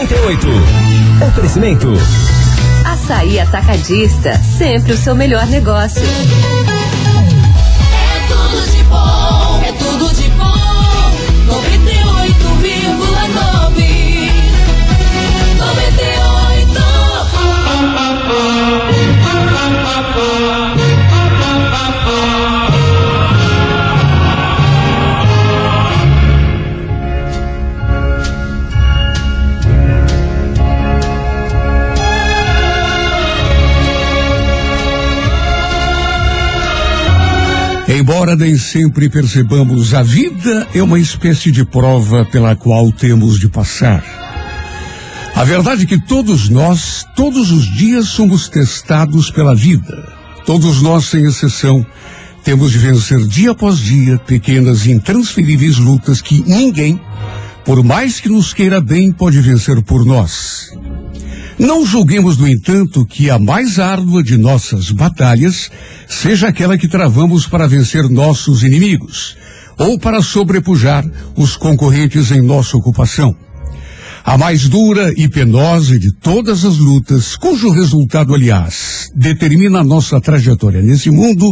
98. 0.00 0.48
Oferecimento. 1.28 1.92
Açaí 2.86 3.38
Atacadista, 3.38 4.34
sempre 4.56 4.94
o 4.94 4.96
seu 4.96 5.14
melhor 5.14 5.46
negócio. 5.46 6.02
Embora 38.10 38.34
nem 38.34 38.58
sempre 38.58 39.08
percebamos, 39.08 39.94
a 39.94 40.02
vida 40.02 40.66
é 40.74 40.82
uma 40.82 40.98
espécie 40.98 41.52
de 41.52 41.64
prova 41.64 42.24
pela 42.24 42.56
qual 42.56 42.90
temos 42.90 43.38
de 43.38 43.48
passar. 43.48 44.02
A 45.32 45.44
verdade 45.44 45.84
é 45.84 45.86
que 45.86 45.96
todos 45.96 46.48
nós, 46.48 47.06
todos 47.14 47.52
os 47.52 47.72
dias, 47.72 48.08
somos 48.08 48.48
testados 48.48 49.30
pela 49.30 49.54
vida. 49.54 50.12
Todos 50.44 50.82
nós, 50.82 51.04
sem 51.04 51.24
exceção, 51.24 51.86
temos 52.42 52.72
de 52.72 52.78
vencer 52.78 53.24
dia 53.28 53.52
após 53.52 53.78
dia 53.78 54.18
pequenas 54.18 54.86
e 54.86 54.90
intransferíveis 54.90 55.78
lutas 55.78 56.20
que 56.20 56.42
ninguém, 56.44 57.00
por 57.64 57.80
mais 57.84 58.18
que 58.18 58.28
nos 58.28 58.52
queira 58.52 58.80
bem, 58.80 59.12
pode 59.12 59.40
vencer 59.40 59.80
por 59.82 60.04
nós. 60.04 60.68
Não 61.60 61.84
julguemos, 61.84 62.38
no 62.38 62.48
entanto, 62.48 63.04
que 63.04 63.28
a 63.28 63.38
mais 63.38 63.78
árdua 63.78 64.22
de 64.22 64.38
nossas 64.38 64.90
batalhas 64.90 65.70
seja 66.08 66.48
aquela 66.48 66.78
que 66.78 66.88
travamos 66.88 67.46
para 67.46 67.68
vencer 67.68 68.08
nossos 68.08 68.62
inimigos 68.62 69.36
ou 69.76 69.98
para 69.98 70.22
sobrepujar 70.22 71.04
os 71.36 71.58
concorrentes 71.58 72.30
em 72.30 72.40
nossa 72.40 72.78
ocupação. 72.78 73.36
A 74.24 74.38
mais 74.38 74.70
dura 74.70 75.12
e 75.14 75.28
penosa 75.28 75.98
de 75.98 76.10
todas 76.14 76.64
as 76.64 76.78
lutas, 76.78 77.36
cujo 77.36 77.68
resultado, 77.68 78.34
aliás, 78.34 79.12
determina 79.14 79.80
a 79.80 79.84
nossa 79.84 80.18
trajetória 80.18 80.80
nesse 80.80 81.10
mundo, 81.10 81.44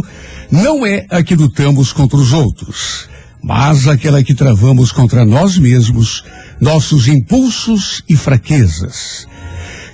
não 0.51 0.87
é 0.87 1.05
a 1.11 1.21
que 1.21 1.35
lutamos 1.35 1.93
contra 1.93 2.17
os 2.17 2.33
outros, 2.33 3.07
mas 3.43 3.87
aquela 3.87 4.23
que 4.23 4.33
travamos 4.33 4.91
contra 4.91 5.23
nós 5.23 5.55
mesmos, 5.59 6.23
nossos 6.59 7.07
impulsos 7.07 8.01
e 8.09 8.15
fraquezas. 8.15 9.27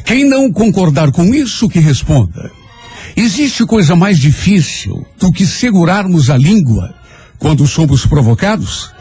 Quem 0.06 0.24
não 0.24 0.52
concordar 0.52 1.12
com 1.12 1.34
isso, 1.34 1.68
que 1.68 1.80
responda. 1.80 2.52
Existe 3.18 3.66
coisa 3.66 3.96
mais 3.96 4.20
difícil 4.20 5.06
do 5.20 5.32
que 5.32 5.48
segurarmos 5.48 6.30
a 6.30 6.38
língua 6.38 6.94
quando 7.40 7.66
somos 7.66 8.06
provocados? 8.06 8.92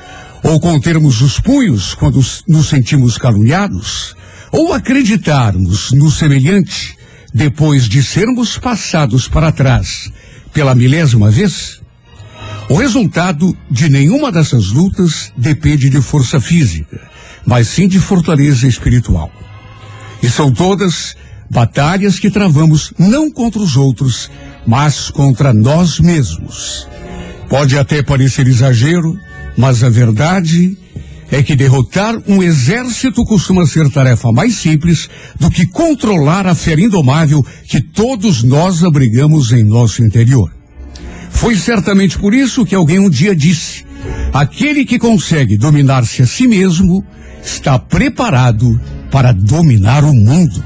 Ou 0.43 0.59
contermos 0.59 1.21
os 1.21 1.39
punhos 1.39 1.95
quando 1.95 2.25
nos 2.49 2.69
sentimos 2.69 3.19
caluniados? 3.19 4.17
Ou 4.51 4.73
acreditarmos 4.73 5.93
no 5.93 6.11
semelhante 6.11 6.97
depois 7.35 7.87
de 7.87 8.03
sermos 8.03 8.57
passados 8.57 9.29
para 9.29 9.53
trás 9.53 10.11
pela 10.55 10.75
milésima 10.75 11.31
vez? 11.31 11.83
O 12.71 12.77
resultado 12.77 13.55
de 13.71 13.91
nenhuma 13.91 14.33
dessas 14.33 14.69
lutas 14.69 15.31
depende 15.37 15.91
de 15.91 16.01
força 16.01 16.41
física, 16.41 16.99
mas 17.45 17.69
sim 17.69 17.87
de 17.87 18.01
fortaleza 18.01 18.67
espiritual. 18.67 19.31
E 20.25 20.31
são 20.31 20.51
todas 20.51 21.15
batalhas 21.51 22.19
que 22.19 22.31
travamos 22.31 22.95
não 22.99 23.31
contra 23.31 23.61
os 23.61 23.77
outros, 23.77 24.31
mas 24.67 25.11
contra 25.11 25.53
nós 25.53 26.01
mesmos. 26.01 26.89
Pode 27.47 27.77
até 27.77 28.03
parecer 28.03 28.47
exagero, 28.47 29.19
mas 29.55 29.85
a 29.85 29.91
verdade 29.91 30.79
é 31.31 31.43
que 31.43 31.55
derrotar 31.55 32.17
um 32.27 32.43
exército 32.43 33.23
costuma 33.25 33.67
ser 33.67 33.91
tarefa 33.91 34.33
mais 34.33 34.55
simples 34.55 35.11
do 35.39 35.51
que 35.51 35.67
controlar 35.67 36.47
a 36.47 36.55
fera 36.55 36.81
indomável 36.81 37.45
que 37.67 37.83
todos 37.83 38.43
nós 38.43 38.83
abrigamos 38.83 39.53
em 39.53 39.63
nosso 39.63 40.03
interior. 40.03 40.51
Foi 41.29 41.55
certamente 41.55 42.19
por 42.19 42.33
isso 42.33 42.65
que 42.65 42.75
alguém 42.75 42.99
um 42.99 43.11
dia 43.11 43.37
disse: 43.37 43.85
aquele 44.33 44.85
que 44.85 44.99
consegue 44.99 45.57
dominar-se 45.57 46.23
a 46.23 46.27
si 46.27 46.47
mesmo 46.47 47.05
está 47.43 47.79
preparado 47.79 48.81
para 49.11 49.33
dominar 49.33 50.05
o 50.05 50.13
mundo. 50.13 50.63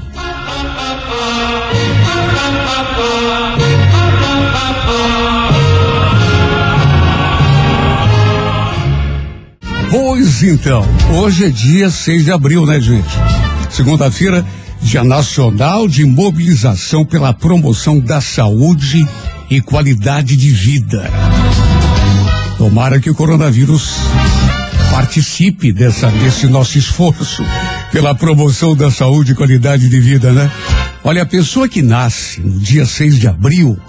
Pois 9.91 10.43
então, 10.43 10.85
hoje 11.17 11.45
é 11.45 11.49
dia 11.49 11.89
6 11.89 12.25
de 12.25 12.31
abril, 12.31 12.65
né, 12.65 12.79
gente? 12.79 13.09
Segunda-feira, 13.71 14.45
Dia 14.81 15.03
Nacional 15.03 15.87
de 15.87 16.05
Mobilização 16.05 17.03
pela 17.03 17.33
Promoção 17.33 17.99
da 17.99 18.21
Saúde 18.21 19.07
e 19.49 19.61
Qualidade 19.61 20.37
de 20.37 20.49
Vida. 20.51 21.09
Tomara 22.59 22.99
que 22.99 23.09
o 23.09 23.15
coronavírus 23.15 23.95
participe 24.91 25.71
dessa, 25.71 26.11
desse 26.11 26.45
nosso 26.45 26.77
esforço 26.77 27.41
pela 27.89 28.13
promoção 28.13 28.75
da 28.75 28.91
saúde 28.91 29.31
e 29.31 29.35
qualidade 29.35 29.87
de 29.87 29.97
vida, 29.97 30.33
né? 30.33 30.51
Olha, 31.01 31.21
a 31.21 31.25
pessoa 31.25 31.69
que 31.69 31.81
nasce 31.81 32.41
no 32.41 32.59
dia 32.59 32.85
6 32.85 33.17
de 33.17 33.29
abril 33.29 33.79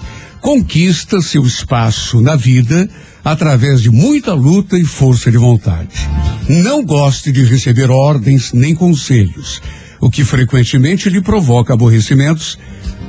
conquista 0.41 1.21
seu 1.21 1.45
espaço 1.45 2.21
na 2.21 2.37
vida 2.37 2.89
através 3.25 3.83
de 3.83 3.91
muita 3.91 4.35
luta 4.35 4.79
e 4.79 4.85
força 4.85 5.33
de 5.33 5.37
vontade. 5.37 6.09
Não 6.49 6.85
goste 6.85 7.33
de 7.33 7.43
receber 7.43 7.91
ordens 7.91 8.53
nem 8.53 8.73
conselhos, 8.73 9.61
o 10.01 10.09
que 10.09 10.23
frequentemente 10.23 11.11
lhe 11.11 11.21
provoca 11.21 11.75
aborrecimentos 11.75 12.57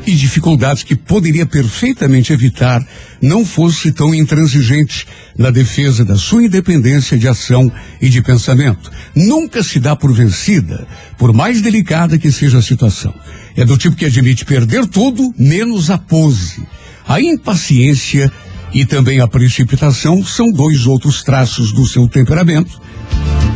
e 0.05 0.13
dificuldades 0.13 0.83
que 0.83 0.95
poderia 0.95 1.45
perfeitamente 1.45 2.33
evitar 2.33 2.85
não 3.21 3.45
fosse 3.45 3.91
tão 3.91 4.13
intransigente 4.13 5.07
na 5.37 5.51
defesa 5.51 6.03
da 6.03 6.15
sua 6.15 6.43
independência 6.43 7.17
de 7.17 7.27
ação 7.27 7.71
e 8.01 8.09
de 8.09 8.21
pensamento. 8.21 8.91
Nunca 9.15 9.63
se 9.63 9.79
dá 9.79 9.95
por 9.95 10.13
vencida, 10.13 10.87
por 11.17 11.33
mais 11.33 11.61
delicada 11.61 12.17
que 12.17 12.31
seja 12.31 12.57
a 12.57 12.61
situação. 12.61 13.13
É 13.55 13.63
do 13.63 13.77
tipo 13.77 13.95
que 13.95 14.05
admite 14.05 14.45
perder 14.45 14.85
tudo, 14.87 15.33
menos 15.37 15.89
a 15.89 15.97
pose. 15.97 16.65
A 17.07 17.21
impaciência 17.21 18.31
e 18.73 18.85
também 18.85 19.19
a 19.19 19.27
precipitação 19.27 20.23
são 20.23 20.51
dois 20.51 20.85
outros 20.85 21.23
traços 21.23 21.73
do 21.73 21.85
seu 21.85 22.07
temperamento 22.07 22.81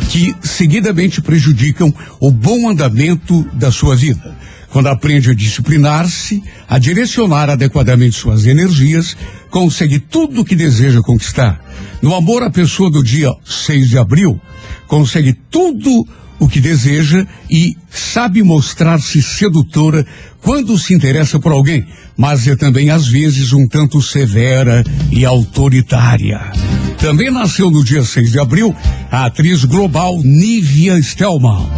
que 0.09 0.35
seguidamente 0.41 1.21
prejudicam 1.21 1.93
o 2.19 2.31
bom 2.31 2.69
andamento 2.69 3.43
da 3.53 3.71
sua 3.71 3.95
vida. 3.95 4.35
Quando 4.75 4.87
aprende 4.87 5.31
a 5.31 5.33
disciplinar-se, 5.33 6.43
a 6.67 6.77
direcionar 6.77 7.49
adequadamente 7.49 8.17
suas 8.17 8.45
energias, 8.45 9.15
consegue 9.49 9.99
tudo 9.99 10.41
o 10.41 10.43
que 10.43 10.53
deseja 10.53 10.99
conquistar. 11.01 11.63
No 12.01 12.13
amor, 12.13 12.43
a 12.43 12.49
pessoa 12.49 12.91
do 12.91 13.01
dia 13.01 13.31
6 13.45 13.87
de 13.87 13.97
abril 13.97 14.37
consegue 14.85 15.31
tudo 15.31 15.89
o 16.01 16.05
que 16.55 16.61
deseja 16.61 17.25
e 17.49 17.75
sabe 17.89 18.41
mostrar-se 18.41 19.21
sedutora 19.21 20.05
quando 20.41 20.77
se 20.77 20.93
interessa 20.93 21.39
por 21.39 21.51
alguém, 21.51 21.85
mas 22.15 22.47
é 22.47 22.55
também 22.55 22.89
às 22.89 23.07
vezes 23.07 23.51
um 23.51 23.67
tanto 23.67 24.01
severa 24.01 24.83
e 25.11 25.25
autoritária. 25.25 26.39
Também 26.97 27.29
nasceu 27.29 27.69
no 27.69 27.83
dia 27.83 28.03
6 28.03 28.31
de 28.31 28.39
abril 28.39 28.73
a 29.11 29.25
atriz 29.25 29.65
global 29.65 30.21
Nívia 30.23 31.01
Stelman. 31.01 31.69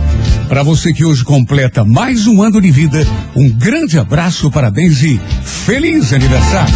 Para 0.48 0.64
você 0.64 0.94
que 0.94 1.04
hoje 1.04 1.24
completa 1.24 1.84
mais 1.84 2.28
um 2.28 2.42
ano 2.42 2.62
de 2.62 2.72
vida, 2.72 3.06
um 3.36 3.50
grande 3.50 3.98
abraço, 3.98 4.52
parabéns 4.52 5.02
e 5.02 5.20
feliz 5.44 6.14
aniversário. 6.14 6.76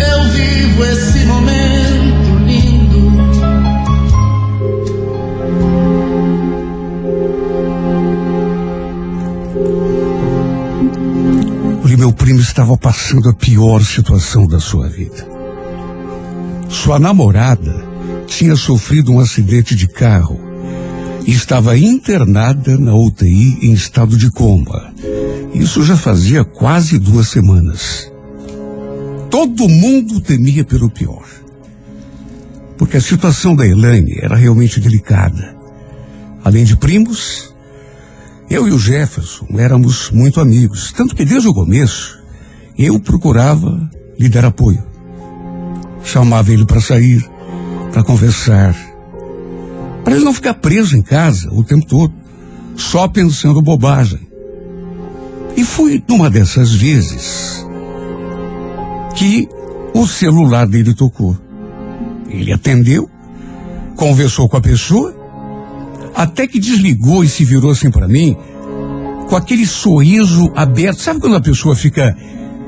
eu 0.00 0.24
vivo 0.30 0.84
esse 0.84 1.24
momento 1.26 2.38
lindo. 2.46 3.10
Olha, 11.84 11.96
meu 11.96 12.12
primo 12.12 12.40
estava 12.40 12.76
passando 12.76 13.28
a 13.28 13.34
pior 13.34 13.82
situação 13.82 14.46
da 14.46 14.58
sua 14.58 14.88
vida. 14.88 15.28
Sua 16.68 16.98
namorada 16.98 17.84
tinha 18.26 18.56
sofrido 18.56 19.12
um 19.12 19.20
acidente 19.20 19.74
de 19.74 19.88
carro 19.88 20.40
e 21.26 21.32
estava 21.32 21.76
internada 21.76 22.78
na 22.78 22.94
UTI 22.94 23.58
em 23.62 23.72
estado 23.72 24.16
de 24.16 24.30
coma. 24.30 24.92
Isso 25.52 25.82
já 25.84 25.96
fazia 25.96 26.44
quase 26.44 26.98
duas 26.98 27.28
semanas. 27.28 28.09
Todo 29.30 29.68
mundo 29.68 30.20
temia 30.20 30.64
pelo 30.64 30.90
pior. 30.90 31.24
Porque 32.76 32.96
a 32.96 33.00
situação 33.00 33.54
da 33.54 33.66
Elaine 33.66 34.18
era 34.20 34.34
realmente 34.34 34.80
delicada. 34.80 35.56
Além 36.42 36.64
de 36.64 36.76
primos, 36.76 37.54
eu 38.48 38.66
e 38.66 38.72
o 38.72 38.78
Jefferson 38.78 39.46
éramos 39.56 40.10
muito 40.10 40.40
amigos, 40.40 40.92
tanto 40.92 41.14
que 41.14 41.24
desde 41.24 41.48
o 41.48 41.54
começo 41.54 42.18
eu 42.76 42.98
procurava 42.98 43.88
lhe 44.18 44.28
dar 44.28 44.44
apoio. 44.44 44.82
Chamava 46.02 46.52
ele 46.52 46.64
para 46.64 46.80
sair, 46.80 47.24
para 47.92 48.02
conversar, 48.02 48.74
para 50.02 50.16
ele 50.16 50.24
não 50.24 50.32
ficar 50.32 50.54
preso 50.54 50.96
em 50.96 51.02
casa 51.02 51.48
o 51.52 51.62
tempo 51.62 51.86
todo, 51.86 52.12
só 52.74 53.06
pensando 53.06 53.62
bobagem. 53.62 54.26
E 55.56 55.62
foi 55.62 56.02
numa 56.08 56.28
dessas 56.28 56.72
vezes 56.72 57.64
que 59.14 59.48
o 59.94 60.06
celular 60.06 60.66
dele 60.66 60.94
tocou. 60.94 61.36
Ele 62.28 62.52
atendeu, 62.52 63.10
conversou 63.96 64.48
com 64.48 64.56
a 64.56 64.60
pessoa, 64.60 65.14
até 66.14 66.46
que 66.46 66.58
desligou 66.58 67.24
e 67.24 67.28
se 67.28 67.44
virou 67.44 67.70
assim 67.70 67.90
para 67.90 68.06
mim, 68.06 68.36
com 69.28 69.36
aquele 69.36 69.66
sorriso 69.66 70.50
aberto. 70.54 71.00
Sabe 71.00 71.20
quando 71.20 71.36
a 71.36 71.40
pessoa 71.40 71.74
fica 71.74 72.16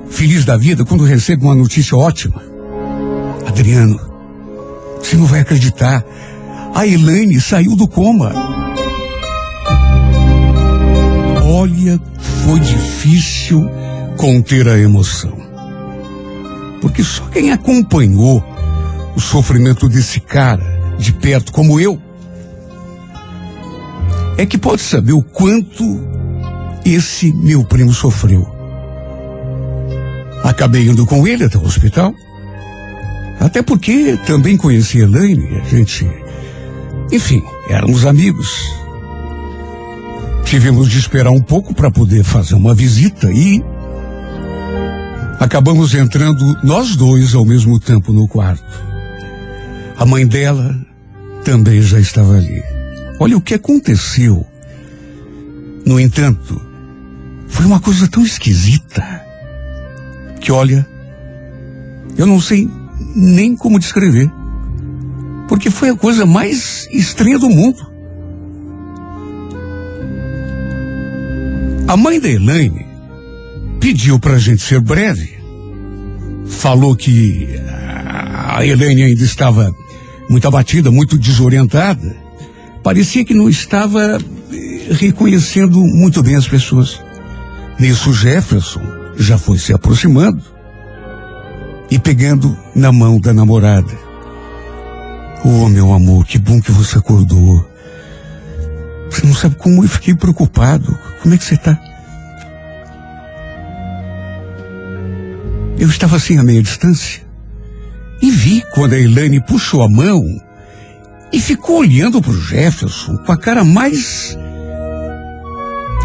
feliz 0.08 0.44
da 0.44 0.56
vida 0.56 0.84
quando 0.84 1.04
recebe 1.04 1.44
uma 1.44 1.54
notícia 1.54 1.96
ótima? 1.96 2.42
Adriano, 3.46 3.98
você 4.98 5.16
não 5.16 5.26
vai 5.26 5.40
acreditar. 5.40 6.04
A 6.74 6.86
Elaine 6.86 7.40
saiu 7.40 7.76
do 7.76 7.86
coma. 7.86 8.32
Olha, 11.44 12.00
foi 12.46 12.60
difícil 12.60 13.68
conter 14.16 14.68
a 14.68 14.78
emoção. 14.78 15.41
Porque 16.82 17.02
só 17.02 17.24
quem 17.26 17.52
acompanhou 17.52 18.44
o 19.16 19.20
sofrimento 19.20 19.88
desse 19.88 20.20
cara 20.20 20.82
de 20.98 21.12
perto, 21.12 21.52
como 21.52 21.80
eu, 21.80 21.98
é 24.36 24.44
que 24.44 24.58
pode 24.58 24.82
saber 24.82 25.12
o 25.12 25.22
quanto 25.22 25.84
esse 26.84 27.32
meu 27.32 27.64
primo 27.64 27.94
sofreu. 27.94 28.46
Acabei 30.42 30.88
indo 30.88 31.06
com 31.06 31.26
ele 31.26 31.44
até 31.44 31.56
o 31.56 31.64
hospital. 31.64 32.12
Até 33.38 33.62
porque 33.62 34.18
também 34.26 34.56
conheci 34.56 34.98
Elaine, 34.98 35.60
a 35.60 35.64
gente. 35.64 36.08
Enfim, 37.10 37.42
éramos 37.68 38.04
amigos. 38.04 38.72
Tivemos 40.44 40.90
de 40.90 40.98
esperar 40.98 41.30
um 41.30 41.40
pouco 41.40 41.74
para 41.74 41.90
poder 41.90 42.24
fazer 42.24 42.54
uma 42.54 42.74
visita 42.74 43.30
e. 43.30 43.62
Acabamos 45.42 45.92
entrando 45.92 46.56
nós 46.62 46.94
dois 46.94 47.34
ao 47.34 47.44
mesmo 47.44 47.80
tempo 47.80 48.12
no 48.12 48.28
quarto. 48.28 48.62
A 49.98 50.06
mãe 50.06 50.24
dela 50.24 50.72
também 51.44 51.82
já 51.82 51.98
estava 51.98 52.36
ali. 52.36 52.62
Olha 53.18 53.36
o 53.36 53.40
que 53.40 53.54
aconteceu. 53.54 54.46
No 55.84 55.98
entanto, 55.98 56.64
foi 57.48 57.66
uma 57.66 57.80
coisa 57.80 58.06
tão 58.06 58.22
esquisita 58.22 59.02
que, 60.40 60.52
olha, 60.52 60.86
eu 62.16 62.24
não 62.24 62.40
sei 62.40 62.70
nem 63.16 63.56
como 63.56 63.80
descrever. 63.80 64.30
Porque 65.48 65.72
foi 65.72 65.88
a 65.88 65.96
coisa 65.96 66.24
mais 66.24 66.86
estranha 66.92 67.40
do 67.40 67.50
mundo. 67.50 67.84
A 71.88 71.96
mãe 71.96 72.20
da 72.20 72.28
Elaine 72.28 72.91
pediu 73.82 74.16
para 74.20 74.34
a 74.34 74.38
gente 74.38 74.62
ser 74.62 74.80
breve. 74.80 75.36
Falou 76.46 76.94
que 76.94 77.48
a 78.46 78.64
Elaine 78.64 79.02
ainda 79.02 79.24
estava 79.24 79.74
muito 80.30 80.46
abatida, 80.46 80.92
muito 80.92 81.18
desorientada. 81.18 82.16
Parecia 82.84 83.24
que 83.24 83.34
não 83.34 83.48
estava 83.48 84.18
eh, 84.52 84.86
reconhecendo 84.92 85.80
muito 85.80 86.22
bem 86.22 86.36
as 86.36 86.46
pessoas. 86.46 87.02
Nisso 87.80 88.14
Jefferson 88.14 88.82
já 89.16 89.36
foi 89.36 89.58
se 89.58 89.72
aproximando 89.72 90.42
e 91.90 91.98
pegando 91.98 92.56
na 92.76 92.92
mão 92.92 93.18
da 93.18 93.32
namorada. 93.32 93.92
Oh, 95.44 95.68
meu 95.68 95.92
amor, 95.92 96.24
que 96.24 96.38
bom 96.38 96.60
que 96.60 96.70
você 96.70 96.98
acordou. 96.98 97.68
Você 99.10 99.26
não 99.26 99.34
sabe 99.34 99.56
como 99.56 99.82
eu 99.82 99.88
fiquei 99.88 100.14
preocupado. 100.14 100.96
Como 101.20 101.34
é 101.34 101.38
que 101.38 101.44
você 101.44 101.54
está? 101.54 101.91
Eu 105.82 105.88
estava 105.88 106.14
assim 106.14 106.38
a 106.38 106.44
meia 106.44 106.62
distância 106.62 107.24
e 108.22 108.30
vi 108.30 108.62
quando 108.72 108.92
a 108.92 109.00
Elaine 109.00 109.44
puxou 109.44 109.82
a 109.82 109.88
mão 109.88 110.22
e 111.32 111.40
ficou 111.40 111.80
olhando 111.80 112.22
para 112.22 112.30
o 112.30 112.40
Jefferson 112.40 113.16
com 113.16 113.32
a 113.32 113.36
cara 113.36 113.64
mais 113.64 114.38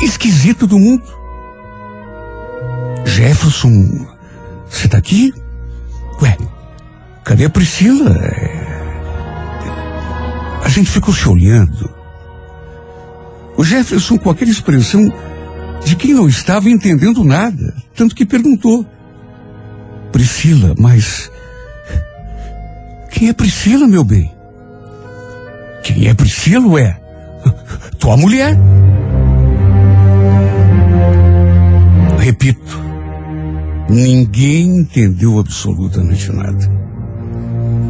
esquisita 0.01 0.65
do 0.65 0.79
mundo. 0.79 1.03
Jefferson, 3.05 4.07
você 4.67 4.87
está 4.87 4.97
aqui? 4.97 5.31
Ué, 6.23 6.35
cadê 7.23 7.45
a 7.45 7.49
Priscila? 7.51 8.17
A 10.63 10.69
gente 10.69 10.89
ficou 10.89 11.13
se 11.13 11.29
olhando. 11.29 11.87
O 13.55 13.63
Jefferson 13.63 14.17
com 14.17 14.31
aquela 14.31 14.49
expressão 14.49 15.07
de 15.85 15.95
quem 15.95 16.15
não 16.15 16.27
estava 16.27 16.67
entendendo 16.67 17.23
nada, 17.23 17.75
tanto 17.93 18.15
que 18.15 18.25
perguntou. 18.25 18.96
Priscila, 20.11 20.73
mas. 20.77 21.31
Quem 23.11 23.29
é 23.29 23.33
Priscila, 23.33 23.87
meu 23.87 24.03
bem? 24.03 24.31
Quem 25.83 26.07
é 26.07 26.13
Priscila, 26.13 26.67
ué? 26.67 26.99
Tua 27.97 28.17
mulher. 28.17 28.57
Repito, 32.19 32.81
ninguém 33.89 34.79
entendeu 34.79 35.39
absolutamente 35.39 36.31
nada. 36.31 36.69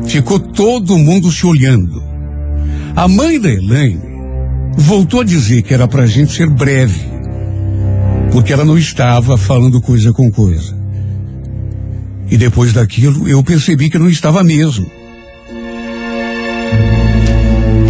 Ficou 0.06 0.40
todo 0.40 0.98
mundo 0.98 1.32
se 1.32 1.46
olhando. 1.46 2.04
A 2.96 3.08
mãe 3.08 3.40
da 3.40 3.50
Elaine 3.50 4.00
voltou 4.78 5.22
a 5.22 5.24
dizer 5.24 5.64
que 5.64 5.74
era 5.74 5.88
pra 5.88 6.06
gente 6.06 6.34
ser 6.34 6.50
breve, 6.50 7.02
porque 8.32 8.54
ela 8.54 8.64
não 8.64 8.78
estava 8.78 9.38
falando 9.38 9.82
coisa 9.82 10.14
com 10.14 10.32
coisa. 10.32 10.77
E 12.30 12.38
depois 12.38 12.74
daquilo 12.74 13.28
eu 13.28 13.44
percebi 13.44 13.90
que 13.90 13.98
não 13.98 14.10
estava 14.10 14.44
mesmo. 14.44 14.90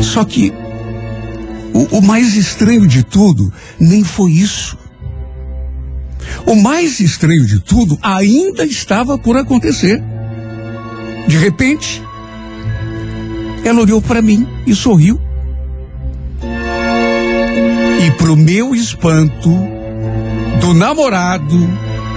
Só 0.01 0.23
que 0.23 0.53
o, 1.73 1.97
o 1.97 2.01
mais 2.01 2.35
estranho 2.35 2.87
de 2.87 3.03
tudo 3.03 3.51
nem 3.79 4.03
foi 4.03 4.31
isso. 4.31 4.77
O 6.45 6.55
mais 6.55 6.99
estranho 6.99 7.45
de 7.45 7.59
tudo 7.59 7.97
ainda 8.01 8.65
estava 8.65 9.17
por 9.17 9.37
acontecer. 9.37 10.01
De 11.27 11.37
repente, 11.37 12.01
ela 13.63 13.81
olhou 13.81 14.01
para 14.01 14.21
mim 14.21 14.47
e 14.65 14.73
sorriu. 14.73 15.19
E 18.05 18.11
pro 18.11 18.35
meu 18.35 18.73
espanto, 18.73 19.49
do 20.61 20.73
namorado 20.73 21.69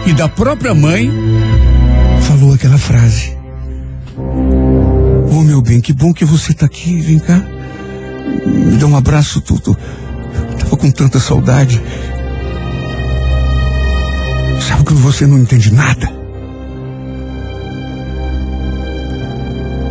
e 0.06 0.12
da 0.12 0.28
própria 0.28 0.74
mãe, 0.74 1.10
falou 2.30 2.54
aquela 2.54 2.78
frase. 2.78 3.36
Oh, 4.16 5.42
meu 5.42 5.60
bem, 5.60 5.80
que 5.80 5.92
bom 5.92 6.12
que 6.12 6.24
você 6.24 6.52
está 6.52 6.66
aqui. 6.66 7.00
Vem 7.00 7.18
cá. 7.18 7.42
Me 8.46 8.76
dá 8.76 8.86
um 8.86 8.96
abraço, 8.96 9.40
Tuto. 9.40 9.76
Tava 10.60 10.76
com 10.76 10.90
tanta 10.92 11.18
saudade. 11.18 11.82
Sabe 14.60 14.84
que 14.84 14.92
você 14.94 15.26
não 15.26 15.38
entende 15.38 15.74
nada? 15.74 16.08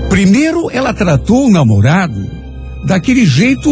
Primeiro, 0.09 0.71
ela 0.71 0.93
tratou 0.93 1.47
o 1.47 1.51
namorado 1.51 2.25
daquele 2.85 3.25
jeito 3.25 3.69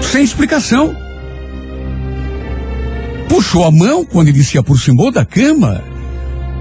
sem 0.00 0.24
explicação. 0.24 0.96
Puxou 3.28 3.64
a 3.64 3.70
mão 3.70 4.04
quando 4.04 4.28
ele 4.28 4.42
se 4.42 4.56
aproximou 4.58 5.10
da 5.10 5.24
cama 5.24 5.82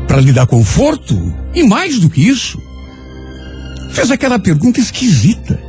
para 0.08 0.22
lhe 0.22 0.32
dar 0.32 0.48
conforto 0.48 1.16
e 1.54 1.64
mais 1.64 2.00
do 2.00 2.10
que 2.10 2.28
isso, 2.28 2.62
fez 3.92 4.10
aquela 4.10 4.40
pergunta 4.40 4.80
esquisita, 4.80 5.60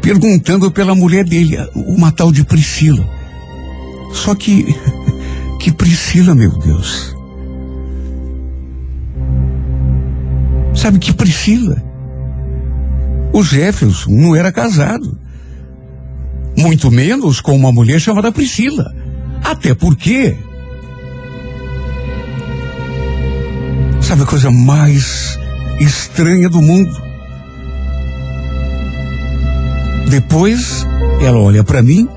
perguntando 0.00 0.70
pela 0.70 0.94
mulher 0.94 1.24
dele, 1.24 1.56
uma 1.74 2.10
tal 2.10 2.32
de 2.32 2.44
Priscila. 2.44 3.06
Só 4.12 4.34
que, 4.34 4.74
que 5.60 5.72
Priscila, 5.72 6.34
meu 6.34 6.50
Deus. 6.58 7.14
Sabe 10.74 10.98
que 10.98 11.12
Priscila? 11.12 11.82
O 13.32 13.42
Jefferson 13.42 14.10
não 14.10 14.34
era 14.34 14.50
casado. 14.50 15.18
Muito 16.56 16.90
menos 16.90 17.40
com 17.40 17.54
uma 17.54 17.72
mulher 17.72 18.00
chamada 18.00 18.32
Priscila. 18.32 18.92
Até 19.52 19.74
porque 19.74 20.34
Sabe 24.00 24.22
a 24.22 24.26
coisa 24.26 24.50
mais 24.50 25.38
estranha 25.78 26.48
do 26.48 26.62
mundo? 26.62 26.90
Depois 30.08 30.86
ela 31.20 31.38
olha 31.38 31.62
para 31.62 31.82
mim 31.82 32.08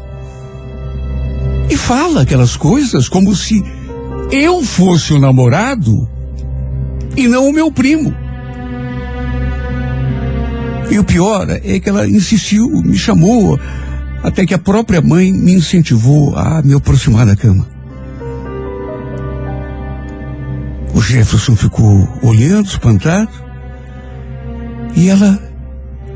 e 1.69 1.75
fala 1.75 2.21
aquelas 2.21 2.55
coisas 2.55 3.09
como 3.09 3.35
se 3.35 3.61
eu 4.31 4.63
fosse 4.63 5.11
o 5.13 5.19
namorado 5.19 6.09
e 7.17 7.27
não 7.27 7.49
o 7.49 7.53
meu 7.53 7.69
primo. 7.69 8.15
E 10.89 10.97
o 10.97 11.03
pior 11.03 11.49
é 11.49 11.79
que 11.81 11.89
ela 11.89 12.07
insistiu, 12.07 12.69
me 12.69 12.97
chamou, 12.97 13.59
até 14.25 14.43
que 14.43 14.55
a 14.55 14.59
própria 14.59 15.01
mãe 15.01 15.31
me 15.31 15.53
incentivou 15.53 16.35
a 16.35 16.59
me 16.63 16.73
aproximar 16.73 17.27
da 17.27 17.35
cama. 17.35 17.67
O 20.95 20.99
Jefferson 20.99 21.55
ficou 21.55 22.09
olhando, 22.23 22.65
espantado. 22.65 23.29
E 24.95 25.09
ela 25.09 25.39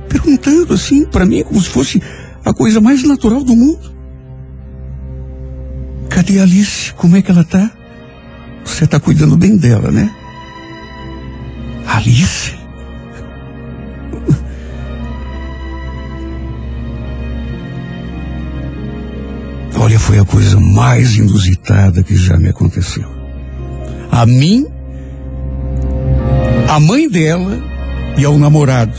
perguntando 0.07 0.73
assim 0.73 1.05
para 1.05 1.23
mim, 1.23 1.43
como 1.43 1.61
se 1.61 1.69
fosse 1.69 2.01
a 2.43 2.51
coisa 2.51 2.81
mais 2.81 3.03
natural 3.03 3.43
do 3.43 3.55
mundo. 3.55 3.93
Cadê 6.09 6.39
a 6.39 6.43
Alice? 6.43 6.91
Como 6.95 7.15
é 7.15 7.21
que 7.21 7.29
ela 7.29 7.43
tá? 7.43 7.69
Você 8.65 8.87
tá 8.87 8.99
cuidando 8.99 9.37
bem 9.37 9.55
dela, 9.55 9.91
né? 9.91 10.11
Alice? 11.85 12.58
Olha, 19.75 19.99
foi 19.99 20.19
a 20.19 20.25
coisa 20.25 20.59
mais 20.59 21.15
inusitada 21.15 22.03
que 22.03 22.15
já 22.15 22.37
me 22.37 22.49
aconteceu 22.49 23.19
a 24.11 24.25
mim, 24.25 24.65
a 26.67 26.79
mãe 26.79 27.07
dela 27.09 27.57
e 28.17 28.25
ao 28.25 28.37
namorado. 28.37 28.97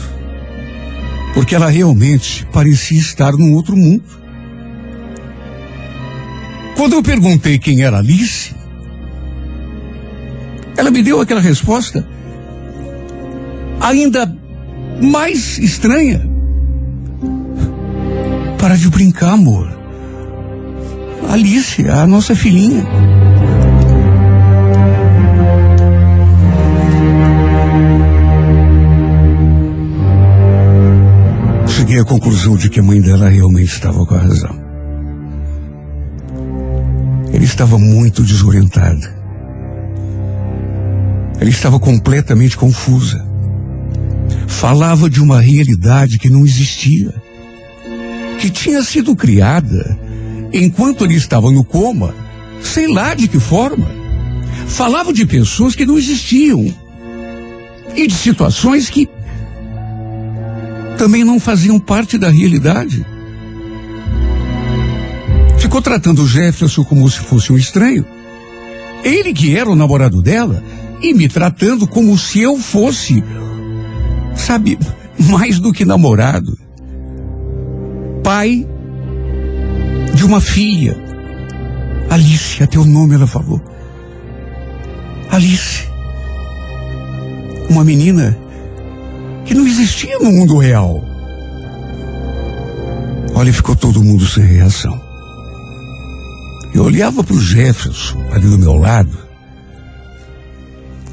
Porque 1.33 1.55
ela 1.55 1.69
realmente 1.69 2.45
parecia 2.51 2.99
estar 2.99 3.31
num 3.33 3.53
outro 3.53 3.75
mundo. 3.75 4.03
Quando 6.75 6.93
eu 6.93 7.03
perguntei 7.03 7.57
quem 7.57 7.81
era 7.81 7.99
Alice, 7.99 8.53
ela 10.75 10.91
me 10.91 11.01
deu 11.03 11.21
aquela 11.21 11.41
resposta 11.41 12.05
ainda 13.79 14.33
mais 15.01 15.57
estranha. 15.57 16.29
Para 18.57 18.75
de 18.75 18.89
brincar, 18.89 19.33
amor. 19.33 19.70
Alice, 21.29 21.87
a 21.87 22.05
nossa 22.05 22.35
filhinha. 22.35 22.85
cheguei 31.91 31.99
à 31.99 32.05
conclusão 32.05 32.55
de 32.55 32.69
que 32.69 32.79
a 32.79 32.83
mãe 32.83 33.01
dela 33.01 33.27
realmente 33.27 33.73
estava 33.73 34.05
com 34.05 34.15
a 34.15 34.19
razão. 34.19 34.55
Ela 37.33 37.43
estava 37.43 37.77
muito 37.77 38.23
desorientada. 38.23 39.13
Ela 41.37 41.49
estava 41.49 41.77
completamente 41.81 42.55
confusa. 42.55 43.21
Falava 44.47 45.09
de 45.09 45.19
uma 45.19 45.41
realidade 45.41 46.17
que 46.17 46.29
não 46.29 46.45
existia, 46.45 47.13
que 48.39 48.49
tinha 48.49 48.81
sido 48.83 49.13
criada 49.13 49.99
enquanto 50.53 51.03
ele 51.03 51.15
estava 51.15 51.49
no 51.51 51.63
coma, 51.63 52.13
sei 52.61 52.87
lá 52.87 53.13
de 53.13 53.27
que 53.27 53.39
forma. 53.39 53.87
Falava 54.67 55.11
de 55.11 55.25
pessoas 55.25 55.75
que 55.75 55.85
não 55.85 55.97
existiam 55.97 56.73
e 57.95 58.07
de 58.07 58.13
situações 58.13 58.89
que 58.89 59.09
também 60.97 61.23
não 61.23 61.39
faziam 61.39 61.79
parte 61.79 62.17
da 62.17 62.29
realidade. 62.29 63.05
Ficou 65.57 65.81
tratando 65.81 66.23
o 66.23 66.27
Jefferson 66.27 66.83
como 66.83 67.09
se 67.09 67.19
fosse 67.19 67.51
um 67.51 67.57
estranho. 67.57 68.05
Ele 69.03 69.33
que 69.33 69.55
era 69.55 69.69
o 69.69 69.75
namorado 69.75 70.21
dela 70.21 70.63
e 71.01 71.13
me 71.13 71.27
tratando 71.27 71.87
como 71.87 72.17
se 72.17 72.39
eu 72.39 72.57
fosse, 72.57 73.23
sabe, 74.35 74.77
mais 75.17 75.59
do 75.59 75.73
que 75.73 75.83
namorado. 75.83 76.57
Pai 78.23 78.67
de 80.21 80.25
uma 80.27 80.39
filha. 80.39 80.95
Alice, 82.07 82.61
até 82.61 82.77
o 82.77 82.85
nome 82.85 83.15
ela 83.15 83.25
falou. 83.25 83.59
Alice. 85.31 85.89
Uma 87.67 87.83
menina 87.83 88.37
que 89.45 89.55
não 89.55 89.65
existia 89.65 90.19
no 90.19 90.31
mundo 90.31 90.59
real. 90.59 91.03
Olha, 93.33 93.51
ficou 93.51 93.75
todo 93.75 94.03
mundo 94.03 94.23
sem 94.27 94.43
reação. 94.43 95.01
Eu 96.71 96.83
olhava 96.83 97.23
para 97.23 97.35
o 97.35 97.41
Jefferson 97.41 98.21
ali 98.31 98.47
do 98.47 98.59
meu 98.59 98.75
lado. 98.75 99.17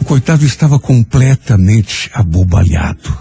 O 0.03 0.05
coitado 0.05 0.45
estava 0.45 0.79
completamente 0.79 2.11
abobalhado. 2.13 3.17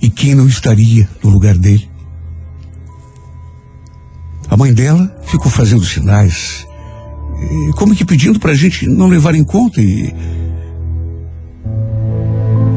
E 0.00 0.08
quem 0.08 0.34
não 0.34 0.48
estaria 0.48 1.06
no 1.22 1.28
lugar 1.28 1.58
dele? 1.58 1.91
A 4.52 4.56
mãe 4.56 4.70
dela 4.70 5.10
ficou 5.22 5.50
fazendo 5.50 5.82
sinais, 5.82 6.68
como 7.74 7.94
que 7.94 8.04
pedindo 8.04 8.38
para 8.38 8.52
a 8.52 8.54
gente 8.54 8.86
não 8.86 9.08
levar 9.08 9.34
em 9.34 9.42
conta 9.42 9.80
e 9.80 10.14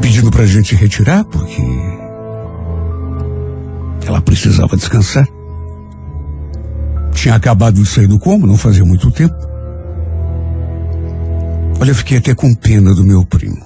pedindo 0.00 0.30
para 0.30 0.44
a 0.44 0.46
gente 0.46 0.74
retirar 0.74 1.22
porque 1.24 1.62
ela 4.06 4.22
precisava 4.22 4.74
descansar. 4.74 5.28
Tinha 7.12 7.34
acabado 7.34 7.74
de 7.74 7.86
sair 7.86 8.06
do 8.06 8.18
coma, 8.18 8.46
não 8.46 8.56
fazia 8.56 8.82
muito 8.82 9.10
tempo. 9.10 9.36
Olha, 11.78 11.90
eu 11.90 11.94
fiquei 11.94 12.16
até 12.16 12.34
com 12.34 12.54
pena 12.54 12.94
do 12.94 13.04
meu 13.04 13.22
primo. 13.26 13.62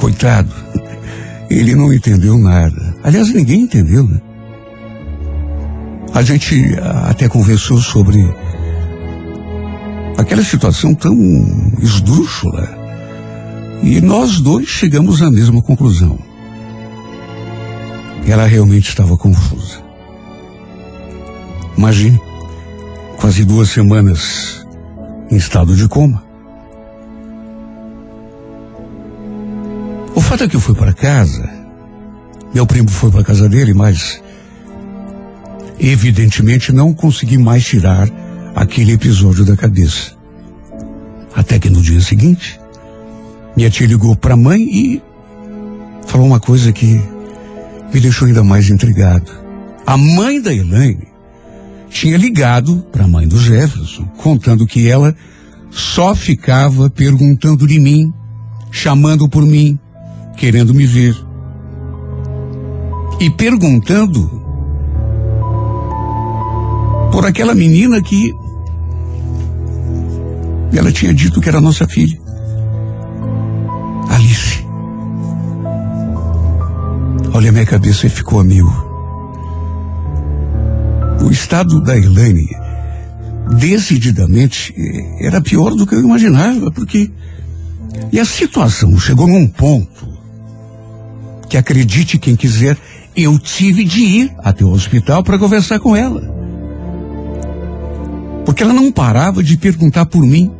Coitado, 0.00 0.52
ele 1.48 1.76
não 1.76 1.94
entendeu 1.94 2.36
nada. 2.36 2.96
Aliás, 3.04 3.32
ninguém 3.32 3.60
entendeu, 3.60 4.02
né? 4.02 4.20
A 6.12 6.22
gente 6.22 6.76
até 7.08 7.28
conversou 7.28 7.78
sobre 7.78 8.18
aquela 10.16 10.42
situação 10.42 10.94
tão 10.94 11.14
esdrúxula 11.80 12.68
e 13.82 14.00
nós 14.00 14.40
dois 14.40 14.66
chegamos 14.66 15.22
à 15.22 15.30
mesma 15.30 15.60
conclusão. 15.62 16.18
Ela 18.26 18.46
realmente 18.46 18.88
estava 18.88 19.16
confusa. 19.16 19.84
Imagine, 21.76 22.20
quase 23.18 23.44
duas 23.44 23.68
semanas 23.68 24.66
em 25.30 25.36
estado 25.36 25.76
de 25.76 25.86
coma. 25.86 26.24
O 30.14 30.20
fato 30.20 30.44
é 30.44 30.48
que 30.48 30.56
eu 30.56 30.60
fui 30.60 30.74
para 30.74 30.92
casa, 30.92 31.48
meu 32.54 32.66
primo 32.66 32.88
foi 32.88 33.10
para 33.10 33.22
casa 33.22 33.48
dele, 33.48 33.74
mas 33.74 34.20
evidentemente 35.78 36.72
não 36.72 36.92
consegui 36.92 37.38
mais 37.38 37.64
tirar 37.64 38.08
aquele 38.54 38.92
episódio 38.92 39.44
da 39.44 39.56
cabeça. 39.56 40.12
Até 41.34 41.58
que 41.58 41.68
no 41.68 41.82
dia 41.82 42.00
seguinte, 42.00 42.58
minha 43.56 43.70
tia 43.70 43.86
ligou 43.86 44.16
para 44.16 44.34
a 44.34 44.36
mãe 44.36 44.62
e 44.62 45.02
falou 46.06 46.26
uma 46.26 46.40
coisa 46.40 46.72
que 46.72 47.00
me 47.92 48.00
deixou 48.00 48.26
ainda 48.26 48.42
mais 48.42 48.70
intrigado. 48.70 49.30
A 49.86 49.96
mãe 49.96 50.40
da 50.40 50.52
Elaine 50.52 51.08
tinha 51.88 52.16
ligado 52.16 52.86
para 52.90 53.04
a 53.04 53.08
mãe 53.08 53.28
do 53.28 53.38
Jefferson, 53.38 54.06
contando 54.16 54.66
que 54.66 54.88
ela 54.88 55.14
só 55.70 56.14
ficava 56.14 56.88
perguntando 56.88 57.66
de 57.66 57.78
mim, 57.78 58.12
chamando 58.70 59.28
por 59.28 59.44
mim, 59.44 59.78
querendo 60.36 60.74
me 60.74 60.86
ver. 60.86 61.14
E 63.20 63.30
perguntando 63.30 64.45
por 67.10 67.24
aquela 67.24 67.54
menina 67.54 68.00
que 68.02 68.32
ela 70.76 70.92
tinha 70.92 71.14
dito 71.14 71.40
que 71.40 71.48
era 71.48 71.60
nossa 71.60 71.86
filha. 71.86 72.18
Alice. 74.10 74.64
Olha, 77.32 77.52
minha 77.52 77.66
cabeça 77.66 78.08
ficou 78.08 78.40
a 78.40 78.44
mil. 78.44 78.66
O 81.22 81.30
estado 81.30 81.80
da 81.80 81.96
Elaine, 81.96 82.48
decididamente, 83.58 84.74
era 85.20 85.40
pior 85.40 85.74
do 85.74 85.86
que 85.86 85.94
eu 85.94 86.00
imaginava, 86.00 86.70
porque. 86.70 87.10
E 88.12 88.20
a 88.20 88.24
situação 88.24 88.98
chegou 88.98 89.26
num 89.26 89.48
ponto 89.48 90.06
que, 91.48 91.56
acredite 91.56 92.18
quem 92.18 92.36
quiser, 92.36 92.76
eu 93.16 93.38
tive 93.38 93.82
de 93.84 94.00
ir 94.00 94.34
até 94.38 94.64
o 94.64 94.70
hospital 94.70 95.22
para 95.22 95.38
conversar 95.38 95.78
com 95.80 95.96
ela. 95.96 96.35
Porque 98.46 98.62
ela 98.62 98.72
não 98.72 98.92
parava 98.92 99.42
de 99.42 99.58
perguntar 99.58 100.06
por 100.06 100.22
mim 100.22 100.50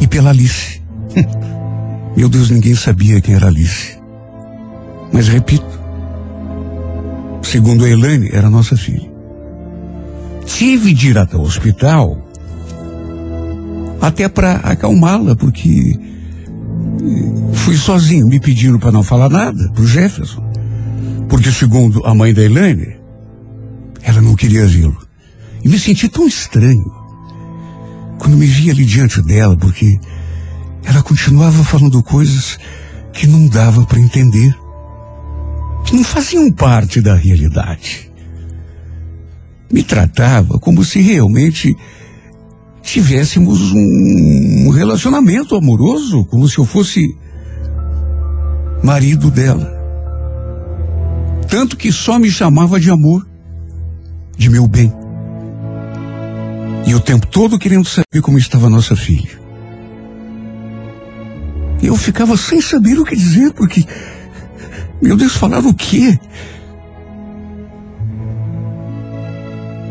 e 0.00 0.06
pela 0.06 0.30
Alice. 0.30 0.82
Meu 2.16 2.28
Deus, 2.28 2.50
ninguém 2.50 2.74
sabia 2.74 3.20
quem 3.20 3.34
era 3.34 3.46
Alice. 3.46 3.98
Mas 5.12 5.28
repito, 5.28 5.80
segundo 7.42 7.84
a 7.84 7.90
Elaine, 7.90 8.30
era 8.32 8.48
nossa 8.48 8.76
filha. 8.76 9.12
Tive 10.46 10.94
de 10.94 11.10
ir 11.10 11.18
até 11.18 11.36
o 11.36 11.42
hospital 11.42 12.18
até 14.00 14.28
para 14.28 14.54
acalmá-la, 14.56 15.36
porque 15.36 15.96
eh, 15.96 17.54
fui 17.54 17.76
sozinho, 17.76 18.26
me 18.26 18.40
pediram 18.40 18.78
para 18.78 18.90
não 18.90 19.02
falar 19.02 19.28
nada 19.28 19.70
pro 19.72 19.86
Jefferson. 19.86 20.42
Porque 21.28 21.52
segundo 21.52 22.04
a 22.04 22.14
mãe 22.14 22.34
da 22.34 22.42
Elaine, 22.42 22.96
ela 24.02 24.20
não 24.20 24.34
queria 24.34 24.66
vê-lo. 24.66 25.11
E 25.62 25.68
me 25.68 25.78
senti 25.78 26.08
tão 26.08 26.26
estranho 26.26 26.90
quando 28.18 28.36
me 28.36 28.46
vi 28.46 28.70
ali 28.70 28.84
diante 28.84 29.22
dela, 29.22 29.56
porque 29.56 29.98
ela 30.84 31.02
continuava 31.02 31.62
falando 31.64 32.02
coisas 32.02 32.58
que 33.12 33.26
não 33.26 33.46
dava 33.46 33.84
para 33.84 34.00
entender 34.00 34.54
que 35.84 35.96
não 35.96 36.04
faziam 36.04 36.50
parte 36.50 37.00
da 37.00 37.14
realidade. 37.14 38.10
Me 39.70 39.82
tratava 39.82 40.58
como 40.58 40.84
se 40.84 41.00
realmente 41.00 41.74
tivéssemos 42.82 43.72
um 43.72 44.70
relacionamento 44.70 45.56
amoroso, 45.56 46.24
como 46.26 46.48
se 46.48 46.58
eu 46.58 46.64
fosse 46.64 47.02
marido 48.82 49.30
dela. 49.30 49.70
Tanto 51.48 51.76
que 51.76 51.92
só 51.92 52.18
me 52.18 52.30
chamava 52.30 52.78
de 52.78 52.90
amor, 52.90 53.26
de 54.36 54.50
meu 54.50 54.66
bem. 54.66 55.01
E 56.86 56.94
o 56.94 57.00
tempo 57.00 57.26
todo 57.26 57.58
querendo 57.58 57.86
saber 57.86 58.20
como 58.22 58.38
estava 58.38 58.68
nossa 58.68 58.96
filha. 58.96 59.40
Eu 61.82 61.96
ficava 61.96 62.36
sem 62.36 62.60
saber 62.60 62.98
o 62.98 63.04
que 63.04 63.16
dizer, 63.16 63.52
porque 63.52 63.84
meu 65.02 65.16
Deus, 65.16 65.34
falar 65.34 65.66
o 65.66 65.74
quê? 65.74 66.16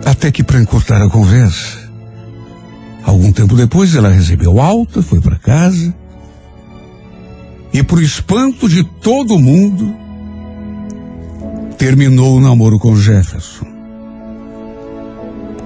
Até 0.06 0.32
que 0.32 0.42
para 0.42 0.62
encurtar 0.62 1.02
a 1.02 1.10
conversa, 1.10 1.92
algum 3.04 3.34
tempo 3.34 3.58
depois 3.58 3.94
ela 3.94 4.10
recebeu 4.10 4.62
alta, 4.62 5.04
foi 5.04 5.20
para 5.20 5.36
casa 5.36 5.94
e 7.74 7.84
por 7.84 8.02
espanto 8.02 8.70
de 8.70 8.86
todo 8.86 9.38
mundo 9.38 9.94
terminou 11.78 12.38
o 12.38 12.40
namoro 12.40 12.80
com 12.80 12.96
Jefferson. 12.96 13.66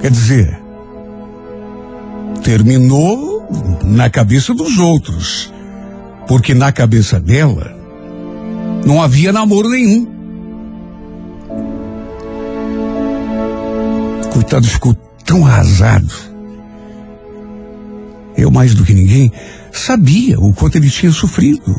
Quer 0.01 0.09
dizer, 0.09 0.59
terminou 2.43 3.47
na 3.83 4.09
cabeça 4.09 4.53
dos 4.53 4.77
outros, 4.77 5.51
porque 6.27 6.53
na 6.53 6.71
cabeça 6.71 7.19
dela 7.19 7.75
não 8.85 9.01
havia 9.01 9.31
namoro 9.31 9.69
nenhum. 9.69 10.07
Coitado 14.31 14.67
ficou 14.67 14.93
tão 15.23 15.45
arrasado. 15.45 16.13
Eu, 18.37 18.51
mais 18.51 18.75
do 18.75 18.83
que 18.83 18.93
ninguém, 18.93 19.31
sabia 19.71 20.39
o 20.39 20.53
quanto 20.53 20.77
ele 20.77 20.89
tinha 20.89 21.11
sofrido 21.11 21.73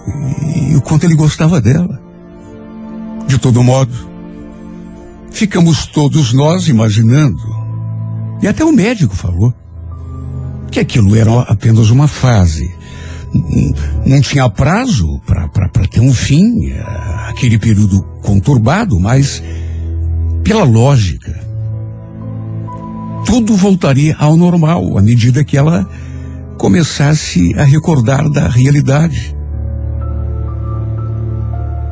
e, 0.71 0.75
o 0.75 0.81
quanto 0.81 1.05
ele 1.05 1.15
gostava 1.15 1.61
dela. 1.61 2.01
De 3.27 3.39
todo 3.39 3.63
modo, 3.63 3.93
ficamos 5.31 5.87
todos 5.87 6.33
nós 6.33 6.69
imaginando, 6.69 7.43
e 8.41 8.49
até 8.49 8.65
o 8.65 8.73
médico 8.73 9.15
falou, 9.15 9.53
que 10.77 10.81
aquilo 10.81 11.17
era 11.17 11.41
apenas 11.41 11.89
uma 11.89 12.07
fase 12.07 12.71
não 14.05 14.21
tinha 14.21 14.49
prazo 14.51 15.21
para 15.25 15.89
ter 15.89 16.01
um 16.01 16.13
fim, 16.13 16.69
é, 16.69 16.81
aquele 17.31 17.59
período 17.59 18.03
conturbado, 18.23 19.01
mas 19.01 19.43
pela 20.45 20.65
lógica, 20.65 21.35
tudo 23.25 23.57
voltaria 23.57 24.15
ao 24.19 24.37
normal 24.37 24.99
à 24.99 25.03
medida 25.03 25.43
que 25.45 25.57
ela 25.57 25.89
começasse 26.59 27.55
a 27.59 27.65
recordar 27.65 28.29
da 28.31 28.47
realidade. 28.47 29.35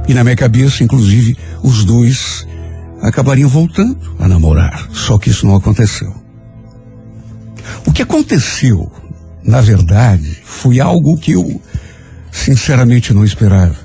E 0.06 0.12
na 0.12 0.22
minha 0.22 0.36
cabeça, 0.36 0.84
inclusive, 0.84 1.38
os 1.62 1.84
dois 1.84 2.46
acabariam 3.02 3.48
voltando 3.48 3.98
a 4.18 4.28
namorar. 4.28 4.88
Só 4.92 5.16
que 5.18 5.30
isso 5.30 5.46
não 5.46 5.56
aconteceu. 5.56 6.23
O 7.86 7.92
que 7.92 8.02
aconteceu 8.02 8.90
na 9.44 9.60
verdade, 9.60 10.38
foi 10.42 10.80
algo 10.80 11.18
que 11.18 11.32
eu 11.32 11.60
sinceramente 12.32 13.12
não 13.12 13.24
esperava. 13.24 13.76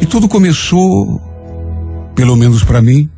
E 0.00 0.06
tudo 0.06 0.28
começou, 0.28 1.20
pelo 2.14 2.34
menos 2.34 2.64
para 2.64 2.80
mim, 2.80 3.08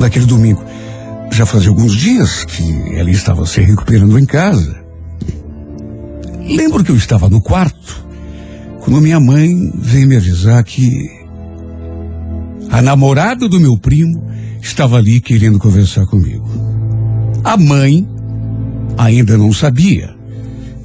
naquele 0.00 0.24
domingo. 0.24 0.64
Já 1.30 1.44
fazia 1.44 1.68
alguns 1.68 1.94
dias 1.94 2.44
que 2.44 2.96
ela 2.96 3.10
estava 3.10 3.44
se 3.44 3.60
recuperando 3.60 4.18
em 4.18 4.24
casa. 4.24 4.82
Lembro 6.48 6.82
que 6.82 6.90
eu 6.90 6.96
estava 6.96 7.28
no 7.28 7.42
quarto 7.42 8.06
quando 8.80 9.02
minha 9.02 9.20
mãe 9.20 9.50
veio 9.74 10.06
me 10.06 10.16
avisar 10.16 10.62
que 10.64 10.90
a 12.70 12.80
namorada 12.80 13.48
do 13.48 13.60
meu 13.60 13.76
primo 13.76 14.35
estava 14.66 14.96
ali 14.96 15.20
querendo 15.20 15.58
conversar 15.58 16.06
comigo. 16.06 16.46
A 17.44 17.56
mãe 17.56 18.06
ainda 18.98 19.38
não 19.38 19.52
sabia 19.52 20.14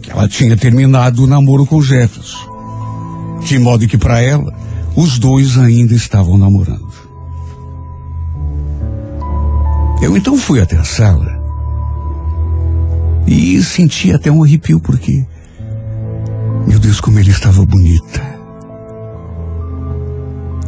que 0.02 0.12
ela 0.12 0.28
tinha 0.28 0.56
terminado 0.56 1.24
o 1.24 1.28
namoro 1.28 1.66
com 1.66 1.82
Jefferson. 1.82 2.50
De 3.44 3.58
modo 3.58 3.88
que 3.88 3.98
para 3.98 4.22
ela, 4.22 4.54
os 4.96 5.18
dois 5.18 5.58
ainda 5.58 5.96
estavam 5.96 6.38
namorando. 6.38 6.92
Eu 10.02 10.16
então 10.16 10.38
fui 10.38 10.62
até 10.62 10.78
a 10.78 10.84
sala 10.84 11.42
e 13.26 13.62
senti 13.64 14.14
até 14.14 14.32
um 14.32 14.44
arrepio 14.44 14.80
porque, 14.80 15.26
meu 16.68 16.80
Deus, 16.80 17.00
como 17.02 17.20
ele 17.20 17.32
estava 17.32 17.66
bonita. 17.66 18.22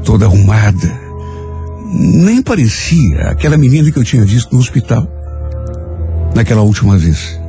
Toda 0.03 0.25
arrumada. 0.25 1.02
Nem 1.95 2.41
parecia 2.41 3.29
aquela 3.29 3.55
menina 3.55 3.91
que 3.91 3.99
eu 3.99 4.03
tinha 4.03 4.25
visto 4.25 4.51
no 4.51 4.59
hospital 4.59 5.07
naquela 6.33 6.63
última 6.63 6.97
vez. 6.97 7.39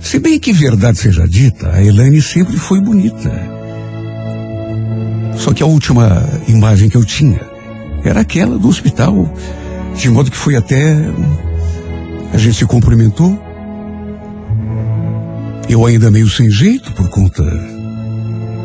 Se 0.00 0.20
bem 0.20 0.38
que 0.38 0.52
verdade 0.52 0.98
seja 0.98 1.26
dita, 1.26 1.72
a 1.72 1.84
Elaine 1.84 2.22
sempre 2.22 2.56
foi 2.56 2.80
bonita. 2.80 3.32
Só 5.36 5.52
que 5.52 5.60
a 5.60 5.66
última 5.66 6.22
imagem 6.46 6.88
que 6.88 6.96
eu 6.96 7.04
tinha 7.04 7.40
era 8.04 8.20
aquela 8.20 8.56
do 8.56 8.68
hospital, 8.68 9.28
de 9.96 10.08
modo 10.08 10.30
que 10.30 10.36
foi 10.36 10.54
até. 10.54 10.96
A 12.32 12.38
gente 12.38 12.56
se 12.56 12.66
cumprimentou. 12.66 13.36
Eu 15.68 15.84
ainda 15.84 16.12
meio 16.12 16.28
sem 16.28 16.48
jeito 16.48 16.92
por 16.92 17.08
conta 17.08 17.42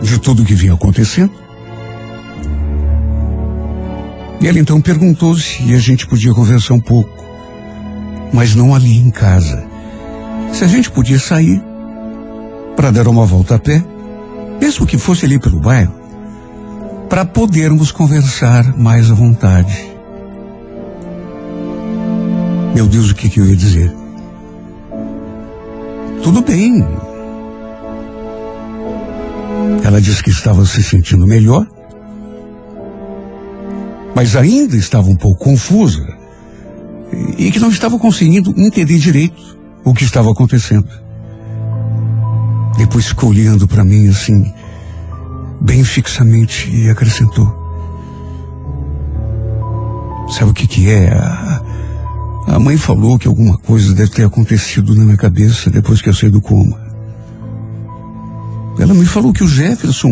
de 0.04 0.20
tudo 0.20 0.46
que 0.46 0.54
vinha 0.54 0.76
acontecendo. 0.76 1.41
E 4.42 4.48
ela 4.48 4.60
então 4.60 4.82
perguntou 4.82 5.36
se 5.38 5.74
a 5.74 5.80
gente 5.80 6.08
podia 6.08 6.34
conversar 6.34 6.74
um 6.74 6.80
pouco 6.80 7.22
mas 8.34 8.56
não 8.56 8.74
ali 8.74 8.98
em 8.98 9.10
casa. 9.10 9.64
Se 10.54 10.64
a 10.64 10.68
gente 10.68 10.90
podia 10.92 11.20
sair 11.20 11.62
para 12.76 12.92
dar 12.92 13.08
uma 13.08 13.26
volta 13.26 13.56
a 13.56 13.60
pé, 13.60 13.84
mesmo 14.60 14.86
que 14.86 14.98
fosse 14.98 15.26
ali 15.26 15.40
pelo 15.40 15.60
bairro, 15.60 15.94
para 17.10 17.26
podermos 17.26 17.92
conversar 17.92 18.78
mais 18.78 19.12
à 19.12 19.14
vontade. 19.14 19.92
Meu 22.74 22.88
Deus, 22.88 23.12
o 23.12 23.16
que, 23.16 23.30
que 23.30 23.40
eu 23.40 23.46
ia 23.46 23.56
dizer? 23.56 23.94
Tudo 26.24 26.42
bem. 26.42 26.86
Ela 29.84 30.00
disse 30.00 30.24
que 30.24 30.30
estava 30.30 30.66
se 30.66 30.82
sentindo 30.82 31.28
melhor, 31.28 31.68
mas 34.16 34.36
ainda 34.36 34.76
estava 34.76 35.10
um 35.10 35.16
pouco 35.16 35.46
confusa 35.46 36.06
e 37.38 37.52
que 37.52 37.60
não 37.60 37.70
estava 37.70 37.98
conseguindo 37.98 38.54
entender 38.58 38.98
direito 38.98 39.58
o 39.84 39.94
que 39.94 40.04
estava 40.04 40.32
acontecendo. 40.32 40.88
Depois 42.78 43.08
ficou 43.08 43.30
olhando 43.30 43.68
para 43.68 43.84
mim 43.84 44.08
assim, 44.10 44.54
bem 45.60 45.84
fixamente 45.84 46.70
e 46.70 46.90
acrescentou: 46.90 47.48
Sabe 50.30 50.52
o 50.52 50.54
que 50.54 50.68
que 50.68 50.90
é? 50.90 51.12
A, 51.14 51.62
a 52.48 52.60
mãe 52.60 52.78
falou 52.78 53.20
que 53.20 53.28
alguma 53.28 53.58
coisa 53.58 53.94
deve 53.94 54.12
ter 54.12 54.26
acontecido 54.26 54.96
na 54.96 55.04
minha 55.04 55.18
cabeça 55.18 55.70
depois 55.70 56.02
que 56.02 56.10
eu 56.10 56.14
saí 56.14 56.30
do 56.30 56.42
coma. 56.42 56.80
Ela 58.80 58.94
me 58.94 59.06
falou 59.06 59.34
que 59.34 59.44
o 59.44 59.48
Jefferson 59.48 60.10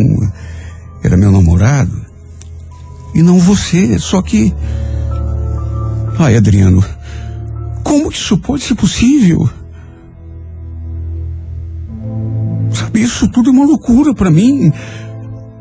era 1.02 1.16
meu 1.16 1.32
namorado 1.32 1.99
e 3.14 3.22
não 3.22 3.38
você, 3.38 3.98
só 3.98 4.22
que. 4.22 4.54
Ai, 6.18 6.36
Adriano, 6.36 6.84
como 7.82 8.10
que 8.10 8.16
isso 8.16 8.38
pode 8.38 8.62
ser 8.62 8.74
possível? 8.74 9.48
Sabe, 12.72 13.02
isso 13.02 13.28
tudo 13.30 13.50
é 13.50 13.52
uma 13.52 13.66
loucura 13.66 14.14
para 14.14 14.30
mim. 14.30 14.72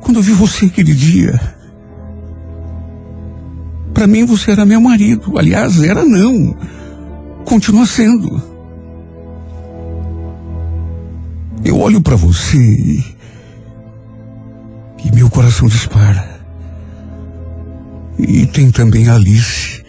Quando 0.02 0.18
eu 0.18 0.24
vi 0.24 0.32
você 0.32 0.68
aquele 0.68 0.94
dia. 0.94 1.40
Para 3.94 4.08
mim 4.08 4.26
você 4.26 4.52
era 4.52 4.66
meu 4.66 4.80
marido. 4.80 5.38
Aliás, 5.38 5.82
era 5.82 6.06
não. 6.06 6.56
Continua 7.46 7.86
sendo. 7.86 8.42
Eu 11.64 11.78
olho 11.80 12.02
para 12.02 12.16
você 12.16 12.58
e, 12.58 13.04
e 15.04 15.12
meu 15.14 15.30
coração 15.30 15.68
dispara. 15.68 16.39
E 18.20 18.46
tem 18.46 18.70
também 18.70 19.08
Alice. 19.08 19.84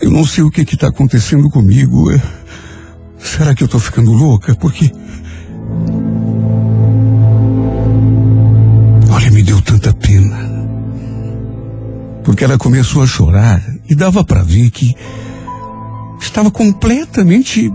Eu 0.00 0.10
não 0.10 0.24
sei 0.24 0.42
o 0.42 0.50
que 0.50 0.62
está 0.62 0.88
acontecendo 0.88 1.48
comigo. 1.50 2.10
É, 2.10 2.20
será 3.18 3.54
que 3.54 3.62
eu 3.62 3.66
estou 3.66 3.80
ficando 3.80 4.12
louca? 4.12 4.54
Porque. 4.56 4.90
Olha, 9.10 9.30
me 9.30 9.42
deu 9.42 9.60
tanta 9.62 9.92
pena. 9.94 10.36
Porque 12.24 12.44
ela 12.44 12.58
começou 12.58 13.02
a 13.02 13.06
chorar 13.06 13.62
e 13.88 13.94
dava 13.94 14.24
para 14.24 14.42
ver 14.42 14.70
que 14.70 14.94
estava 16.20 16.50
completamente 16.50 17.72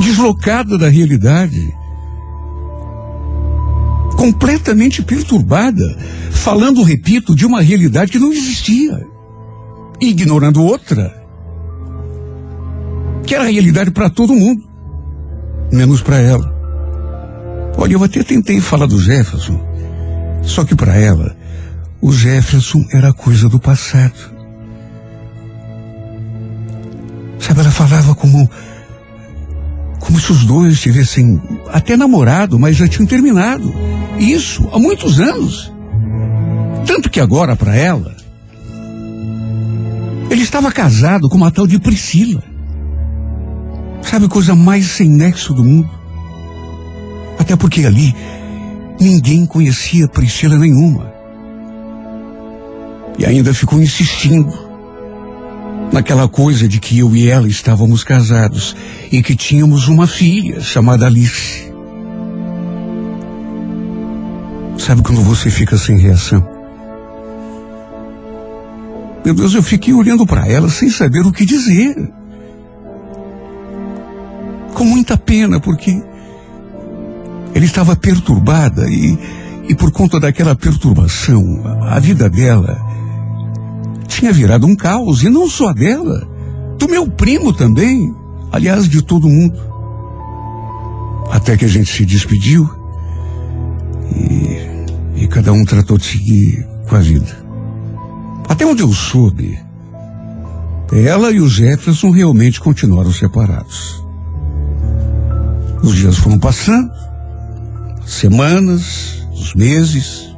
deslocada 0.00 0.76
da 0.76 0.88
realidade. 0.88 1.83
Completamente 4.24 5.02
perturbada, 5.02 5.84
falando, 6.30 6.82
repito, 6.82 7.34
de 7.34 7.44
uma 7.44 7.60
realidade 7.60 8.10
que 8.10 8.18
não 8.18 8.32
existia, 8.32 9.06
ignorando 10.00 10.64
outra, 10.64 11.14
que 13.26 13.34
era 13.34 13.44
realidade 13.44 13.90
para 13.90 14.08
todo 14.08 14.32
mundo, 14.32 14.66
menos 15.70 16.00
para 16.00 16.20
ela. 16.20 16.50
Olha, 17.76 17.92
eu 17.92 18.02
até 18.02 18.22
tentei 18.22 18.62
falar 18.62 18.86
do 18.86 18.98
Jefferson, 18.98 19.60
só 20.42 20.64
que 20.64 20.74
para 20.74 20.96
ela, 20.96 21.36
o 22.00 22.10
Jefferson 22.10 22.82
era 22.94 23.12
coisa 23.12 23.46
do 23.46 23.60
passado. 23.60 24.32
Sabe, 27.38 27.60
ela 27.60 27.70
falava 27.70 28.14
como 28.14 28.48
como 30.00 30.18
se 30.18 30.32
os 30.32 30.44
dois 30.44 30.80
tivessem 30.80 31.42
até 31.68 31.94
namorado, 31.94 32.58
mas 32.58 32.74
já 32.74 32.88
tinham 32.88 33.06
terminado. 33.06 33.74
Isso 34.18 34.68
há 34.72 34.78
muitos 34.78 35.20
anos. 35.20 35.72
Tanto 36.86 37.10
que 37.10 37.20
agora, 37.20 37.56
para 37.56 37.74
ela, 37.74 38.14
ele 40.30 40.42
estava 40.42 40.70
casado 40.70 41.28
com 41.28 41.36
uma 41.36 41.50
tal 41.50 41.66
de 41.66 41.78
Priscila. 41.78 42.42
Sabe, 44.02 44.28
coisa 44.28 44.54
mais 44.54 44.86
sem 44.86 45.08
nexo 45.08 45.54
do 45.54 45.64
mundo. 45.64 45.90
Até 47.38 47.56
porque 47.56 47.84
ali 47.84 48.14
ninguém 49.00 49.46
conhecia 49.46 50.08
Priscila 50.08 50.56
nenhuma. 50.56 51.12
E 53.18 53.24
ainda 53.24 53.54
ficou 53.54 53.80
insistindo 53.80 54.52
naquela 55.92 56.28
coisa 56.28 56.66
de 56.66 56.80
que 56.80 56.98
eu 56.98 57.14
e 57.14 57.28
ela 57.28 57.48
estávamos 57.48 58.02
casados 58.02 58.74
e 59.10 59.22
que 59.22 59.36
tínhamos 59.36 59.88
uma 59.88 60.06
filha 60.06 60.60
chamada 60.60 61.06
Alice. 61.06 61.73
Sabe 64.84 65.00
quando 65.00 65.22
você 65.22 65.48
fica 65.48 65.78
sem 65.78 65.96
reação? 65.96 66.46
Meu 69.24 69.32
Deus, 69.32 69.54
eu 69.54 69.62
fiquei 69.62 69.94
olhando 69.94 70.26
para 70.26 70.46
ela 70.46 70.68
sem 70.68 70.90
saber 70.90 71.20
o 71.20 71.32
que 71.32 71.46
dizer. 71.46 71.96
Com 74.74 74.84
muita 74.84 75.16
pena, 75.16 75.58
porque 75.58 75.90
ela 77.54 77.64
estava 77.64 77.96
perturbada 77.96 78.86
e, 78.90 79.18
e 79.70 79.74
por 79.74 79.90
conta 79.90 80.20
daquela 80.20 80.54
perturbação, 80.54 81.42
a 81.88 81.98
vida 81.98 82.28
dela 82.28 82.78
tinha 84.06 84.34
virado 84.34 84.66
um 84.66 84.76
caos, 84.76 85.22
e 85.22 85.30
não 85.30 85.48
só 85.48 85.72
dela, 85.72 86.28
do 86.78 86.86
meu 86.90 87.08
primo 87.10 87.54
também, 87.54 88.14
aliás, 88.52 88.86
de 88.86 89.00
todo 89.00 89.30
mundo. 89.30 89.58
Até 91.30 91.56
que 91.56 91.64
a 91.64 91.68
gente 91.68 91.90
se 91.90 92.04
despediu 92.04 92.68
e, 94.14 94.73
e 95.14 95.26
cada 95.28 95.52
um 95.52 95.64
tratou 95.64 95.98
de 95.98 96.04
seguir 96.04 96.66
com 96.88 96.96
a 96.96 97.00
vida. 97.00 97.44
Até 98.48 98.66
onde 98.66 98.82
eu 98.82 98.92
soube, 98.92 99.58
ela 100.92 101.30
e 101.30 101.40
o 101.40 101.48
Jefferson 101.48 102.10
realmente 102.10 102.60
continuaram 102.60 103.12
separados. 103.12 104.04
Os 105.82 105.94
dias 105.96 106.16
foram 106.16 106.38
passando, 106.38 106.90
semanas, 108.06 109.26
os 109.32 109.54
meses. 109.54 110.34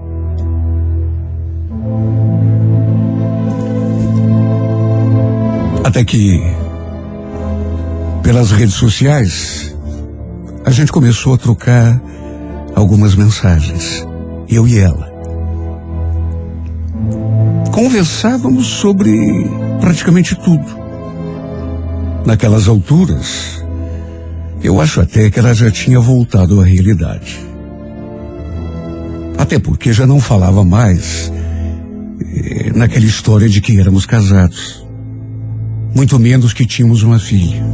Até 5.85 6.05
que, 6.05 6.41
pelas 8.23 8.51
redes 8.51 8.75
sociais, 8.75 9.75
a 10.65 10.71
gente 10.71 10.91
começou 10.91 11.35
a 11.35 11.39
trocar 11.39 12.01
algumas 12.75 13.15
mensagens, 13.15 14.06
eu 14.49 14.67
e 14.67 14.79
ela. 14.79 15.13
Conversávamos 17.73 18.67
sobre 18.67 19.11
praticamente 19.81 20.35
tudo. 20.35 20.65
Naquelas 22.25 22.69
alturas, 22.69 23.63
eu 24.63 24.81
acho 24.81 25.01
até 25.01 25.31
que 25.31 25.39
ela 25.39 25.55
já 25.55 25.71
tinha 25.71 26.01
voltado 26.01 26.61
à 26.61 26.65
realidade. 26.65 27.39
Até 29.39 29.59
porque 29.59 29.93
já 29.93 30.07
não 30.07 30.21
falava 30.21 30.65
mais 30.65 31.31
eh, 32.21 32.73
naquela 32.75 33.05
história 33.05 33.49
de 33.49 33.61
que 33.61 33.79
éramos 33.79 34.07
casados 34.07 34.87
muito 35.97 36.19
menos 36.19 36.53
que 36.53 36.67
tínhamos 36.67 37.03
uma 37.03 37.19
filha. 37.19 37.65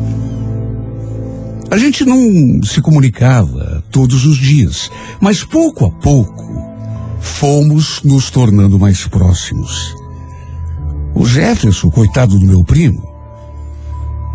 A 1.72 1.78
gente 1.78 2.04
não 2.04 2.62
se 2.62 2.82
comunicava 2.82 3.82
todos 3.90 4.26
os 4.26 4.36
dias, 4.36 4.90
mas 5.18 5.42
pouco 5.42 5.86
a 5.86 5.90
pouco 5.90 6.44
fomos 7.18 8.02
nos 8.02 8.30
tornando 8.30 8.78
mais 8.78 9.06
próximos. 9.06 9.96
O 11.14 11.24
Jefferson, 11.24 11.90
coitado 11.90 12.38
do 12.38 12.44
meu 12.44 12.62
primo, 12.62 13.02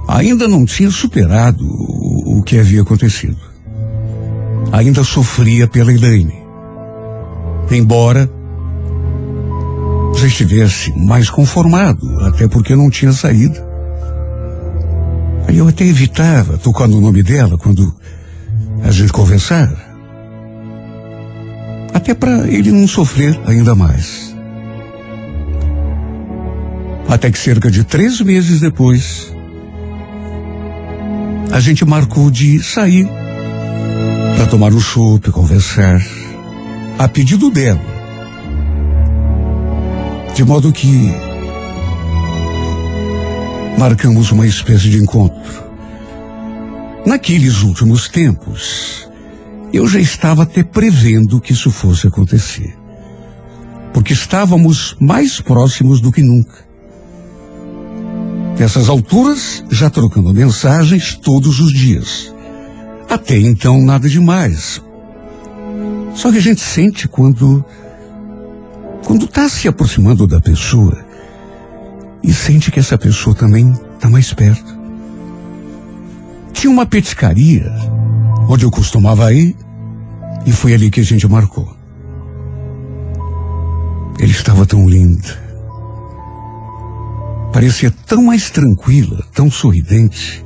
ainda 0.08 0.48
não 0.48 0.66
tinha 0.66 0.90
superado 0.90 1.64
o, 1.64 2.42
que 2.42 2.58
havia 2.58 2.82
acontecido. 2.82 3.38
Ainda 4.72 5.04
sofria 5.04 5.68
pela 5.68 5.94
Elaine. 5.94 6.42
Embora 7.70 8.28
já 10.16 10.26
estivesse 10.26 10.92
mais 11.06 11.30
conformado, 11.30 12.04
até 12.22 12.48
porque 12.48 12.76
não 12.76 12.90
tinha 12.90 13.14
saído. 13.14 13.67
Aí 15.48 15.58
eu 15.58 15.68
até 15.68 15.86
evitava 15.86 16.58
tocar 16.58 16.88
no 16.88 17.00
nome 17.00 17.24
dela 17.24 17.58
quando 17.58 17.96
a 18.84 18.92
gente 18.92 19.14
conversava. 19.14 19.78
Até 21.94 22.14
para 22.14 22.48
ele 22.48 22.72
não 22.72 22.88
sofrer 22.88 23.40
ainda 23.46 23.74
mais. 23.74 24.36
Até 27.08 27.32
que 27.32 27.40
cerca 27.40 27.72
de 27.72 27.86
três 27.86 28.20
meses 28.20 28.60
depois, 28.60 29.34
a 31.52 31.60
gente 31.62 31.86
marcou 31.86 32.30
de 32.30 32.62
sair 32.62 33.08
para 34.36 34.46
tomar 34.48 34.74
um 34.74 34.80
chopp, 34.80 35.32
conversar, 35.32 36.02
a 37.00 37.08
pedido 37.08 37.50
dela. 37.50 37.82
De 40.36 40.44
modo 40.44 40.72
que 40.72 41.12
marcamos 43.78 44.32
uma 44.32 44.48
espécie 44.48 44.90
de 44.90 44.98
encontro. 44.98 45.68
Naqueles 47.06 47.62
últimos 47.62 48.10
tempos, 48.10 49.08
eu 49.72 49.88
já 49.88 50.00
estava 50.00 50.44
até 50.44 50.64
prevendo 50.64 51.40
que 51.40 51.54
isso 51.54 51.70
fosse 51.70 52.08
acontecer. 52.08 52.76
Porque 53.94 54.14
estávamos 54.14 54.96
mais 55.00 55.40
próximos 55.40 56.02
do 56.02 56.12
que 56.12 56.24
nunca. 56.24 56.66
Nessas 58.60 58.90
alturas, 58.90 59.64
já 59.70 59.90
trocando 59.90 60.34
mensagens 60.34 61.16
todos 61.16 61.60
os 61.60 61.72
dias. 61.72 62.34
Até 63.08 63.38
então, 63.38 63.82
nada 63.82 64.10
demais. 64.10 64.82
Só 66.16 66.32
que 66.32 66.40
a 66.40 66.42
gente 66.42 66.62
sente 66.62 67.08
quando. 67.08 67.64
Quando 69.06 69.26
está 69.26 69.48
se 69.48 69.68
aproximando 69.68 70.28
da 70.28 70.42
pessoa 70.42 71.07
e 72.28 72.34
sente 72.34 72.70
que 72.70 72.80
essa 72.80 72.98
pessoa 72.98 73.34
também 73.34 73.72
está 73.96 74.10
mais 74.10 74.34
perto. 74.34 74.78
Tinha 76.52 76.70
uma 76.70 76.86
petiscaria 76.86 77.72
onde 78.50 78.66
eu 78.66 78.70
costumava 78.70 79.34
ir 79.34 79.56
e 80.46 80.52
foi 80.52 80.74
ali 80.74 80.92
que 80.92 81.00
a 81.00 81.04
gente 81.04 81.26
marcou. 81.26 81.74
Ele 84.20 84.32
estava 84.32 84.66
tão 84.66 84.90
lindo. 84.90 85.26
Parecia 87.54 87.90
tão 88.06 88.24
mais 88.24 88.50
tranquila, 88.50 89.24
tão 89.34 89.50
sorridente. 89.50 90.44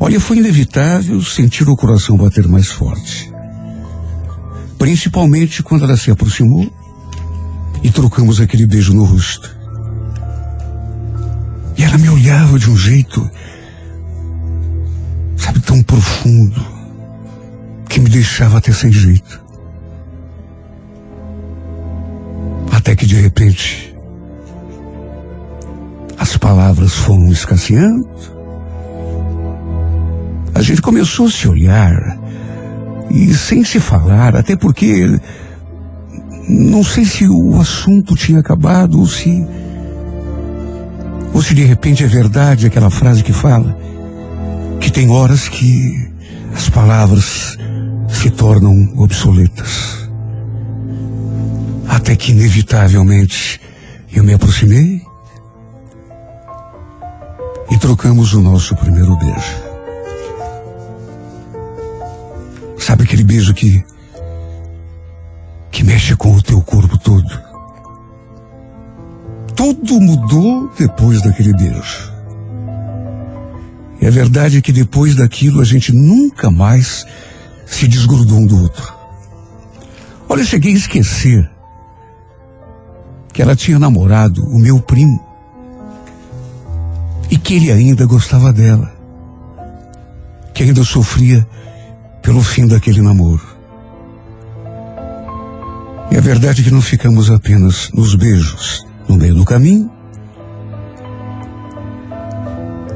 Olha, 0.00 0.18
foi 0.18 0.38
inevitável 0.38 1.20
sentir 1.20 1.68
o 1.68 1.76
coração 1.76 2.16
bater 2.16 2.48
mais 2.48 2.68
forte. 2.68 3.30
Principalmente 4.78 5.62
quando 5.62 5.84
ela 5.84 5.96
se 5.96 6.10
aproximou 6.10 6.72
e 7.82 7.90
trocamos 7.90 8.40
aquele 8.40 8.66
beijo 8.66 8.94
no 8.94 9.04
rosto. 9.04 9.57
E 11.78 11.84
ela 11.84 11.96
me 11.96 12.10
olhava 12.10 12.58
de 12.58 12.68
um 12.68 12.76
jeito, 12.76 13.30
sabe, 15.36 15.60
tão 15.60 15.80
profundo, 15.80 16.60
que 17.88 18.00
me 18.00 18.10
deixava 18.10 18.58
até 18.58 18.72
sem 18.72 18.90
jeito. 18.90 19.40
Até 22.72 22.96
que 22.96 23.06
de 23.06 23.14
repente, 23.14 23.96
as 26.18 26.36
palavras 26.36 26.94
foram 26.94 27.30
escasseando. 27.30 28.08
A 30.56 30.62
gente 30.62 30.82
começou 30.82 31.26
a 31.26 31.30
se 31.30 31.46
olhar 31.46 32.18
e 33.08 33.32
sem 33.34 33.62
se 33.62 33.78
falar, 33.78 34.34
até 34.34 34.56
porque 34.56 35.06
não 36.48 36.82
sei 36.82 37.04
se 37.04 37.28
o 37.28 37.60
assunto 37.60 38.16
tinha 38.16 38.40
acabado 38.40 38.98
ou 38.98 39.06
se 39.06 39.46
ou 41.38 41.42
se 41.42 41.54
de 41.54 41.62
repente 41.62 42.02
é 42.02 42.06
verdade 42.08 42.66
aquela 42.66 42.90
frase 42.90 43.22
que 43.22 43.32
fala 43.32 43.78
que 44.80 44.90
tem 44.90 45.08
horas 45.08 45.48
que 45.48 46.10
as 46.52 46.68
palavras 46.68 47.56
se 48.08 48.28
tornam 48.28 48.92
obsoletas. 48.96 50.08
Até 51.88 52.16
que 52.16 52.32
inevitavelmente 52.32 53.60
eu 54.12 54.24
me 54.24 54.34
aproximei 54.34 55.00
e 57.70 57.78
trocamos 57.78 58.32
o 58.32 58.40
nosso 58.40 58.74
primeiro 58.74 59.16
beijo. 59.16 59.62
Sabe 62.78 63.04
aquele 63.04 63.22
beijo 63.22 63.54
que 63.54 63.84
que 65.70 65.84
mexe 65.84 66.16
com 66.16 66.34
o 66.34 66.42
teu 66.42 66.60
corpo 66.62 66.98
todo? 66.98 67.47
Tudo 69.58 70.00
mudou 70.00 70.70
depois 70.78 71.20
daquele 71.20 71.52
beijo. 71.52 72.12
E 74.00 74.06
é 74.06 74.10
verdade 74.10 74.62
que 74.62 74.70
depois 74.70 75.16
daquilo 75.16 75.60
a 75.60 75.64
gente 75.64 75.92
nunca 75.92 76.48
mais 76.48 77.04
se 77.66 77.88
desgrudou 77.88 78.38
um 78.38 78.46
do 78.46 78.62
outro. 78.62 78.94
Olha, 80.28 80.42
eu 80.42 80.46
cheguei 80.46 80.74
a 80.74 80.76
esquecer 80.76 81.50
que 83.32 83.42
ela 83.42 83.56
tinha 83.56 83.80
namorado 83.80 84.44
o 84.44 84.60
meu 84.60 84.80
primo 84.80 85.20
e 87.28 87.36
que 87.36 87.54
ele 87.54 87.72
ainda 87.72 88.06
gostava 88.06 88.52
dela, 88.52 88.92
que 90.54 90.62
ainda 90.62 90.84
sofria 90.84 91.44
pelo 92.22 92.44
fim 92.44 92.68
daquele 92.68 93.02
namoro. 93.02 93.58
E 96.12 96.16
a 96.16 96.20
verdade 96.20 96.60
é 96.60 96.64
que 96.64 96.70
não 96.70 96.80
ficamos 96.80 97.28
apenas 97.28 97.90
nos 97.92 98.14
beijos, 98.14 98.86
no 99.08 99.16
meio 99.16 99.34
do 99.34 99.44
caminho. 99.44 99.90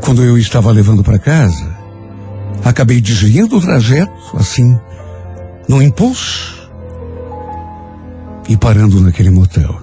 Quando 0.01 0.23
eu 0.23 0.37
estava 0.37 0.71
levando 0.71 1.03
para 1.03 1.19
casa, 1.19 1.75
acabei 2.65 3.01
desviando 3.01 3.57
o 3.57 3.61
trajeto, 3.61 4.37
assim, 4.37 4.79
no 5.69 5.81
impulso, 5.81 6.71
e 8.49 8.57
parando 8.57 9.01
naquele 9.01 9.31
motel. 9.31 9.81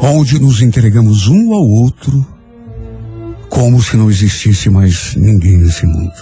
Onde 0.00 0.40
nos 0.40 0.62
entregamos 0.62 1.28
um 1.28 1.52
ao 1.52 1.62
outro, 1.62 2.26
como 3.48 3.82
se 3.82 3.96
não 3.96 4.10
existisse 4.10 4.70
mais 4.70 5.14
ninguém 5.14 5.58
nesse 5.58 5.84
mundo. 5.86 6.14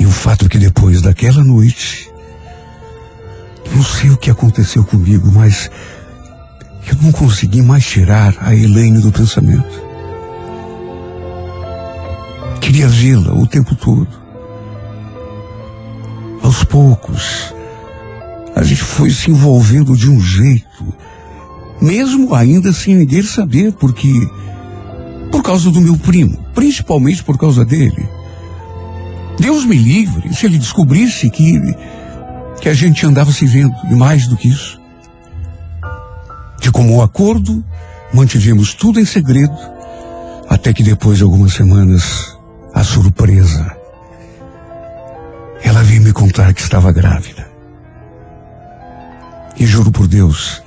E 0.00 0.06
o 0.06 0.10
fato 0.10 0.46
é 0.46 0.48
que 0.48 0.58
depois 0.58 1.02
daquela 1.02 1.44
noite, 1.44 2.10
não 3.74 3.82
sei 3.82 4.10
o 4.10 4.16
que 4.16 4.30
aconteceu 4.30 4.82
comigo, 4.84 5.30
mas 5.30 5.70
eu 6.86 6.96
não 7.02 7.12
consegui 7.12 7.62
mais 7.62 7.84
tirar 7.84 8.34
a 8.40 8.54
Elaine 8.54 9.00
do 9.00 9.12
pensamento. 9.12 9.82
Queria 12.60 12.88
vê-la 12.88 13.32
o 13.34 13.46
tempo 13.46 13.74
todo. 13.74 14.08
Aos 16.42 16.64
poucos, 16.64 17.54
a 18.54 18.62
gente 18.62 18.82
foi 18.82 19.10
se 19.10 19.30
envolvendo 19.30 19.96
de 19.96 20.10
um 20.10 20.20
jeito, 20.20 20.94
mesmo 21.80 22.34
ainda 22.34 22.72
sem 22.72 22.96
ninguém 22.96 23.22
saber, 23.22 23.72
porque 23.72 24.12
por 25.30 25.42
causa 25.42 25.70
do 25.70 25.80
meu 25.80 25.96
primo, 25.96 26.36
principalmente 26.54 27.22
por 27.22 27.38
causa 27.38 27.64
dele. 27.64 28.08
Deus 29.38 29.64
me 29.64 29.76
livre 29.76 30.34
se 30.34 30.46
ele 30.46 30.58
descobrisse 30.58 31.30
que 31.30 31.60
que 32.60 32.68
a 32.68 32.74
gente 32.74 33.04
andava 33.04 33.32
se 33.32 33.44
vendo, 33.44 33.74
e 33.90 33.94
mais 33.94 34.28
do 34.28 34.36
que 34.36 34.48
isso. 34.48 34.81
De 36.72 36.78
comum 36.78 37.02
acordo, 37.02 37.62
mantivemos 38.14 38.72
tudo 38.72 38.98
em 38.98 39.04
segredo, 39.04 39.54
até 40.48 40.72
que 40.72 40.82
depois 40.82 41.18
de 41.18 41.22
algumas 41.22 41.52
semanas, 41.52 42.34
a 42.72 42.82
surpresa. 42.82 43.76
Ela 45.62 45.82
veio 45.82 46.00
me 46.00 46.14
contar 46.14 46.54
que 46.54 46.62
estava 46.62 46.90
grávida. 46.90 47.46
E 49.58 49.66
juro 49.66 49.92
por 49.92 50.08
Deus, 50.08 50.62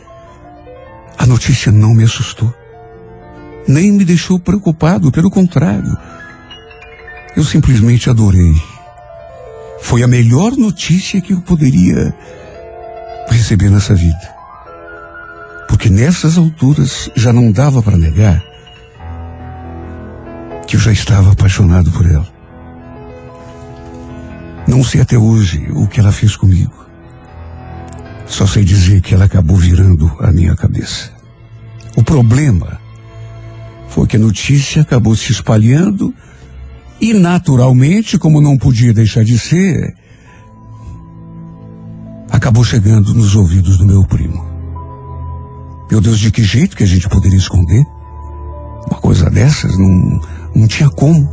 a 1.18 1.26
notícia 1.26 1.72
não 1.72 1.96
me 1.96 2.04
assustou. 2.04 2.54
Nem 3.68 3.92
me 3.92 4.06
deixou 4.06 4.40
preocupado, 4.40 5.12
pelo 5.12 5.32
contrário. 5.32 5.98
Eu 7.36 7.44
simplesmente 7.44 8.12
adorei. 8.12 8.54
Foi 9.82 10.04
a 10.04 10.08
melhor 10.08 10.52
notícia 10.56 11.20
que 11.20 11.34
eu 11.34 11.42
poderia 11.42 12.14
receber 13.28 13.72
nessa 13.72 13.96
vida. 13.96 14.35
Porque 15.68 15.90
nessas 15.90 16.38
alturas 16.38 17.10
já 17.16 17.34
não 17.34 17.52
dava 17.52 17.82
para 17.82 17.98
negar 17.98 18.44
que 20.68 20.76
eu 20.76 20.80
já 20.80 20.92
estava 20.92 21.32
apaixonado 21.32 21.92
por 21.92 22.06
ela. 22.06 22.28
Não 24.68 24.84
sei 24.84 25.02
até 25.02 25.18
hoje 25.18 25.68
o 25.72 25.88
que 25.88 26.00
ela 26.00 26.12
fez 26.12 26.36
comigo. 26.36 26.86
Só 28.26 28.48
sei 28.48 28.64
dizer 28.64 29.02
que 29.02 29.14
ela 29.14 29.26
acabou 29.26 29.58
virando 29.58 30.12
a 30.20 30.32
minha 30.32 30.56
cabeça. 30.56 31.12
O 31.96 32.04
problema 32.04 32.80
foi 33.88 34.08
que 34.08 34.18
a 34.18 34.20
notícia 34.20 34.82
acabou 34.82 35.16
se 35.16 35.32
espalhando 35.32 36.14
e, 37.00 37.14
naturalmente, 37.14 38.18
como 38.18 38.42
não 38.42 38.58
podia 38.58 38.94
deixar 38.94 39.24
de 39.24 39.38
ser, 39.38 39.96
acabou 42.30 42.64
chegando 42.64 43.14
nos 43.14 43.36
ouvidos 43.36 43.78
do 43.78 43.86
meu 43.86 44.04
primo. 44.04 44.55
Meu 45.90 46.02
Deus, 46.02 46.20
de 46.20 46.32
que 46.32 46.44
jeito 46.44 46.76
que 46.76 46.84
a 46.84 46.88
gente 46.88 47.08
poderia 47.08 47.38
esconder? 47.38 47.86
Uma 48.90 49.00
coisa 49.00 49.30
dessas 49.30 49.78
não, 49.78 50.22
não 50.56 50.68
tinha 50.68 50.90
como. 50.90 51.30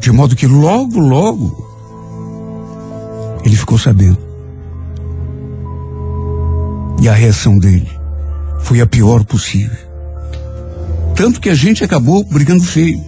De 0.00 0.12
modo 0.12 0.36
que 0.36 0.46
logo, 0.46 0.98
logo, 1.00 1.66
ele 3.44 3.56
ficou 3.56 3.78
sabendo. 3.78 4.18
E 7.00 7.08
a 7.08 7.12
reação 7.12 7.58
dele 7.58 7.90
foi 8.60 8.80
a 8.80 8.86
pior 8.86 9.24
possível. 9.24 9.76
Tanto 11.14 11.40
que 11.40 11.50
a 11.50 11.54
gente 11.54 11.84
acabou 11.84 12.24
brigando 12.24 12.62
feio. 12.62 13.00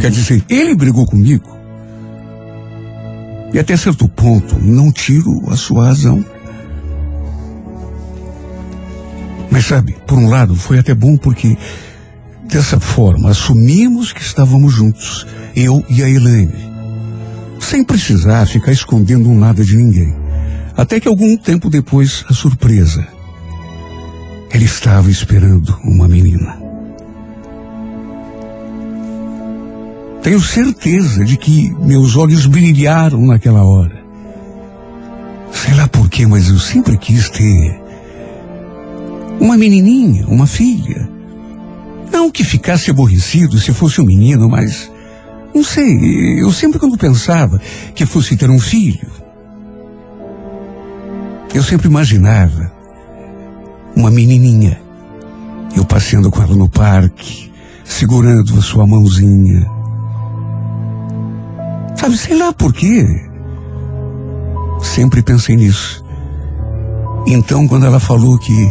Quer 0.00 0.10
dizer, 0.10 0.44
ele 0.48 0.74
brigou 0.74 1.06
comigo. 1.06 1.48
E 3.52 3.58
até 3.58 3.76
certo 3.76 4.08
ponto, 4.08 4.58
não 4.58 4.92
tiro 4.92 5.30
a 5.48 5.56
sua 5.56 5.86
razão. 5.86 6.24
Mas 9.56 9.64
sabe, 9.64 9.96
por 10.06 10.18
um 10.18 10.28
lado, 10.28 10.54
foi 10.54 10.78
até 10.78 10.92
bom 10.92 11.16
porque 11.16 11.56
dessa 12.44 12.78
forma 12.78 13.30
assumimos 13.30 14.12
que 14.12 14.20
estávamos 14.20 14.74
juntos, 14.74 15.26
eu 15.56 15.82
e 15.88 16.02
a 16.02 16.10
Elaine, 16.10 16.52
sem 17.58 17.82
precisar 17.82 18.46
ficar 18.46 18.70
escondendo 18.70 19.32
nada 19.32 19.64
de 19.64 19.74
ninguém. 19.74 20.14
Até 20.76 21.00
que 21.00 21.08
algum 21.08 21.38
tempo 21.38 21.70
depois, 21.70 22.22
a 22.28 22.34
surpresa. 22.34 23.08
Ele 24.52 24.66
estava 24.66 25.10
esperando 25.10 25.74
uma 25.82 26.06
menina. 26.06 26.58
Tenho 30.22 30.40
certeza 30.42 31.24
de 31.24 31.38
que 31.38 31.74
meus 31.80 32.14
olhos 32.14 32.44
brilharam 32.44 33.24
naquela 33.24 33.64
hora. 33.64 34.04
Sei 35.50 35.72
lá 35.72 35.88
porquê, 35.88 36.26
mas 36.26 36.50
eu 36.50 36.58
sempre 36.58 36.98
quis 36.98 37.30
ter 37.30 37.85
uma 39.40 39.56
menininha, 39.56 40.26
uma 40.26 40.46
filha. 40.46 41.08
Não 42.12 42.30
que 42.30 42.44
ficasse 42.44 42.90
aborrecido 42.90 43.58
se 43.58 43.72
fosse 43.72 44.00
um 44.00 44.04
menino, 44.04 44.48
mas 44.48 44.90
não 45.54 45.64
sei, 45.64 46.42
eu 46.42 46.52
sempre 46.52 46.78
quando 46.78 46.98
pensava 46.98 47.60
que 47.94 48.04
fosse 48.04 48.36
ter 48.36 48.50
um 48.50 48.58
filho, 48.58 49.08
eu 51.54 51.62
sempre 51.62 51.88
imaginava 51.88 52.70
uma 53.94 54.10
menininha, 54.10 54.80
eu 55.74 55.84
passeando 55.84 56.30
com 56.30 56.42
ela 56.42 56.54
no 56.54 56.68
parque, 56.68 57.50
segurando 57.84 58.58
a 58.58 58.62
sua 58.62 58.86
mãozinha. 58.86 59.66
Sabe, 61.96 62.18
sei 62.18 62.36
lá 62.36 62.52
por 62.52 62.72
quê. 62.74 63.04
Sempre 64.82 65.22
pensei 65.22 65.56
nisso. 65.56 66.04
Então, 67.26 67.66
quando 67.66 67.86
ela 67.86 67.98
falou 67.98 68.38
que 68.38 68.70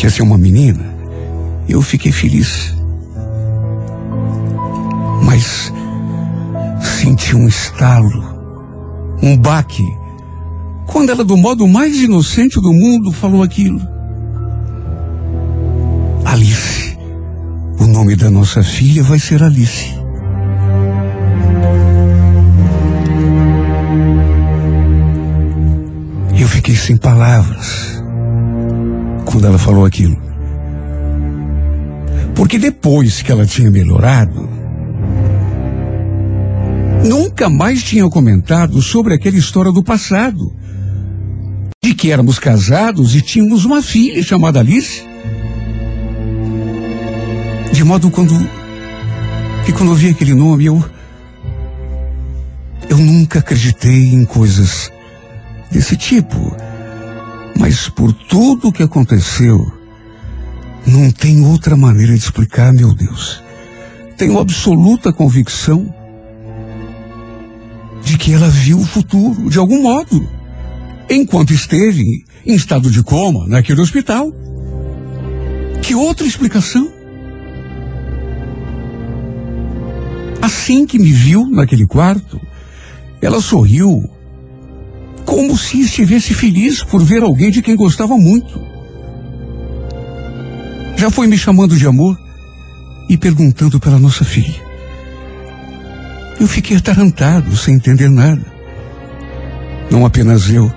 ia 0.00 0.10
ser 0.10 0.22
uma 0.22 0.36
menina, 0.36 0.84
eu 1.68 1.80
fiquei 1.80 2.10
feliz. 2.10 2.74
Mas 5.24 5.72
senti 6.80 7.36
um 7.36 7.46
estalo, 7.46 8.22
um 9.22 9.36
baque, 9.36 9.84
quando 10.86 11.10
ela, 11.10 11.24
do 11.24 11.36
modo 11.36 11.66
mais 11.66 11.96
inocente 11.96 12.60
do 12.60 12.72
mundo, 12.72 13.12
falou 13.12 13.42
aquilo. 13.42 13.80
Alice. 16.24 16.98
O 17.78 17.86
nome 17.86 18.14
da 18.16 18.30
nossa 18.30 18.62
filha 18.62 19.02
vai 19.02 19.18
ser 19.18 19.42
Alice. 19.42 19.94
Eu 26.38 26.48
fiquei 26.48 26.76
sem 26.76 26.96
palavras 26.96 28.01
quando 29.24 29.46
ela 29.46 29.58
falou 29.58 29.84
aquilo. 29.84 30.20
Porque 32.34 32.58
depois 32.58 33.22
que 33.22 33.30
ela 33.30 33.46
tinha 33.46 33.70
melhorado, 33.70 34.48
nunca 37.04 37.48
mais 37.48 37.82
tinha 37.82 38.08
comentado 38.08 38.80
sobre 38.80 39.14
aquela 39.14 39.36
história 39.36 39.72
do 39.72 39.82
passado. 39.82 40.52
De 41.84 41.94
que 41.94 42.10
éramos 42.10 42.38
casados 42.38 43.14
e 43.14 43.20
tínhamos 43.20 43.64
uma 43.64 43.82
filha 43.82 44.22
chamada 44.22 44.60
Alice. 44.60 45.02
De 47.72 47.84
modo 47.84 48.10
quando 48.10 48.34
que 49.64 49.72
quando 49.72 49.92
eu 49.92 49.96
vi 49.96 50.10
aquele 50.10 50.34
nome, 50.34 50.66
eu 50.66 50.84
eu 52.88 52.98
nunca 52.98 53.38
acreditei 53.38 54.12
em 54.12 54.24
coisas 54.24 54.92
desse 55.70 55.96
tipo. 55.96 56.54
Mas 57.58 57.88
por 57.88 58.12
tudo 58.12 58.68
o 58.68 58.72
que 58.72 58.82
aconteceu, 58.82 59.58
não 60.86 61.10
tem 61.10 61.44
outra 61.44 61.76
maneira 61.76 62.12
de 62.12 62.18
explicar, 62.18 62.72
meu 62.72 62.94
Deus. 62.94 63.42
Tenho 64.16 64.38
absoluta 64.38 65.12
convicção 65.12 65.92
de 68.04 68.18
que 68.18 68.32
ela 68.32 68.48
viu 68.48 68.78
o 68.78 68.84
futuro, 68.84 69.48
de 69.48 69.58
algum 69.58 69.82
modo, 69.82 70.28
enquanto 71.08 71.52
esteve 71.52 72.24
em 72.44 72.54
estado 72.54 72.90
de 72.90 73.02
coma 73.02 73.46
naquele 73.46 73.80
hospital. 73.80 74.32
Que 75.82 75.94
outra 75.94 76.26
explicação? 76.26 76.90
Assim 80.40 80.86
que 80.86 80.98
me 80.98 81.12
viu 81.12 81.46
naquele 81.46 81.86
quarto, 81.86 82.40
ela 83.20 83.40
sorriu 83.40 84.10
como 85.24 85.56
se 85.56 85.80
estivesse 85.80 86.34
feliz 86.34 86.82
por 86.82 87.02
ver 87.02 87.22
alguém 87.22 87.50
de 87.50 87.62
quem 87.62 87.76
gostava 87.76 88.16
muito. 88.16 88.60
Já 90.96 91.10
foi 91.10 91.26
me 91.26 91.36
chamando 91.36 91.76
de 91.76 91.86
amor 91.86 92.18
e 93.08 93.16
perguntando 93.16 93.80
pela 93.80 93.98
nossa 93.98 94.24
filha. 94.24 94.60
Eu 96.38 96.46
fiquei 96.46 96.76
atarantado, 96.76 97.56
sem 97.56 97.74
entender 97.74 98.08
nada. 98.08 98.44
Não 99.90 100.06
apenas 100.06 100.48
eu, 100.48 100.72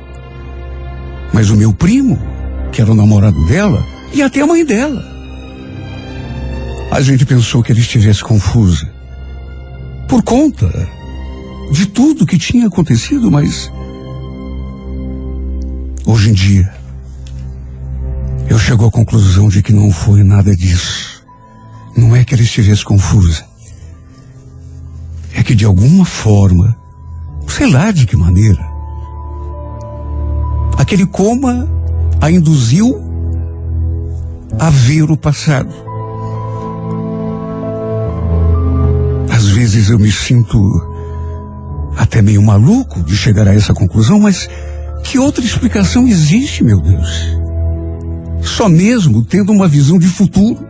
mas 1.33 1.49
o 1.49 1.55
meu 1.55 1.73
primo, 1.73 2.19
que 2.71 2.81
era 2.81 2.91
o 2.91 2.95
namorado 2.95 3.45
dela, 3.45 3.85
e 4.13 4.21
até 4.21 4.41
a 4.41 4.47
mãe 4.47 4.65
dela. 4.65 5.03
A 6.91 7.01
gente 7.01 7.25
pensou 7.25 7.61
que 7.61 7.71
ela 7.71 7.81
estivesse 7.81 8.23
confusa. 8.23 8.89
Por 10.07 10.23
conta 10.23 10.69
de 11.71 11.87
tudo 11.87 12.25
que 12.25 12.37
tinha 12.37 12.67
acontecido, 12.67 13.31
mas 13.31 13.71
Hoje 16.07 16.29
em 16.29 16.33
dia, 16.33 16.71
eu 18.47 18.59
chego 18.59 18.85
à 18.85 18.91
conclusão 18.91 19.49
de 19.49 19.63
que 19.63 19.73
não 19.73 19.91
foi 19.91 20.23
nada 20.23 20.55
disso. 20.55 21.25
Não 21.97 22.15
é 22.15 22.23
que 22.23 22.35
ela 22.35 22.43
estivesse 22.43 22.85
confusa. 22.85 23.43
É 25.33 25.41
que 25.41 25.55
de 25.55 25.65
alguma 25.65 26.05
forma, 26.05 26.77
sei 27.47 27.71
lá 27.71 27.89
de 27.91 28.05
que 28.05 28.15
maneira, 28.15 28.63
aquele 30.77 31.07
coma 31.07 31.67
a 32.21 32.29
induziu 32.29 33.01
a 34.59 34.69
ver 34.69 35.09
o 35.09 35.17
passado. 35.17 35.73
Às 39.33 39.47
vezes 39.47 39.89
eu 39.89 39.97
me 39.97 40.11
sinto 40.11 40.59
até 41.97 42.21
meio 42.21 42.43
maluco 42.43 43.01
de 43.01 43.17
chegar 43.17 43.47
a 43.47 43.55
essa 43.55 43.73
conclusão, 43.73 44.19
mas 44.19 44.47
que 45.05 45.19
outra 45.19 45.45
explicação 45.45 46.07
existe, 46.07 46.63
meu 46.63 46.81
Deus? 46.81 47.37
Só 48.41 48.67
mesmo 48.67 49.23
tendo 49.23 49.51
uma 49.51 49.67
visão 49.67 49.99
de 49.99 50.07
futuro. 50.07 50.67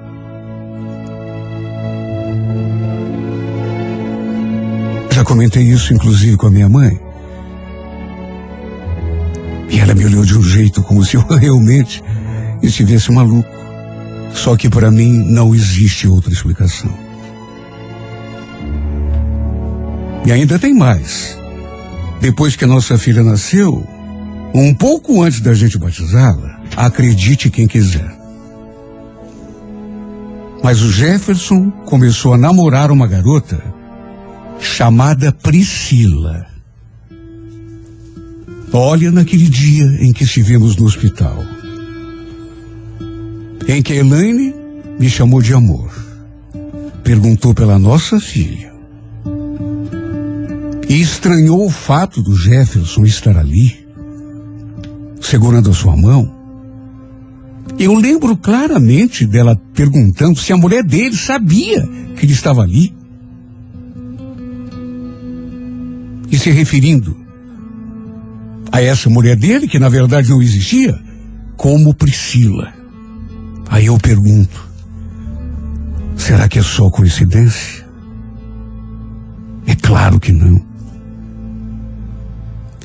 Já 5.09 5.23
comentei 5.23 5.63
isso, 5.63 5.93
inclusive, 5.93 6.35
com 6.35 6.47
a 6.47 6.51
minha 6.51 6.67
mãe. 6.67 6.99
E 9.69 9.79
ela 9.79 9.95
me 9.95 10.05
olhou 10.05 10.25
de 10.25 10.37
um 10.37 10.43
jeito 10.43 10.83
como 10.83 11.03
se 11.03 11.15
eu 11.15 11.21
realmente 11.31 12.03
estivesse 12.61 13.11
maluco. 13.11 13.49
Só 14.33 14.57
que 14.57 14.69
para 14.69 14.91
mim 14.91 15.11
não 15.31 15.55
existe 15.55 16.07
outra 16.07 16.31
explicação. 16.31 16.93
E 20.25 20.31
ainda 20.31 20.59
tem 20.59 20.73
mais. 20.73 21.37
Depois 22.19 22.57
que 22.57 22.65
a 22.65 22.67
nossa 22.67 22.97
filha 22.97 23.23
nasceu, 23.23 23.94
um 24.61 24.73
pouco 24.73 25.21
antes 25.21 25.41
da 25.41 25.53
gente 25.53 25.77
batizá-la, 25.77 26.61
acredite 26.77 27.49
quem 27.49 27.67
quiser. 27.67 28.09
Mas 30.63 30.81
o 30.81 30.89
Jefferson 30.89 31.69
começou 31.85 32.33
a 32.33 32.37
namorar 32.37 32.89
uma 32.89 33.05
garota 33.05 33.61
chamada 34.59 35.31
Priscila. 35.31 36.47
Olha 38.71 39.11
naquele 39.11 39.47
dia 39.49 39.85
em 39.99 40.13
que 40.13 40.23
estivemos 40.23 40.77
no 40.77 40.85
hospital. 40.85 41.43
Em 43.67 43.81
que 43.81 43.93
Elaine 43.93 44.55
me 44.97 45.09
chamou 45.09 45.41
de 45.41 45.53
amor. 45.53 45.91
Perguntou 47.03 47.53
pela 47.53 47.77
nossa 47.77 48.19
filha. 48.19 48.73
E 50.87 51.01
estranhou 51.01 51.65
o 51.65 51.69
fato 51.69 52.21
do 52.21 52.35
Jefferson 52.35 53.05
estar 53.05 53.37
ali 53.37 53.84
segurando 55.25 55.69
a 55.69 55.73
sua 55.73 55.95
mão. 55.95 56.33
Eu 57.77 57.93
lembro 57.95 58.37
claramente 58.37 59.25
dela 59.25 59.59
perguntando 59.73 60.39
se 60.39 60.53
a 60.53 60.57
mulher 60.57 60.83
dele 60.83 61.15
sabia 61.15 61.85
que 62.15 62.25
ele 62.25 62.33
estava 62.33 62.61
ali. 62.61 62.95
E 66.31 66.37
se 66.37 66.51
referindo 66.51 67.15
a 68.71 68.81
essa 68.81 69.09
mulher 69.09 69.35
dele, 69.35 69.67
que 69.67 69.79
na 69.79 69.89
verdade 69.89 70.29
não 70.29 70.41
existia, 70.41 70.99
como 71.57 71.93
Priscila. 71.93 72.73
Aí 73.69 73.87
eu 73.87 73.97
pergunto: 73.97 74.69
será 76.15 76.47
que 76.47 76.59
é 76.59 76.63
só 76.63 76.89
coincidência? 76.89 77.85
É 79.65 79.75
claro 79.75 80.19
que 80.19 80.31
não. 80.31 80.74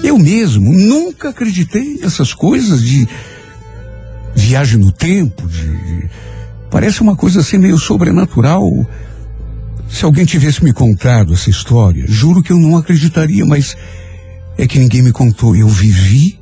Eu 0.02 0.18
mesmo 0.18 0.72
nunca 0.72 1.30
acreditei 1.30 1.98
nessas 2.00 2.32
coisas 2.32 2.82
de 2.82 3.06
viagem 4.34 4.78
no 4.78 4.90
tempo, 4.90 5.46
de, 5.46 6.08
parece 6.70 7.00
uma 7.00 7.16
coisa 7.16 7.40
assim 7.40 7.58
meio 7.58 7.78
sobrenatural. 7.78 8.64
Se 9.88 10.04
alguém 10.04 10.24
tivesse 10.24 10.62
me 10.64 10.72
contado 10.72 11.34
essa 11.34 11.50
história, 11.50 12.04
juro 12.08 12.42
que 12.42 12.52
eu 12.52 12.58
não 12.58 12.76
acreditaria, 12.76 13.44
mas 13.44 13.76
é 14.56 14.66
que 14.66 14.78
ninguém 14.78 15.02
me 15.02 15.12
contou. 15.12 15.56
Eu 15.56 15.68
vivi 15.68 16.38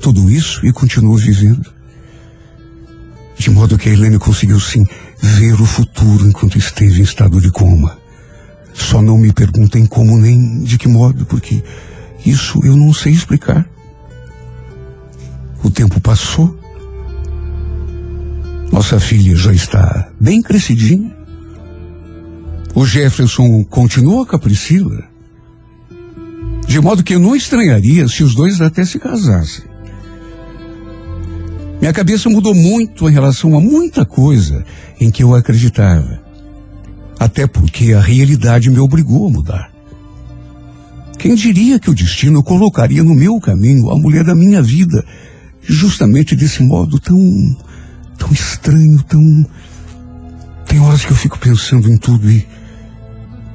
tudo 0.00 0.30
isso 0.30 0.64
e 0.66 0.72
continuo 0.72 1.16
vivendo. 1.16 1.72
De 3.36 3.50
modo 3.50 3.76
que 3.76 3.88
a 3.88 3.92
Helene 3.92 4.18
conseguiu 4.18 4.60
sim 4.60 4.86
ver 5.20 5.60
o 5.60 5.66
futuro 5.66 6.26
enquanto 6.26 6.58
esteve 6.58 7.00
em 7.00 7.04
estado 7.04 7.40
de 7.40 7.50
coma. 7.50 7.98
Só 8.72 9.02
não 9.02 9.18
me 9.18 9.32
perguntem 9.32 9.86
como 9.86 10.16
nem 10.16 10.62
de 10.62 10.78
que 10.78 10.88
modo, 10.88 11.26
porque 11.26 11.62
isso 12.24 12.60
eu 12.64 12.76
não 12.76 12.92
sei 12.92 13.12
explicar. 13.12 13.68
O 15.62 15.70
tempo 15.70 16.00
passou. 16.00 16.58
Nossa 18.70 18.98
filha 18.98 19.36
já 19.36 19.52
está 19.52 20.10
bem 20.20 20.40
crescidinha. 20.40 21.14
O 22.74 22.86
Jefferson 22.86 23.64
continua 23.64 24.24
com 24.24 24.36
a 24.36 24.38
Priscila. 24.38 25.04
De 26.66 26.80
modo 26.80 27.02
que 27.02 27.14
eu 27.14 27.20
não 27.20 27.36
estranharia 27.36 28.08
se 28.08 28.24
os 28.24 28.34
dois 28.34 28.60
até 28.60 28.84
se 28.84 28.98
casassem. 28.98 29.64
Minha 31.80 31.92
cabeça 31.92 32.30
mudou 32.30 32.54
muito 32.54 33.08
em 33.08 33.12
relação 33.12 33.56
a 33.56 33.60
muita 33.60 34.04
coisa 34.04 34.64
em 35.00 35.10
que 35.10 35.22
eu 35.22 35.34
acreditava. 35.34 36.22
Até 37.18 37.46
porque 37.46 37.92
a 37.92 38.00
realidade 38.00 38.70
me 38.70 38.78
obrigou 38.78 39.26
a 39.26 39.30
mudar. 39.30 39.71
Quem 41.22 41.36
diria 41.36 41.78
que 41.78 41.88
o 41.88 41.94
destino 41.94 42.42
colocaria 42.42 43.04
no 43.04 43.14
meu 43.14 43.38
caminho 43.38 43.88
a 43.90 43.96
mulher 43.96 44.24
da 44.24 44.34
minha 44.34 44.60
vida, 44.60 45.06
justamente 45.62 46.34
desse 46.34 46.64
modo 46.64 46.98
tão, 46.98 47.16
tão 48.18 48.32
estranho, 48.32 49.00
tão. 49.04 49.46
Tem 50.66 50.80
horas 50.80 51.04
que 51.04 51.12
eu 51.12 51.16
fico 51.16 51.38
pensando 51.38 51.88
em 51.88 51.96
tudo 51.96 52.28
e 52.28 52.44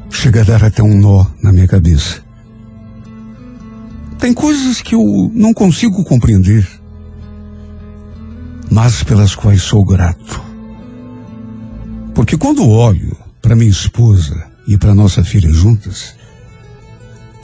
chega 0.09 0.39
a 0.39 0.43
dar 0.45 0.63
até 0.63 0.81
um 0.81 0.97
nó 0.97 1.25
na 1.43 1.51
minha 1.51 1.67
cabeça. 1.67 2.23
Tem 4.17 4.33
coisas 4.33 4.81
que 4.81 4.95
eu 4.95 5.29
não 5.33 5.53
consigo 5.53 6.05
compreender, 6.05 6.65
mas 8.71 9.03
pelas 9.03 9.35
quais 9.35 9.61
sou 9.61 9.83
grato. 9.83 10.41
Porque 12.15 12.37
quando 12.37 12.65
olho 12.65 13.13
para 13.41 13.57
minha 13.57 13.69
esposa 13.69 14.47
e 14.65 14.77
para 14.77 14.95
nossa 14.95 15.21
filha 15.21 15.51
juntas, 15.51 16.16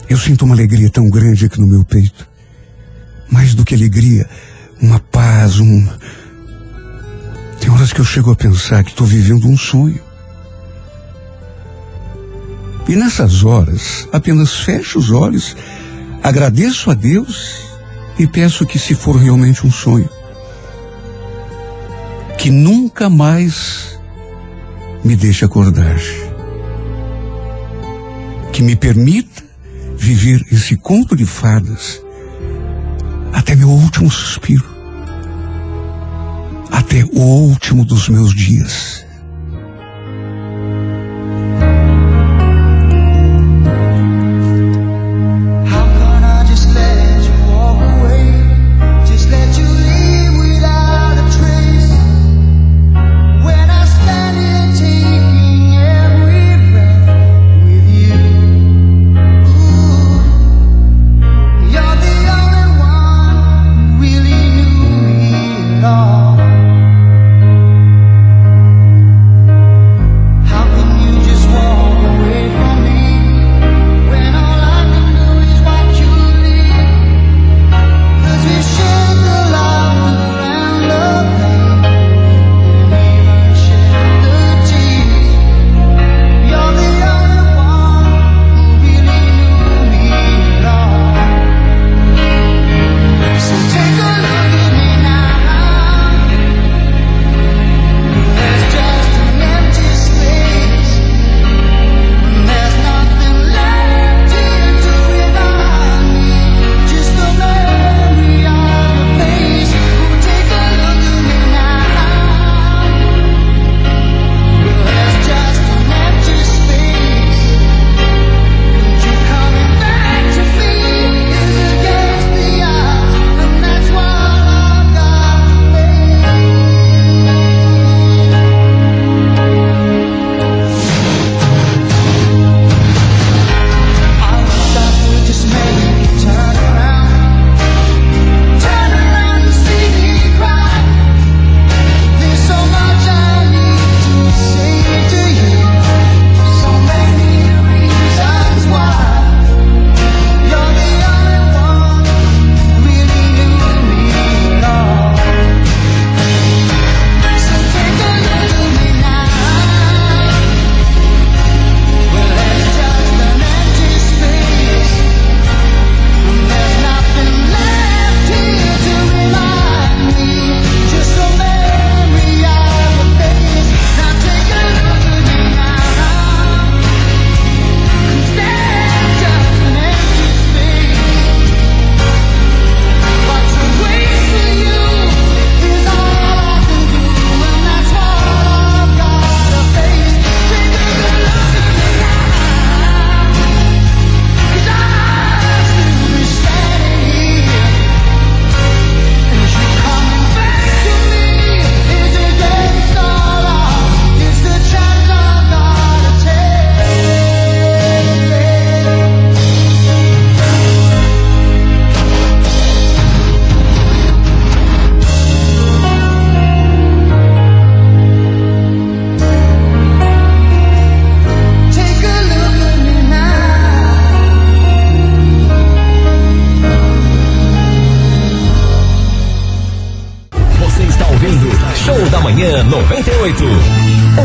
eu 0.08 0.18
sinto 0.18 0.44
uma 0.44 0.54
alegria 0.54 0.90
tão 0.90 1.08
grande 1.08 1.46
aqui 1.46 1.60
no 1.60 1.66
meu 1.66 1.84
peito. 1.84 2.26
Mais 3.30 3.54
do 3.54 3.64
que 3.64 3.74
alegria, 3.74 4.28
uma 4.80 5.00
paz, 5.00 5.58
um. 5.58 5.88
Tem 7.60 7.70
horas 7.70 7.92
que 7.92 8.00
eu 8.00 8.04
chego 8.04 8.30
a 8.30 8.36
pensar 8.36 8.84
que 8.84 8.90
estou 8.90 9.06
vivendo 9.06 9.48
um 9.48 9.56
sonho. 9.56 10.00
E 12.86 12.94
nessas 12.94 13.44
horas, 13.44 14.06
apenas 14.12 14.54
fecho 14.54 14.98
os 14.98 15.10
olhos 15.10 15.56
Agradeço 16.24 16.90
a 16.90 16.94
Deus 16.94 17.68
e 18.18 18.26
peço 18.26 18.64
que, 18.64 18.78
se 18.78 18.94
for 18.94 19.14
realmente 19.14 19.66
um 19.66 19.70
sonho, 19.70 20.08
que 22.38 22.48
nunca 22.48 23.10
mais 23.10 24.00
me 25.04 25.14
deixe 25.16 25.44
acordar. 25.44 26.00
Que 28.54 28.62
me 28.62 28.74
permita 28.74 29.43
viver 30.04 30.44
esse 30.52 30.76
conto 30.76 31.16
de 31.16 31.24
fadas 31.24 31.98
até 33.32 33.56
meu 33.56 33.70
último 33.70 34.10
suspiro, 34.10 34.64
até 36.70 37.02
o 37.04 37.20
último 37.20 37.86
dos 37.86 38.10
meus 38.10 38.34
dias. 38.34 39.03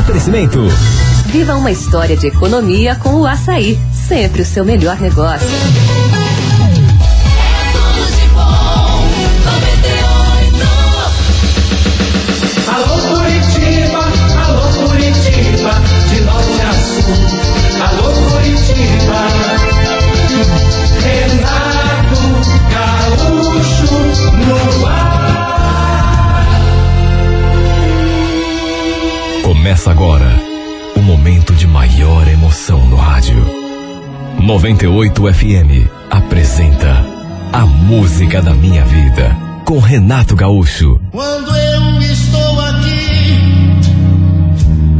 Oferecimento. 0.09 0.59
Viva 1.27 1.53
uma 1.53 1.69
história 1.69 2.17
de 2.17 2.25
economia 2.25 2.95
com 2.95 3.21
o 3.21 3.27
açaí. 3.27 3.77
Sempre 3.93 4.41
o 4.41 4.45
seu 4.45 4.65
melhor 4.65 4.99
negócio. 4.99 5.47
Começa 29.59 29.91
agora 29.91 30.41
o 30.95 31.01
momento 31.01 31.53
de 31.53 31.67
maior 31.67 32.25
emoção 32.29 32.85
no 32.85 32.95
rádio. 32.95 33.35
98 34.41 35.33
FM 35.33 35.85
apresenta 36.09 37.05
A 37.51 37.65
Música 37.65 38.41
da 38.41 38.53
Minha 38.53 38.85
Vida 38.85 39.35
com 39.65 39.77
Renato 39.77 40.33
Gaúcho. 40.33 40.97
Quando 41.11 41.53
eu 41.57 41.99
estou 41.99 42.61
aqui, 42.61 43.37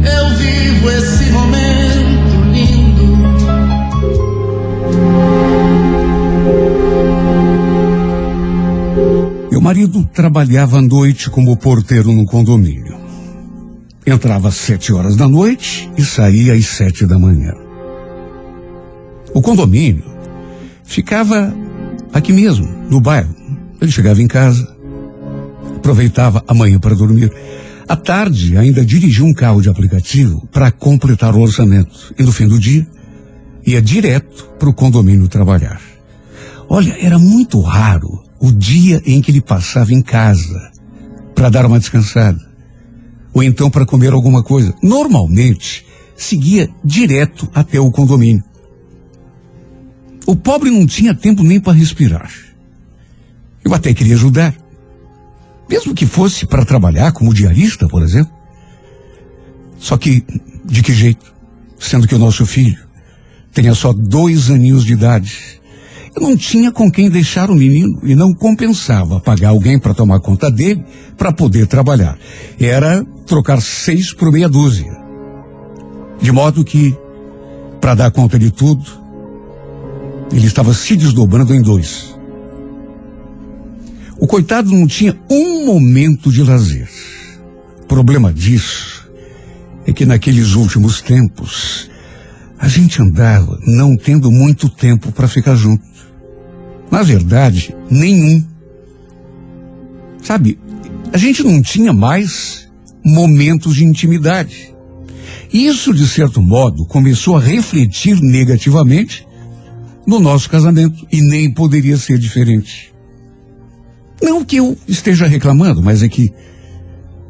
eu 0.04 0.28
vivo 0.36 0.90
esse 0.90 1.30
momento 1.32 2.42
lindo. 2.52 3.16
Meu 9.50 9.62
marido 9.62 10.04
trabalhava 10.12 10.80
à 10.80 10.82
noite 10.82 11.30
como 11.30 11.56
porteiro 11.56 12.12
no 12.12 12.26
condomínio. 12.26 12.89
Entrava 14.10 14.48
às 14.48 14.56
sete 14.56 14.92
horas 14.92 15.14
da 15.14 15.28
noite 15.28 15.88
e 15.96 16.04
saía 16.04 16.54
às 16.54 16.66
sete 16.66 17.06
da 17.06 17.16
manhã. 17.16 17.54
O 19.32 19.40
condomínio 19.40 20.02
ficava 20.82 21.54
aqui 22.12 22.32
mesmo, 22.32 22.66
no 22.90 23.00
bairro. 23.00 23.32
Ele 23.80 23.88
chegava 23.88 24.20
em 24.20 24.26
casa, 24.26 24.68
aproveitava 25.76 26.42
a 26.48 26.52
manhã 26.52 26.80
para 26.80 26.96
dormir. 26.96 27.32
À 27.86 27.94
tarde, 27.94 28.58
ainda 28.58 28.84
dirigia 28.84 29.24
um 29.24 29.32
carro 29.32 29.62
de 29.62 29.68
aplicativo 29.68 30.44
para 30.50 30.72
completar 30.72 31.36
o 31.36 31.40
orçamento. 31.40 32.12
E 32.18 32.24
no 32.24 32.32
fim 32.32 32.48
do 32.48 32.58
dia, 32.58 32.84
ia 33.64 33.80
direto 33.80 34.50
para 34.58 34.68
o 34.68 34.74
condomínio 34.74 35.28
trabalhar. 35.28 35.80
Olha, 36.68 36.96
era 37.00 37.16
muito 37.16 37.60
raro 37.60 38.24
o 38.40 38.50
dia 38.50 39.00
em 39.06 39.22
que 39.22 39.30
ele 39.30 39.40
passava 39.40 39.92
em 39.94 40.02
casa 40.02 40.72
para 41.32 41.48
dar 41.48 41.64
uma 41.64 41.78
descansada. 41.78 42.49
Ou 43.32 43.42
então 43.42 43.70
para 43.70 43.86
comer 43.86 44.12
alguma 44.12 44.42
coisa. 44.42 44.74
Normalmente, 44.82 45.86
seguia 46.16 46.68
direto 46.84 47.48
até 47.54 47.78
o 47.80 47.90
condomínio. 47.90 48.42
O 50.26 50.36
pobre 50.36 50.70
não 50.70 50.86
tinha 50.86 51.14
tempo 51.14 51.42
nem 51.42 51.60
para 51.60 51.72
respirar. 51.72 52.30
Eu 53.64 53.74
até 53.74 53.92
queria 53.94 54.14
ajudar. 54.14 54.54
Mesmo 55.68 55.94
que 55.94 56.06
fosse 56.06 56.46
para 56.46 56.64
trabalhar 56.64 57.12
como 57.12 57.34
diarista, 57.34 57.88
por 57.88 58.02
exemplo. 58.02 58.32
Só 59.78 59.96
que, 59.96 60.24
de 60.64 60.82
que 60.82 60.92
jeito? 60.92 61.32
Sendo 61.78 62.06
que 62.06 62.14
o 62.14 62.18
nosso 62.18 62.44
filho 62.44 62.78
tinha 63.52 63.74
só 63.74 63.92
dois 63.92 64.50
aninhos 64.50 64.84
de 64.84 64.92
idade. 64.92 65.59
Eu 66.14 66.22
não 66.22 66.36
tinha 66.36 66.72
com 66.72 66.90
quem 66.90 67.08
deixar 67.08 67.50
o 67.50 67.54
menino 67.54 68.00
e 68.02 68.14
não 68.14 68.34
compensava 68.34 69.20
pagar 69.20 69.50
alguém 69.50 69.78
para 69.78 69.94
tomar 69.94 70.20
conta 70.20 70.50
dele 70.50 70.84
para 71.16 71.32
poder 71.32 71.66
trabalhar. 71.66 72.18
Era 72.58 73.04
trocar 73.26 73.60
seis 73.60 74.12
por 74.12 74.32
meia 74.32 74.48
dúzia. 74.48 74.90
De 76.20 76.32
modo 76.32 76.64
que, 76.64 76.96
para 77.80 77.94
dar 77.94 78.10
conta 78.10 78.38
de 78.38 78.50
tudo, 78.50 78.84
ele 80.32 80.46
estava 80.46 80.74
se 80.74 80.96
desdobrando 80.96 81.54
em 81.54 81.62
dois. 81.62 82.14
O 84.18 84.26
coitado 84.26 84.70
não 84.70 84.86
tinha 84.86 85.16
um 85.30 85.64
momento 85.64 86.30
de 86.30 86.42
lazer. 86.42 86.88
O 87.82 87.86
problema 87.86 88.32
disso 88.32 89.10
é 89.86 89.92
que 89.92 90.04
naqueles 90.04 90.54
últimos 90.54 91.00
tempos 91.00 91.88
a 92.58 92.68
gente 92.68 93.00
andava 93.00 93.58
não 93.66 93.96
tendo 93.96 94.30
muito 94.30 94.68
tempo 94.68 95.10
para 95.10 95.26
ficar 95.26 95.54
junto. 95.56 95.89
Na 96.90 97.02
verdade, 97.02 97.74
nenhum. 97.90 98.44
Sabe, 100.22 100.58
a 101.12 101.16
gente 101.16 101.42
não 101.42 101.62
tinha 101.62 101.92
mais 101.92 102.68
momentos 103.04 103.76
de 103.76 103.84
intimidade. 103.84 104.74
Isso, 105.52 105.92
de 105.92 106.06
certo 106.06 106.40
modo, 106.40 106.86
começou 106.86 107.36
a 107.36 107.40
refletir 107.40 108.20
negativamente 108.20 109.26
no 110.06 110.20
nosso 110.20 110.48
casamento 110.48 111.06
e 111.10 111.20
nem 111.20 111.52
poderia 111.52 111.96
ser 111.96 112.18
diferente. 112.18 112.92
Não 114.22 114.44
que 114.44 114.56
eu 114.56 114.76
esteja 114.86 115.26
reclamando, 115.26 115.82
mas 115.82 116.02
é 116.02 116.08
que, 116.08 116.32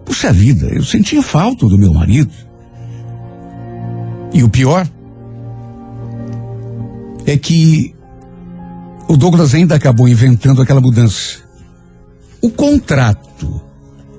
puxa 0.05 0.33
vida, 0.33 0.67
eu 0.67 0.85
sentia 0.85 1.23
falta 1.23 1.67
do 1.67 1.79
meu 1.79 1.93
marido. 1.93 2.33
E 4.33 4.43
o 4.43 4.49
pior 4.49 4.89
é 7.27 7.37
que 7.37 7.95
o 9.11 9.17
Douglas 9.17 9.57
ainda 9.57 9.75
acabou 9.75 10.09
inventando 10.09 10.63
aquela 10.63 10.81
mudança. 10.81 11.39
O 12.41 12.49
contrato 12.49 13.61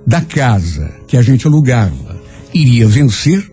da 0.05 0.19
casa 0.19 0.91
que 1.07 1.15
a 1.15 1.21
gente 1.21 1.47
alugava 1.47 2.19
iria 2.53 2.85
vencer 2.89 3.49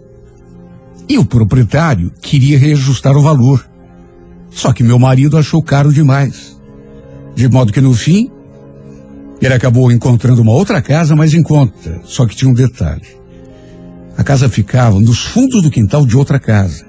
e 1.09 1.17
o 1.17 1.25
proprietário 1.25 2.11
queria 2.21 2.59
reajustar 2.59 3.17
o 3.17 3.23
valor. 3.23 3.65
Só 4.51 4.73
que 4.73 4.83
meu 4.83 4.99
marido 4.99 5.39
achou 5.39 5.63
caro 5.63 5.93
demais. 5.93 6.59
De 7.37 7.47
modo 7.49 7.73
que 7.73 7.81
no 7.81 7.95
fim, 7.95 8.29
ele 9.41 9.55
acabou 9.55 9.93
encontrando 9.93 10.43
uma 10.43 10.53
outra 10.53 10.83
casa 10.83 11.15
mais 11.15 11.35
em 11.35 11.43
conta. 11.45 12.01
Só 12.05 12.27
que 12.27 12.35
tinha 12.35 12.51
um 12.51 12.55
detalhe. 12.55 13.17
A 14.17 14.25
casa 14.25 14.49
ficava 14.49 14.99
nos 14.99 15.21
fundos 15.21 15.63
do 15.63 15.71
quintal 15.71 16.05
de 16.05 16.17
outra 16.17 16.41
casa. 16.41 16.85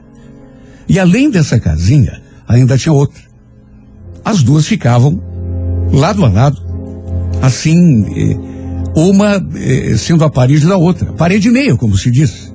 E 0.88 0.98
além 0.98 1.30
dessa 1.30 1.60
casinha, 1.60 2.20
ainda 2.48 2.80
tinha 2.80 2.94
outra. 2.94 3.29
As 4.24 4.44
duas 4.44 4.68
ficavam 4.68 5.22
lado 5.92 6.24
a 6.24 6.30
lado, 6.30 6.62
assim, 7.42 8.06
eh, 8.16 8.38
uma 8.96 9.44
eh, 9.56 9.96
sendo 9.98 10.24
a 10.24 10.30
parede 10.30 10.68
da 10.68 10.78
outra, 10.78 11.12
parede 11.14 11.48
e 11.48 11.52
meia, 11.52 11.76
como 11.76 11.98
se 11.98 12.12
diz. 12.12 12.54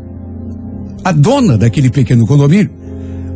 A 1.04 1.12
dona 1.12 1.58
daquele 1.58 1.90
pequeno 1.90 2.26
condomínio 2.26 2.70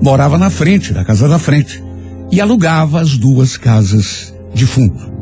morava 0.01 0.39
na 0.39 0.51
frente, 0.51 0.93
da 0.93 1.05
casa 1.05 1.29
da 1.29 1.39
frente, 1.39 1.83
e 2.31 2.41
alugava 2.41 3.01
as 3.01 3.17
duas 3.17 3.57
casas 3.57 4.35
de 4.55 4.67
fundo. 4.67 5.19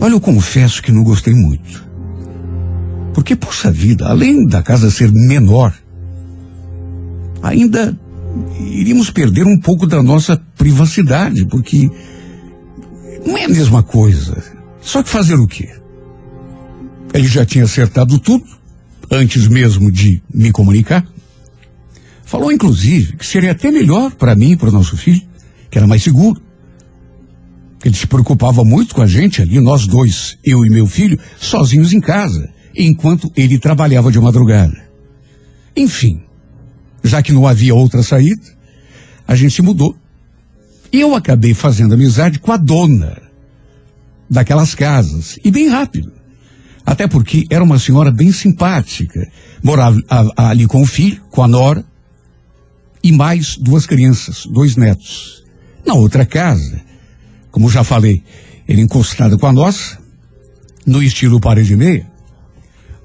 Olha, 0.00 0.12
eu 0.12 0.20
confesso 0.20 0.82
que 0.82 0.90
não 0.90 1.04
gostei 1.04 1.34
muito. 1.34 1.84
Porque, 3.14 3.36
poxa 3.36 3.70
vida, 3.70 4.08
além 4.08 4.46
da 4.46 4.62
casa 4.62 4.90
ser 4.90 5.12
menor, 5.12 5.72
ainda 7.42 7.96
iríamos 8.58 9.10
perder 9.10 9.46
um 9.46 9.58
pouco 9.58 9.86
da 9.86 10.02
nossa 10.02 10.36
privacidade, 10.56 11.46
porque 11.46 11.90
não 13.26 13.36
é 13.36 13.44
a 13.44 13.48
mesma 13.48 13.82
coisa. 13.82 14.42
Só 14.80 15.02
que 15.02 15.08
fazer 15.08 15.34
o 15.34 15.46
quê? 15.46 15.68
Ele 17.14 17.28
já 17.28 17.44
tinha 17.44 17.64
acertado 17.64 18.18
tudo, 18.18 18.44
antes 19.10 19.46
mesmo 19.46 19.92
de 19.92 20.22
me 20.32 20.50
comunicar. 20.50 21.06
Falou, 22.24 22.50
inclusive, 22.50 23.16
que 23.16 23.26
seria 23.26 23.52
até 23.52 23.70
melhor 23.70 24.12
para 24.12 24.34
mim 24.34 24.52
e 24.52 24.56
para 24.56 24.70
o 24.70 24.72
nosso 24.72 24.96
filho, 24.96 25.20
que 25.70 25.76
era 25.76 25.86
mais 25.86 26.02
seguro. 26.02 26.40
Ele 27.84 27.94
se 27.94 28.06
preocupava 28.06 28.64
muito 28.64 28.94
com 28.94 29.02
a 29.02 29.06
gente 29.06 29.42
ali, 29.42 29.60
nós 29.60 29.86
dois, 29.86 30.38
eu 30.44 30.64
e 30.64 30.70
meu 30.70 30.86
filho, 30.86 31.18
sozinhos 31.38 31.92
em 31.92 32.00
casa, 32.00 32.48
enquanto 32.74 33.30
ele 33.36 33.58
trabalhava 33.58 34.10
de 34.10 34.18
madrugada. 34.18 34.72
Enfim, 35.76 36.22
já 37.02 37.22
que 37.22 37.32
não 37.32 37.46
havia 37.46 37.74
outra 37.74 38.02
saída, 38.02 38.42
a 39.26 39.34
gente 39.34 39.54
se 39.54 39.62
mudou. 39.62 39.96
E 40.92 41.00
eu 41.00 41.14
acabei 41.14 41.54
fazendo 41.54 41.94
amizade 41.94 42.38
com 42.38 42.52
a 42.52 42.56
dona 42.56 43.22
daquelas 44.28 44.74
casas, 44.74 45.38
e 45.44 45.50
bem 45.50 45.68
rápido. 45.68 46.12
Até 46.84 47.06
porque 47.06 47.44
era 47.50 47.62
uma 47.62 47.78
senhora 47.78 48.10
bem 48.10 48.32
simpática. 48.32 49.30
Morava 49.62 49.98
ali 50.36 50.66
com 50.66 50.82
o 50.82 50.86
filho, 50.86 51.22
com 51.30 51.42
a 51.42 51.48
nora, 51.48 51.84
e 53.02 53.12
mais 53.12 53.56
duas 53.56 53.86
crianças, 53.86 54.46
dois 54.46 54.76
netos. 54.76 55.44
Na 55.86 55.94
outra 55.94 56.24
casa, 56.24 56.80
como 57.50 57.70
já 57.70 57.84
falei, 57.84 58.22
ele 58.66 58.80
encostado 58.80 59.38
com 59.38 59.46
a 59.46 59.52
nossa, 59.52 59.98
no 60.86 61.02
estilo 61.02 61.40
parede 61.40 61.76
meia, 61.76 62.06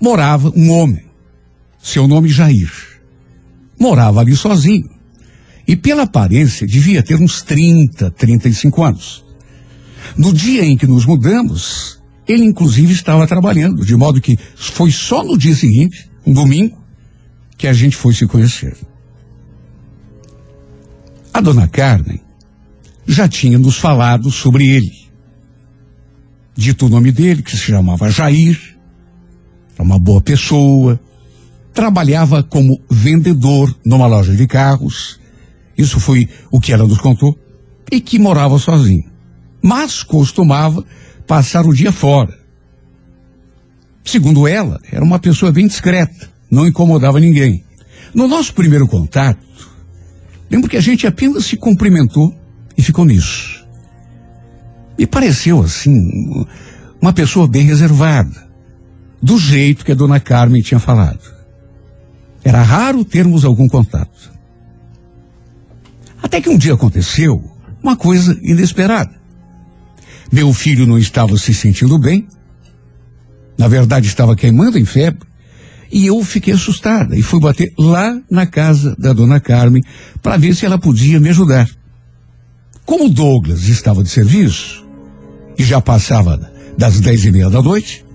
morava 0.02 0.52
um 0.56 0.72
homem, 0.72 1.06
seu 1.82 2.08
nome 2.08 2.30
Jair. 2.30 2.97
Morava 3.80 4.22
ali 4.22 4.36
sozinho. 4.36 4.90
E 5.68 5.76
pela 5.76 6.04
aparência 6.04 6.66
devia 6.66 7.04
ter 7.04 7.16
uns 7.16 7.42
30, 7.42 8.12
35 8.12 8.84
anos. 8.84 9.26
No 10.18 10.34
dia 10.34 10.64
em 10.64 10.78
que 10.78 10.88
nos 10.88 11.06
mudamos, 11.06 12.02
ele 12.28 12.44
inclusive 12.44 12.94
estava 12.94 13.28
trabalhando, 13.28 13.86
de 13.86 13.96
modo 13.96 14.22
que 14.22 14.38
foi 14.56 14.92
só 14.92 15.24
no 15.24 15.38
dia 15.38 15.56
seguinte, 15.56 16.10
um 16.26 16.34
domingo, 16.34 16.78
que 17.58 17.68
a 17.68 17.74
gente 17.74 17.96
foi 17.96 18.14
se 18.14 18.26
conhecer. 18.28 18.76
A 21.34 21.42
dona 21.42 21.68
Carmen 21.68 22.22
já 23.06 23.28
tinha 23.28 23.58
nos 23.58 23.78
falado 23.78 24.32
sobre 24.32 24.68
ele. 24.68 24.92
Dito 26.56 26.88
o 26.88 26.90
nome 26.90 27.12
dele, 27.12 27.44
que 27.44 27.52
se 27.52 27.58
chamava 27.58 28.10
Jair, 28.10 28.60
era 29.76 29.84
uma 29.84 30.00
boa 30.00 30.22
pessoa, 30.22 31.00
trabalhava 31.78 32.42
como 32.42 32.82
vendedor 32.90 33.72
numa 33.86 34.08
loja 34.08 34.36
de 34.36 34.48
carros, 34.48 35.20
isso 35.78 36.00
foi 36.00 36.28
o 36.50 36.60
que 36.60 36.74
ela 36.74 36.88
nos 36.88 36.98
contou, 36.98 37.38
e 37.92 38.02
que 38.02 38.18
morava 38.18 38.58
sozinho. 38.58 39.04
Mas 39.62 40.02
costumava 40.02 40.84
passar 41.28 41.68
o 41.68 41.74
dia 41.76 41.92
fora. 41.92 42.36
Segundo 44.04 44.48
ela, 44.48 44.82
era 44.92 45.06
uma 45.06 45.20
pessoa 45.20 45.52
bem 45.52 45.68
discreta, 45.68 46.32
não 46.50 46.66
incomodava 46.66 47.20
ninguém. 47.20 47.64
No 48.12 48.28
nosso 48.28 48.56
primeiro 48.56 48.88
contato, 48.88 49.46
lembro 50.50 50.68
que 50.68 50.78
a 50.78 50.82
gente 50.82 51.06
apenas 51.06 51.46
se 51.46 51.58
cumprimentou 51.58 52.36
e 52.76 52.82
ficou 52.82 53.06
nisso. 53.06 53.64
Me 54.98 55.06
pareceu, 55.06 55.62
assim, 55.62 55.94
uma 57.00 57.14
pessoa 57.14 57.48
bem 57.48 57.68
reservada, 57.68 58.50
do 59.22 59.38
jeito 59.38 59.86
que 59.86 59.92
a 59.92 59.96
dona 59.96 60.20
Carmen 60.20 60.64
tinha 60.64 60.80
falado. 60.80 61.37
Era 62.48 62.62
raro 62.62 63.04
termos 63.04 63.44
algum 63.44 63.68
contato. 63.68 64.32
Até 66.24 66.40
que 66.40 66.50
um 66.50 66.58
dia 66.58 66.76
aconteceu 66.76 67.44
uma 67.84 67.98
coisa 67.98 68.40
inesperada. 68.42 69.12
Meu 70.32 70.54
filho 70.54 70.88
não 70.88 70.98
estava 70.98 71.36
se 71.38 71.54
sentindo 71.54 72.00
bem. 72.00 72.26
Na 73.58 73.68
verdade, 73.68 74.08
estava 74.08 74.34
queimando 74.34 74.80
em 74.80 74.86
febre. 74.86 75.28
E 75.92 76.06
eu 76.06 76.24
fiquei 76.24 76.54
assustada 76.54 77.18
e 77.18 77.22
fui 77.22 77.42
bater 77.42 77.74
lá 77.78 78.18
na 78.32 78.46
casa 78.46 78.96
da 78.98 79.12
dona 79.12 79.42
Carmen 79.42 79.84
para 80.22 80.38
ver 80.38 80.56
se 80.56 80.66
ela 80.66 80.80
podia 80.80 81.20
me 81.20 81.28
ajudar. 81.28 81.70
Como 82.86 83.10
Douglas 83.10 83.68
estava 83.68 84.02
de 84.02 84.10
serviço 84.10 84.88
e 85.58 85.66
já 85.66 85.82
passava 85.82 86.50
das 86.78 87.02
dez 87.02 87.26
e 87.26 87.32
meia 87.34 87.50
da 87.50 87.62
noite, 87.62 88.06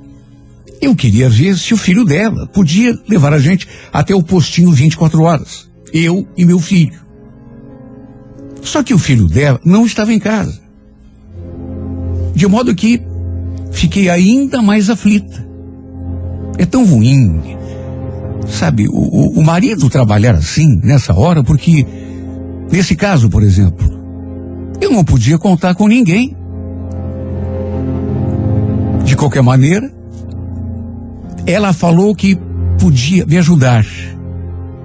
eu 0.83 0.97
queria 0.97 1.29
ver 1.29 1.57
se 1.57 1.73
o 1.73 1.77
filho 1.77 2.05
dela 2.05 2.45
podia 2.49 2.99
levar 3.09 3.33
a 3.33 3.39
gente 3.39 3.69
até 3.93 4.13
o 4.13 4.23
postinho 4.23 4.73
24 4.73 5.23
horas. 5.23 5.71
Eu 5.93 6.27
e 6.37 6.45
meu 6.45 6.59
filho. 6.59 7.01
Só 8.63 8.83
que 8.83 8.93
o 8.93 8.99
filho 8.99 9.29
dela 9.29 9.61
não 9.65 9.87
estava 9.87 10.13
em 10.13 10.19
casa. 10.19 10.61
De 12.35 12.49
modo 12.49 12.75
que 12.75 13.01
fiquei 13.71 14.11
ainda 14.11 14.61
mais 14.61 14.91
aflita. 14.91 15.47
É 16.59 16.67
tão 16.67 16.85
ruim, 16.85 17.41
sabe, 18.49 18.89
o, 18.89 19.39
o 19.39 19.43
marido 19.43 19.89
trabalhar 19.89 20.35
assim, 20.35 20.81
nessa 20.83 21.15
hora, 21.15 21.45
porque, 21.45 21.87
nesse 22.71 22.97
caso, 22.97 23.31
por 23.31 23.43
exemplo, 23.43 23.87
eu 24.81 24.91
não 24.91 25.05
podia 25.05 25.39
contar 25.39 25.75
com 25.77 25.87
ninguém. 25.87 26.37
De 29.05 29.17
qualquer 29.17 29.43
maneira, 29.43 30.02
ela 31.47 31.73
falou 31.73 32.15
que 32.15 32.37
podia 32.79 33.27
me 33.27 33.39
ajudar. 33.39 33.85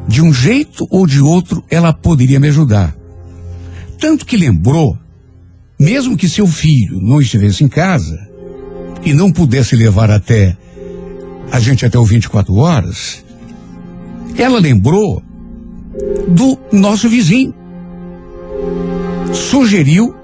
De 0.08 0.22
um 0.22 0.34
jeito 0.34 0.88
ou 0.90 1.06
de 1.06 1.22
outro, 1.22 1.64
ela 1.70 1.94
poderia 1.94 2.40
me 2.40 2.48
ajudar. 2.48 2.96
Tanto 4.00 4.26
que 4.26 4.38
lembrou, 4.38 4.98
mesmo 5.80 6.16
que 6.16 6.30
seu 6.30 6.48
filho 6.48 7.00
não 7.02 7.20
estivesse 7.20 7.64
em 7.64 7.68
casa 7.68 8.18
e 9.04 9.14
não 9.14 9.32
pudesse 9.32 9.76
levar 9.76 10.10
até 10.10 10.56
a 11.52 11.60
gente 11.60 11.86
até 11.86 11.98
o 11.98 12.06
24 12.06 12.54
horas, 12.56 13.24
ela 14.38 14.60
lembrou 14.60 15.22
do 16.28 16.58
nosso 16.72 17.10
vizinho. 17.10 17.54
Sugeriu 19.34 20.16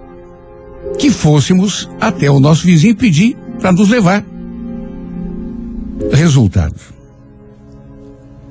que 0.97 1.09
fôssemos 1.09 1.89
até 1.99 2.29
o 2.29 2.39
nosso 2.39 2.65
vizinho 2.65 2.95
pedir 2.95 3.35
para 3.59 3.71
nos 3.71 3.89
levar. 3.89 4.23
Resultado. 6.11 6.75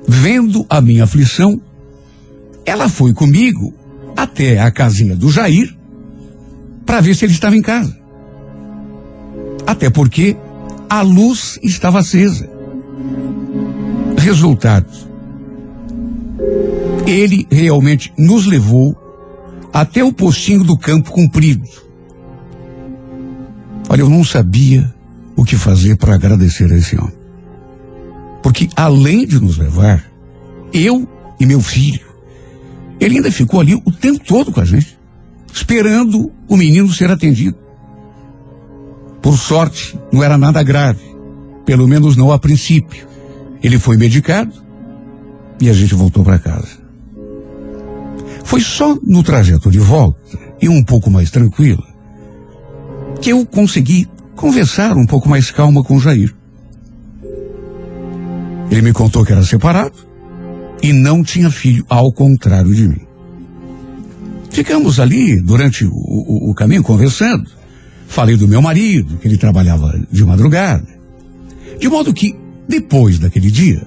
Vendo 0.07 0.65
a 0.69 0.81
minha 0.81 1.03
aflição, 1.03 1.61
ela 2.65 2.89
foi 2.89 3.13
comigo 3.13 3.73
até 4.15 4.59
a 4.59 4.71
casinha 4.71 5.15
do 5.15 5.31
Jair 5.31 5.75
para 6.85 7.01
ver 7.01 7.15
se 7.15 7.25
ele 7.25 7.33
estava 7.33 7.55
em 7.55 7.61
casa. 7.61 7.97
Até 9.65 9.89
porque 9.89 10.35
a 10.89 11.01
luz 11.01 11.57
estava 11.63 11.99
acesa. 11.99 12.49
Resultado. 14.17 14.91
Ele 17.07 17.47
realmente 17.49 18.13
nos 18.17 18.45
levou 18.45 18.95
até 19.73 20.03
o 20.03 20.13
postinho 20.13 20.63
do 20.63 20.77
campo 20.77 21.11
comprido. 21.11 21.67
Olha, 23.89 24.01
eu 24.01 24.09
não 24.09 24.23
sabia 24.23 24.93
o 25.35 25.43
que 25.43 25.55
fazer 25.55 25.97
para 25.97 26.15
agradecer 26.15 26.71
a 26.71 26.77
esse 26.77 26.97
homem. 26.97 27.22
Porque 28.43 28.69
além 28.75 29.25
de 29.25 29.39
nos 29.39 29.57
levar, 29.57 30.05
eu 30.73 31.07
e 31.39 31.45
meu 31.45 31.61
filho, 31.61 32.05
ele 32.99 33.15
ainda 33.15 33.31
ficou 33.31 33.59
ali 33.59 33.73
o 33.73 33.91
tempo 33.91 34.23
todo 34.23 34.51
com 34.51 34.59
a 34.59 34.65
gente, 34.65 34.99
esperando 35.51 36.31
o 36.47 36.55
menino 36.55 36.91
ser 36.91 37.09
atendido. 37.09 37.57
Por 39.21 39.37
sorte, 39.37 39.97
não 40.11 40.21
era 40.21 40.37
nada 40.37 40.61
grave, 40.61 41.01
pelo 41.65 41.87
menos 41.87 42.17
não 42.17 42.31
a 42.31 42.37
princípio. 42.37 43.07
Ele 43.63 43.79
foi 43.79 43.95
medicado 43.95 44.53
e 45.59 45.69
a 45.69 45.73
gente 45.73 45.95
voltou 45.95 46.23
para 46.23 46.37
casa. 46.37 46.83
Foi 48.43 48.59
só 48.59 48.97
no 49.01 49.23
trajeto 49.23 49.71
de 49.71 49.79
volta, 49.79 50.37
e 50.61 50.67
um 50.69 50.83
pouco 50.83 51.09
mais 51.09 51.31
tranquila, 51.31 51.83
que 53.21 53.31
eu 53.31 53.45
consegui 53.45 54.07
conversar 54.35 54.97
um 54.97 55.05
pouco 55.05 55.29
mais 55.29 55.49
calma 55.51 55.83
com 55.83 55.99
Jair. 55.99 56.33
Ele 58.73 58.81
me 58.81 58.91
contou 58.91 59.23
que 59.23 59.31
era 59.31 59.43
separado, 59.43 59.93
e 60.81 60.91
não 60.91 61.23
tinha 61.23 61.51
filho, 61.51 61.85
ao 61.87 62.11
contrário 62.11 62.73
de 62.73 62.87
mim. 62.87 63.01
Ficamos 64.49 64.99
ali 64.99 65.39
durante 65.39 65.85
o, 65.85 65.91
o, 65.93 66.49
o 66.49 66.55
caminho 66.55 66.81
conversando. 66.81 67.47
Falei 68.07 68.35
do 68.35 68.47
meu 68.47 68.63
marido, 68.63 69.17
que 69.17 69.27
ele 69.27 69.37
trabalhava 69.37 69.93
de 70.11 70.25
madrugada. 70.25 70.87
De 71.79 71.87
modo 71.87 72.11
que, 72.11 72.35
depois 72.67 73.19
daquele 73.19 73.51
dia, 73.51 73.85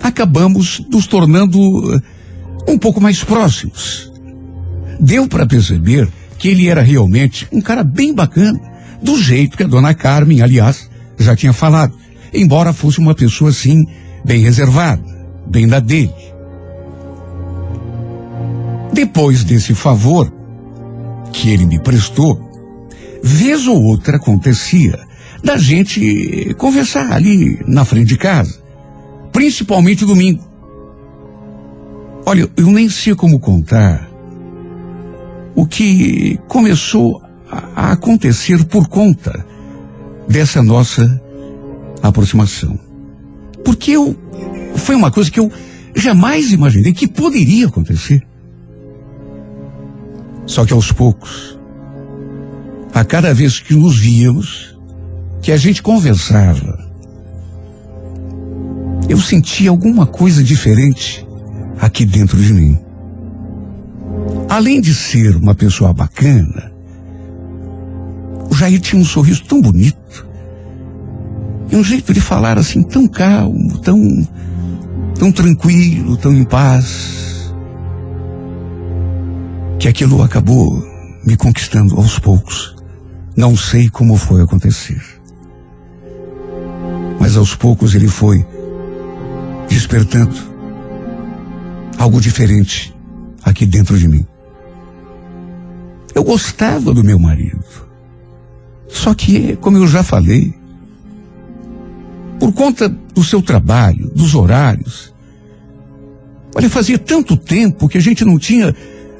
acabamos 0.00 0.80
nos 0.88 1.08
tornando 1.08 1.58
uh, 1.58 2.00
um 2.68 2.78
pouco 2.78 3.00
mais 3.00 3.24
próximos. 3.24 4.12
Deu 5.00 5.26
para 5.26 5.44
perceber 5.44 6.08
que 6.38 6.46
ele 6.46 6.68
era 6.68 6.82
realmente 6.82 7.48
um 7.50 7.60
cara 7.60 7.82
bem 7.82 8.14
bacana, 8.14 8.60
do 9.02 9.20
jeito 9.20 9.56
que 9.56 9.64
a 9.64 9.66
dona 9.66 9.92
Carmen, 9.92 10.40
aliás, 10.40 10.88
já 11.18 11.34
tinha 11.34 11.52
falado, 11.52 11.92
embora 12.32 12.72
fosse 12.72 12.98
uma 12.98 13.14
pessoa 13.14 13.50
assim, 13.50 13.84
bem 14.24 14.40
reservada 14.40 15.18
bem 15.48 15.66
da 15.66 15.80
dele. 15.80 16.14
Depois 18.92 19.44
desse 19.44 19.74
favor 19.74 20.32
que 21.32 21.50
ele 21.50 21.66
me 21.66 21.80
prestou, 21.80 22.38
vez 23.22 23.66
ou 23.66 23.82
outra 23.82 24.16
acontecia 24.16 24.98
da 25.42 25.56
gente 25.56 26.54
conversar 26.58 27.12
ali 27.12 27.60
na 27.66 27.84
frente 27.84 28.08
de 28.08 28.18
casa, 28.18 28.60
principalmente 29.32 30.04
domingo. 30.04 30.46
Olha, 32.26 32.48
eu 32.56 32.66
nem 32.66 32.88
sei 32.88 33.14
como 33.14 33.40
contar 33.40 34.08
o 35.54 35.66
que 35.66 36.38
começou 36.46 37.22
a 37.50 37.92
acontecer 37.92 38.64
por 38.64 38.88
conta 38.88 39.46
dessa 40.28 40.62
nossa 40.62 41.22
aproximação. 42.02 42.78
Porque 43.64 43.92
eu 43.92 44.16
foi 44.76 44.94
uma 44.94 45.10
coisa 45.10 45.30
que 45.30 45.40
eu 45.40 45.50
jamais 45.94 46.52
imaginei 46.52 46.92
que 46.92 47.06
poderia 47.06 47.66
acontecer. 47.66 48.26
Só 50.46 50.64
que 50.64 50.72
aos 50.72 50.92
poucos, 50.92 51.58
a 52.94 53.04
cada 53.04 53.34
vez 53.34 53.60
que 53.60 53.74
nos 53.74 53.98
víamos, 53.98 54.78
que 55.42 55.52
a 55.52 55.56
gente 55.56 55.82
conversava, 55.82 56.88
eu 59.08 59.18
sentia 59.18 59.70
alguma 59.70 60.06
coisa 60.06 60.42
diferente 60.42 61.26
aqui 61.80 62.04
dentro 62.04 62.38
de 62.38 62.52
mim. 62.52 62.78
Além 64.48 64.80
de 64.80 64.94
ser 64.94 65.36
uma 65.36 65.54
pessoa 65.54 65.92
bacana, 65.92 66.72
o 68.50 68.54
Jair 68.54 68.80
tinha 68.80 69.00
um 69.00 69.04
sorriso 69.04 69.44
tão 69.44 69.60
bonito 69.60 70.27
e 71.70 71.76
um 71.76 71.84
jeito 71.84 72.12
de 72.14 72.20
falar 72.20 72.58
assim 72.58 72.82
tão 72.82 73.06
calmo, 73.06 73.78
tão 73.78 73.98
tão 75.18 75.32
tranquilo, 75.32 76.16
tão 76.16 76.32
em 76.32 76.44
paz, 76.44 77.52
que 79.78 79.88
aquilo 79.88 80.22
acabou 80.22 80.82
me 81.24 81.36
conquistando 81.36 81.96
aos 81.96 82.18
poucos. 82.18 82.76
Não 83.36 83.56
sei 83.56 83.88
como 83.88 84.16
foi 84.16 84.42
acontecer. 84.42 85.02
Mas 87.20 87.36
aos 87.36 87.54
poucos 87.54 87.94
ele 87.94 88.08
foi 88.08 88.44
despertando 89.68 90.34
algo 91.98 92.20
diferente 92.20 92.94
aqui 93.42 93.66
dentro 93.66 93.98
de 93.98 94.08
mim. 94.08 94.26
Eu 96.14 96.24
gostava 96.24 96.92
do 96.94 97.04
meu 97.04 97.18
marido. 97.18 97.64
Só 98.88 99.14
que, 99.14 99.56
como 99.56 99.76
eu 99.76 99.86
já 99.86 100.02
falei, 100.02 100.57
por 102.38 102.52
conta 102.52 102.88
do 102.88 103.24
seu 103.24 103.42
trabalho, 103.42 104.10
dos 104.14 104.34
horários, 104.34 105.12
olha, 106.54 106.70
fazia 106.70 106.98
tanto 106.98 107.36
tempo 107.36 107.88
que 107.88 107.98
a 107.98 108.00
gente 108.00 108.24
não 108.24 108.38
tinha 108.38 108.74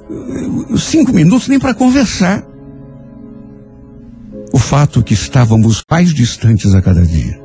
uh, 0.08 0.78
cinco 0.78 1.12
minutos 1.12 1.48
nem 1.48 1.58
para 1.58 1.74
conversar. 1.74 2.46
O 4.52 4.58
fato 4.58 5.02
que 5.02 5.14
estávamos 5.14 5.82
mais 5.90 6.14
distantes 6.14 6.74
a 6.74 6.80
cada 6.80 7.04
dia. 7.04 7.38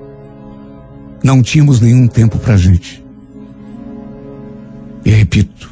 Não 1.23 1.41
tínhamos 1.41 1.79
nenhum 1.81 2.07
tempo 2.07 2.37
para 2.37 2.53
a 2.53 2.57
gente. 2.57 3.03
E 5.03 5.09
repito, 5.09 5.71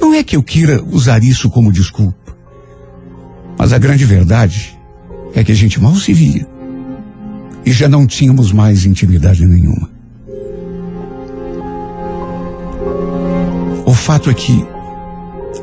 não 0.00 0.14
é 0.14 0.22
que 0.22 0.36
eu 0.36 0.42
queira 0.42 0.82
usar 0.82 1.22
isso 1.22 1.50
como 1.50 1.72
desculpa, 1.72 2.36
mas 3.58 3.72
a 3.72 3.78
grande 3.78 4.04
verdade 4.04 4.78
é 5.34 5.44
que 5.44 5.52
a 5.52 5.54
gente 5.54 5.80
mal 5.80 5.94
se 5.94 6.12
via 6.14 6.51
e 7.64 7.72
já 7.72 7.88
não 7.88 8.06
tínhamos 8.06 8.52
mais 8.52 8.84
intimidade 8.84 9.46
nenhuma. 9.46 9.90
O 13.84 13.94
fato 13.94 14.30
é 14.30 14.34
que, 14.34 14.64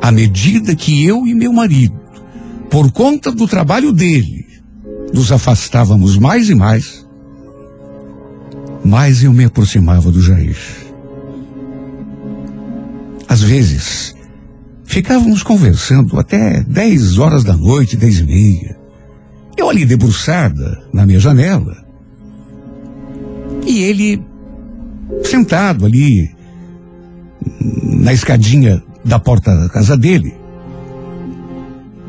à 0.00 0.12
medida 0.12 0.74
que 0.74 1.04
eu 1.04 1.26
e 1.26 1.34
meu 1.34 1.52
marido, 1.52 1.98
por 2.70 2.92
conta 2.92 3.32
do 3.32 3.46
trabalho 3.46 3.92
dele, 3.92 4.46
nos 5.12 5.32
afastávamos 5.32 6.16
mais 6.16 6.48
e 6.48 6.54
mais, 6.54 7.06
mais 8.84 9.22
eu 9.22 9.32
me 9.32 9.44
aproximava 9.44 10.10
do 10.10 10.22
Jair. 10.22 10.56
Às 13.28 13.42
vezes, 13.42 14.14
ficávamos 14.84 15.42
conversando 15.42 16.18
até 16.18 16.62
10 16.62 17.18
horas 17.18 17.44
da 17.44 17.56
noite, 17.56 17.96
dez 17.96 18.18
e 18.18 18.24
meia. 18.24 18.76
Eu 19.56 19.68
ali 19.68 19.84
debruçada 19.84 20.82
na 20.92 21.06
minha 21.06 21.20
janela. 21.20 21.79
E 23.66 23.82
ele 23.82 24.22
sentado 25.24 25.86
ali 25.86 26.34
na 27.82 28.12
escadinha 28.12 28.82
da 29.04 29.18
porta 29.18 29.54
da 29.54 29.68
casa 29.68 29.96
dele. 29.96 30.34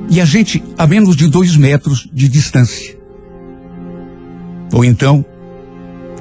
E 0.09 0.19
a 0.19 0.25
gente 0.25 0.63
a 0.77 0.85
menos 0.85 1.15
de 1.15 1.27
dois 1.27 1.55
metros 1.55 2.09
de 2.11 2.27
distância. 2.27 2.97
Ou 4.73 4.85
então, 4.85 5.25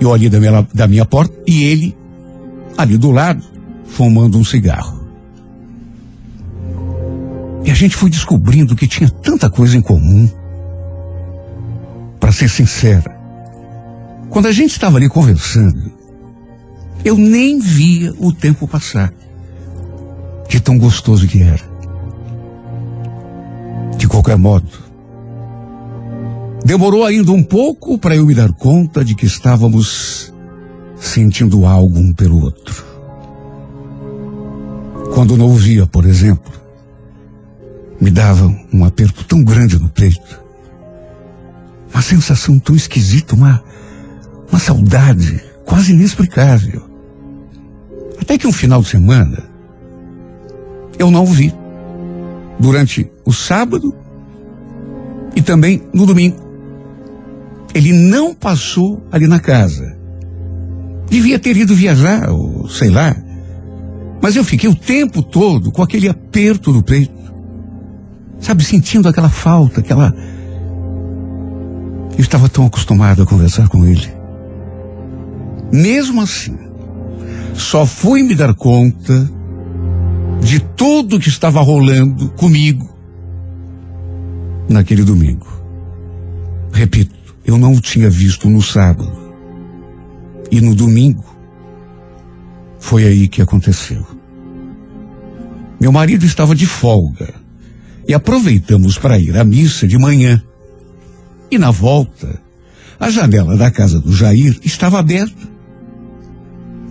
eu 0.00 0.12
ali 0.12 0.28
da 0.28 0.40
minha, 0.40 0.66
da 0.74 0.86
minha 0.86 1.04
porta 1.04 1.34
e 1.46 1.64
ele 1.64 1.96
ali 2.76 2.96
do 2.96 3.10
lado, 3.10 3.44
fumando 3.84 4.38
um 4.38 4.44
cigarro. 4.44 5.00
E 7.64 7.70
a 7.70 7.74
gente 7.74 7.94
foi 7.94 8.08
descobrindo 8.08 8.74
que 8.74 8.86
tinha 8.86 9.10
tanta 9.10 9.50
coisa 9.50 9.76
em 9.76 9.82
comum. 9.82 10.28
Para 12.18 12.32
ser 12.32 12.48
sincera, 12.48 13.19
quando 14.30 14.46
a 14.46 14.52
gente 14.52 14.70
estava 14.70 14.96
ali 14.96 15.08
conversando, 15.08 15.92
eu 17.04 17.16
nem 17.16 17.58
via 17.58 18.14
o 18.18 18.32
tempo 18.32 18.66
passar. 18.66 19.12
De 20.48 20.60
tão 20.60 20.78
gostoso 20.78 21.28
que 21.28 21.42
era. 21.42 21.62
De 23.96 24.08
qualquer 24.08 24.36
modo, 24.36 24.68
demorou 26.64 27.04
ainda 27.04 27.30
um 27.30 27.42
pouco 27.42 27.98
para 27.98 28.16
eu 28.16 28.26
me 28.26 28.34
dar 28.34 28.52
conta 28.52 29.04
de 29.04 29.14
que 29.14 29.26
estávamos 29.26 30.32
sentindo 30.96 31.66
algo 31.66 31.98
um 31.98 32.12
pelo 32.12 32.42
outro. 32.42 32.84
Quando 35.14 35.36
não 35.36 35.46
ouvia, 35.46 35.86
por 35.86 36.04
exemplo, 36.04 36.52
me 38.00 38.10
dava 38.10 38.46
um 38.72 38.84
aperto 38.84 39.24
tão 39.24 39.44
grande 39.44 39.78
no 39.78 39.88
peito, 39.88 40.40
uma 41.92 42.02
sensação 42.02 42.58
tão 42.58 42.74
esquisita, 42.74 43.34
uma, 43.34 43.62
uma 44.50 44.58
saudade 44.58 45.42
quase 45.64 45.92
inexplicável. 45.92 46.82
Até 48.20 48.36
que 48.36 48.46
um 48.46 48.52
final 48.52 48.82
de 48.82 48.88
semana, 48.88 49.38
eu 50.98 51.10
não 51.10 51.24
o 51.24 51.26
vi. 51.26 51.54
Durante 52.58 53.10
o 53.24 53.32
sábado 53.32 53.94
e 55.34 55.40
também 55.40 55.82
no 55.94 56.04
domingo. 56.04 56.36
Ele 57.74 57.92
não 57.92 58.34
passou 58.34 59.02
ali 59.10 59.26
na 59.26 59.38
casa. 59.38 59.96
Devia 61.08 61.38
ter 61.38 61.56
ido 61.56 61.74
viajar, 61.74 62.28
ou 62.30 62.68
sei 62.68 62.90
lá. 62.90 63.16
Mas 64.20 64.36
eu 64.36 64.44
fiquei 64.44 64.68
o 64.68 64.74
tempo 64.74 65.22
todo 65.22 65.72
com 65.72 65.82
aquele 65.82 66.08
aperto 66.08 66.72
no 66.72 66.82
peito. 66.82 67.32
Sabe, 68.38 68.64
sentindo 68.64 69.08
aquela 69.08 69.28
falta, 69.28 69.80
aquela. 69.80 70.14
Eu 72.16 72.20
estava 72.20 72.48
tão 72.48 72.66
acostumado 72.66 73.22
a 73.22 73.26
conversar 73.26 73.68
com 73.68 73.84
ele. 73.86 74.19
Mesmo 75.72 76.20
assim, 76.20 76.56
só 77.54 77.86
fui 77.86 78.22
me 78.22 78.34
dar 78.34 78.54
conta 78.54 79.30
de 80.42 80.60
tudo 80.60 81.20
que 81.20 81.28
estava 81.28 81.60
rolando 81.60 82.30
comigo 82.30 82.88
naquele 84.68 85.04
domingo. 85.04 85.46
Repito, 86.72 87.14
eu 87.44 87.58
não 87.58 87.74
o 87.74 87.80
tinha 87.80 88.08
visto 88.08 88.48
no 88.48 88.62
sábado. 88.62 89.18
E 90.50 90.60
no 90.60 90.74
domingo, 90.74 91.24
foi 92.78 93.04
aí 93.04 93.28
que 93.28 93.42
aconteceu. 93.42 94.04
Meu 95.80 95.92
marido 95.92 96.24
estava 96.24 96.54
de 96.54 96.66
folga 96.66 97.32
e 98.08 98.14
aproveitamos 98.14 98.98
para 98.98 99.18
ir 99.18 99.36
à 99.36 99.44
missa 99.44 99.86
de 99.86 99.98
manhã. 99.98 100.42
E 101.50 101.58
na 101.58 101.70
volta, 101.70 102.40
a 102.98 103.10
janela 103.10 103.56
da 103.56 103.70
casa 103.70 104.00
do 104.00 104.12
Jair 104.12 104.58
estava 104.64 104.98
aberta. 104.98 105.49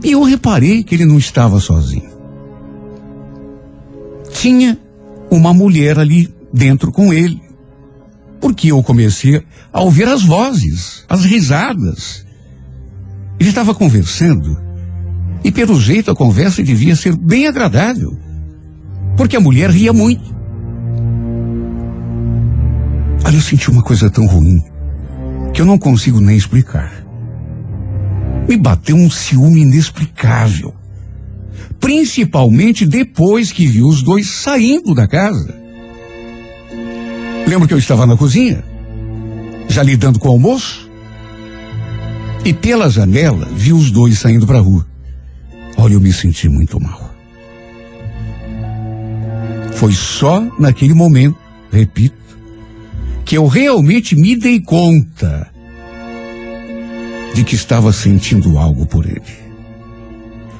E 0.04 0.12
eu 0.12 0.24
reparei 0.24 0.84
que 0.84 0.96
ele 0.96 1.06
não 1.06 1.18
estava 1.18 1.60
sozinho. 1.60 2.10
Tinha 4.32 4.78
uma 5.30 5.54
mulher 5.54 6.00
ali 6.00 6.34
dentro 6.54 6.92
com 6.92 7.14
ele. 7.14 7.42
Porque 8.40 8.72
eu 8.72 8.82
comecei 8.82 9.44
a 9.74 9.82
ouvir 9.82 10.08
as 10.08 10.24
vozes, 10.24 11.04
as 11.10 11.26
risadas. 11.26 12.26
Ele 13.40 13.50
estava 13.50 13.74
conversando 13.74 14.70
e 15.44 15.52
pelo 15.52 15.80
jeito 15.80 16.12
a 16.12 16.16
conversa 16.16 16.64
devia 16.64 16.96
ser 16.96 17.16
bem 17.16 17.48
agradável. 17.48 18.18
Porque 19.16 19.36
a 19.36 19.42
mulher 19.42 19.70
ria 19.70 19.94
muito. 19.94 20.36
Olha, 23.26 23.36
eu 23.36 23.42
senti 23.42 23.70
uma 23.70 23.84
coisa 23.84 24.10
tão 24.10 24.26
ruim 24.26 24.62
que 25.54 25.62
eu 25.62 25.66
não 25.66 25.78
consigo 25.78 26.20
nem 26.20 26.38
explicar. 26.38 26.99
Me 28.50 28.58
bateu 28.58 28.96
um 28.96 29.12
ciúme 29.12 29.62
inexplicável. 29.62 30.74
Principalmente 31.80 32.84
depois 32.84 33.52
que 33.52 33.68
vi 33.68 33.84
os 33.84 34.02
dois 34.02 34.28
saindo 34.28 34.96
da 34.96 35.08
casa. 35.08 35.56
Lembro 37.48 37.68
que 37.68 37.76
eu 37.76 37.78
estava 37.78 38.08
na 38.08 38.18
cozinha, 38.18 38.64
já 39.68 39.84
lidando 39.84 40.18
com 40.18 40.30
o 40.30 40.32
almoço, 40.32 40.90
e 42.44 42.52
pela 42.52 42.90
janela 42.90 43.48
vi 43.54 43.72
os 43.72 43.92
dois 43.92 44.18
saindo 44.18 44.48
para 44.48 44.58
a 44.58 44.62
rua. 44.62 44.84
Olha, 45.78 45.94
eu 45.94 46.02
me 46.02 46.12
senti 46.12 46.50
muito 46.50 46.80
mal. 46.80 47.14
Foi 49.74 49.94
só 49.94 50.42
naquele 50.58 50.96
momento, 50.96 51.38
repito, 51.72 52.18
que 53.24 53.38
eu 53.38 53.46
realmente 53.46 54.16
me 54.16 54.36
dei 54.36 54.60
conta 54.60 55.52
de 57.40 57.46
que 57.46 57.56
estava 57.56 57.94
sentindo 57.94 58.58
algo 58.58 58.86
por 58.86 59.06
ele. 59.06 59.22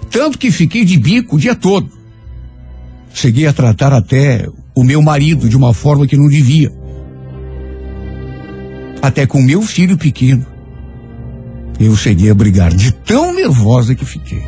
Tanto 0.10 0.38
que 0.38 0.50
fiquei 0.50 0.86
de 0.86 0.98
bico 0.98 1.36
o 1.36 1.40
dia 1.40 1.54
todo. 1.54 1.92
Cheguei 3.14 3.48
a 3.48 3.54
tratar 3.54 3.92
até 3.92 4.48
o 4.74 4.82
meu 4.82 5.02
marido 5.02 5.50
de 5.50 5.58
uma 5.58 5.74
forma 5.74 6.08
que 6.08 6.16
não 6.16 6.30
devia. 6.30 6.72
Até 9.02 9.28
com 9.28 9.42
meu 9.42 9.62
filho 9.62 9.98
pequeno. 9.98 10.46
Eu 11.78 11.98
cheguei 11.98 12.30
a 12.30 12.34
brigar 12.34 12.74
de 12.74 12.94
tão 12.94 13.34
nervosa 13.34 13.94
que 13.94 14.06
fiquei. 14.06 14.42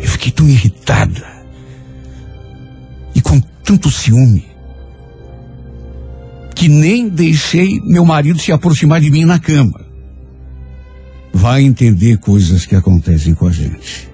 Eu 0.00 0.08
fiquei 0.08 0.30
tão 0.30 0.48
irritada. 0.48 1.26
E 3.16 3.20
com 3.20 3.40
tanto 3.64 3.90
ciúme 3.90 4.46
que 6.54 6.68
nem 6.68 7.08
deixei 7.08 7.80
meu 7.80 8.04
marido 8.04 8.38
se 8.38 8.52
aproximar 8.52 9.00
de 9.00 9.10
mim 9.10 9.24
na 9.24 9.40
cama. 9.40 9.83
Vai 11.34 11.62
entender 11.62 12.18
coisas 12.18 12.64
que 12.64 12.76
acontecem 12.76 13.34
com 13.34 13.48
a 13.48 13.50
gente. 13.50 14.08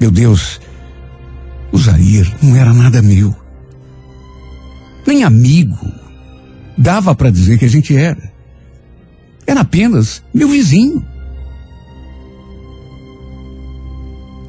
Meu 0.00 0.10
Deus, 0.10 0.58
o 1.70 1.78
Jair 1.78 2.34
não 2.42 2.56
era 2.56 2.72
nada 2.72 3.02
meu. 3.02 3.36
Nem 5.06 5.22
amigo. 5.22 5.78
Dava 6.76 7.14
para 7.14 7.30
dizer 7.30 7.58
que 7.58 7.66
a 7.66 7.68
gente 7.68 7.94
era. 7.94 8.32
Era 9.46 9.60
apenas 9.60 10.22
meu 10.32 10.48
vizinho. 10.48 11.04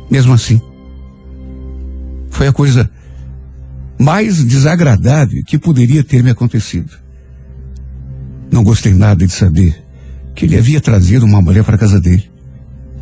Mesmo 0.09 0.33
assim, 0.33 0.61
Foi 2.29 2.47
a 2.47 2.53
coisa 2.53 2.89
mais 3.99 4.43
desagradável 4.43 5.43
que 5.45 5.59
poderia 5.59 6.03
ter 6.03 6.23
me 6.23 6.31
acontecido. 6.31 6.91
Não 8.49 8.63
gostei 8.63 8.93
nada 8.93 9.27
de 9.27 9.33
saber 9.33 9.90
que 10.35 10.45
ele 10.45 10.57
havia 10.57 10.81
trazido 10.81 11.25
uma 11.25 11.41
mulher 11.41 11.63
para 11.63 11.75
a 11.75 11.79
casa 11.79 11.99
dele 11.99 12.29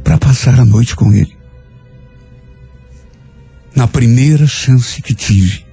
para 0.03 0.17
passar 0.17 0.59
a 0.59 0.65
noite 0.65 0.95
com 0.95 1.13
ele. 1.13 1.37
Na 3.75 3.87
primeira 3.87 4.47
chance 4.47 5.01
que 5.01 5.13
tive 5.13 5.65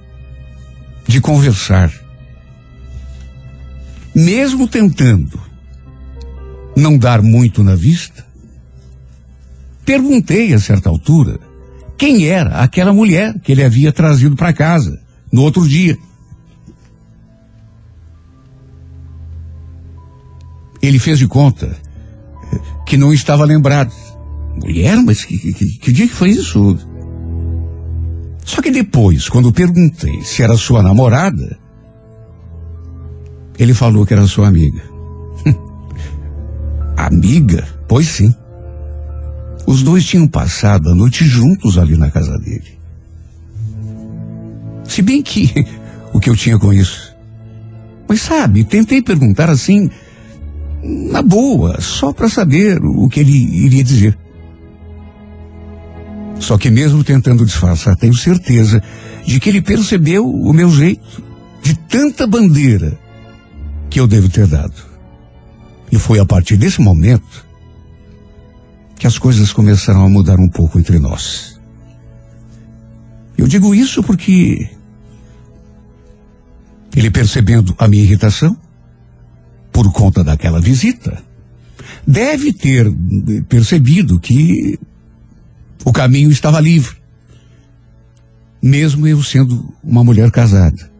de 1.07 1.19
conversar, 1.19 1.91
mesmo 4.13 4.67
tentando 4.67 5.41
não 6.75 6.97
dar 6.97 7.21
muito 7.21 7.63
na 7.63 7.75
vista, 7.75 8.25
perguntei 9.83 10.53
a 10.53 10.59
certa 10.59 10.89
altura 10.89 11.39
quem 11.97 12.27
era 12.27 12.61
aquela 12.61 12.93
mulher 12.93 13.39
que 13.39 13.51
ele 13.51 13.63
havia 13.63 13.91
trazido 13.91 14.35
para 14.35 14.53
casa 14.53 14.99
no 15.31 15.41
outro 15.41 15.67
dia. 15.67 15.97
Ele 20.81 20.99
fez 20.99 21.19
de 21.19 21.27
conta 21.27 21.75
que 22.85 22.97
não 22.97 23.13
estava 23.13 23.43
lembrado. 23.45 23.93
Mulher, 24.61 24.97
mas 24.97 25.23
que, 25.23 25.37
que, 25.37 25.65
que 25.79 25.91
dia 25.91 26.07
que 26.07 26.13
foi 26.13 26.29
isso? 26.29 26.77
Só 28.43 28.61
que 28.61 28.71
depois, 28.71 29.29
quando 29.29 29.51
perguntei 29.51 30.21
se 30.21 30.41
era 30.41 30.55
sua 30.55 30.81
namorada, 30.81 31.59
ele 33.59 33.73
falou 33.73 34.05
que 34.05 34.13
era 34.13 34.25
sua 34.25 34.47
amiga. 34.47 34.81
amiga? 36.95 37.67
Pois 37.87 38.07
sim. 38.07 38.33
Os 39.65 39.83
dois 39.83 40.05
tinham 40.05 40.27
passado 40.27 40.89
a 40.89 40.95
noite 40.95 41.25
juntos 41.25 41.77
ali 41.77 41.97
na 41.97 42.09
casa 42.09 42.37
dele. 42.39 42.79
Se 44.85 45.01
bem 45.01 45.21
que 45.21 45.51
o 46.13 46.19
que 46.19 46.29
eu 46.29 46.35
tinha 46.35 46.57
com 46.57 46.71
isso. 46.73 47.13
Mas 48.07 48.21
sabe, 48.21 48.63
tentei 48.63 49.01
perguntar 49.01 49.49
assim, 49.49 49.89
na 50.83 51.21
boa, 51.21 51.81
só 51.81 52.13
para 52.13 52.29
saber 52.29 52.79
o 52.83 53.09
que 53.09 53.19
ele 53.19 53.65
iria 53.65 53.83
dizer. 53.83 54.17
Só 56.39 56.57
que 56.57 56.69
mesmo 56.69 57.03
tentando 57.03 57.45
disfarçar, 57.45 57.95
tenho 57.95 58.13
certeza 58.13 58.81
de 59.25 59.39
que 59.39 59.49
ele 59.49 59.61
percebeu 59.61 60.29
o 60.29 60.53
meu 60.53 60.69
jeito, 60.69 61.23
de 61.61 61.75
tanta 61.75 62.27
bandeira 62.27 62.97
que 63.89 63.99
eu 63.99 64.07
devo 64.07 64.29
ter 64.29 64.47
dado. 64.47 64.75
E 65.91 65.97
foi 65.97 66.19
a 66.19 66.25
partir 66.25 66.57
desse 66.57 66.81
momento 66.81 67.45
que 68.97 69.07
as 69.07 69.17
coisas 69.17 69.51
começaram 69.51 70.05
a 70.05 70.09
mudar 70.09 70.39
um 70.39 70.49
pouco 70.49 70.79
entre 70.79 70.99
nós. 70.99 71.59
Eu 73.37 73.47
digo 73.47 73.75
isso 73.75 74.01
porque 74.03 74.69
ele 76.95 77.11
percebendo 77.11 77.75
a 77.77 77.87
minha 77.87 78.03
irritação 78.03 78.57
por 79.77 79.91
conta 79.91 80.23
daquela 80.23 80.59
visita, 80.59 81.21
deve 82.07 82.51
ter 82.51 82.91
percebido 83.47 84.19
que 84.19 84.79
o 85.85 85.93
caminho 85.93 86.31
estava 86.31 86.59
livre, 86.59 86.95
mesmo 88.59 89.05
eu 89.05 89.21
sendo 89.21 89.71
uma 89.83 90.03
mulher 90.03 90.31
casada. 90.31 90.91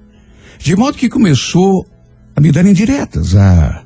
De 0.60 0.76
modo 0.76 0.96
que 0.96 1.10
começou 1.10 1.88
a 2.36 2.40
me 2.40 2.52
dar 2.52 2.68
indiretas, 2.68 3.36
a 3.36 3.84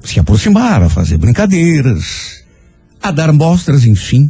se 0.00 0.18
aproximar, 0.18 0.82
a 0.82 0.90
fazer 0.90 1.16
brincadeiras, 1.16 2.44
a 3.00 3.12
dar 3.12 3.32
mostras, 3.32 3.84
enfim, 3.84 4.28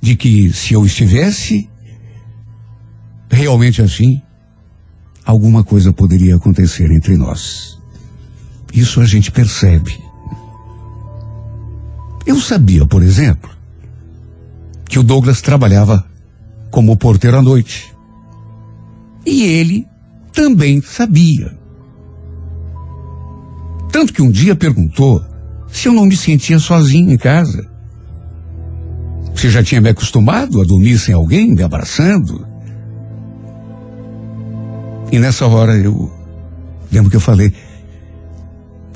de 0.00 0.16
que 0.16 0.50
se 0.50 0.72
eu 0.72 0.86
estivesse 0.86 1.68
realmente 3.30 3.82
assim, 3.82 4.22
alguma 5.26 5.62
coisa 5.62 5.92
poderia 5.92 6.36
acontecer 6.36 6.90
entre 6.90 7.18
nós. 7.18 7.75
Isso 8.76 9.00
a 9.00 9.06
gente 9.06 9.32
percebe. 9.32 9.98
Eu 12.26 12.38
sabia, 12.38 12.84
por 12.84 13.02
exemplo, 13.02 13.50
que 14.86 14.98
o 14.98 15.02
Douglas 15.02 15.40
trabalhava 15.40 16.04
como 16.70 16.94
porteiro 16.94 17.38
à 17.38 17.42
noite. 17.42 17.90
E 19.24 19.44
ele 19.44 19.86
também 20.30 20.82
sabia. 20.82 21.56
Tanto 23.90 24.12
que 24.12 24.20
um 24.20 24.30
dia 24.30 24.54
perguntou 24.54 25.24
se 25.68 25.88
eu 25.88 25.94
não 25.94 26.04
me 26.04 26.16
sentia 26.16 26.58
sozinho 26.58 27.10
em 27.10 27.16
casa. 27.16 27.66
Se 29.34 29.48
já 29.48 29.64
tinha 29.64 29.80
me 29.80 29.88
acostumado 29.88 30.60
a 30.60 30.64
dormir 30.64 30.98
sem 30.98 31.14
alguém 31.14 31.54
me 31.54 31.62
abraçando. 31.62 32.46
E 35.10 35.18
nessa 35.18 35.46
hora 35.46 35.74
eu 35.76 36.12
lembro 36.92 37.10
que 37.10 37.16
eu 37.16 37.20
falei, 37.20 37.52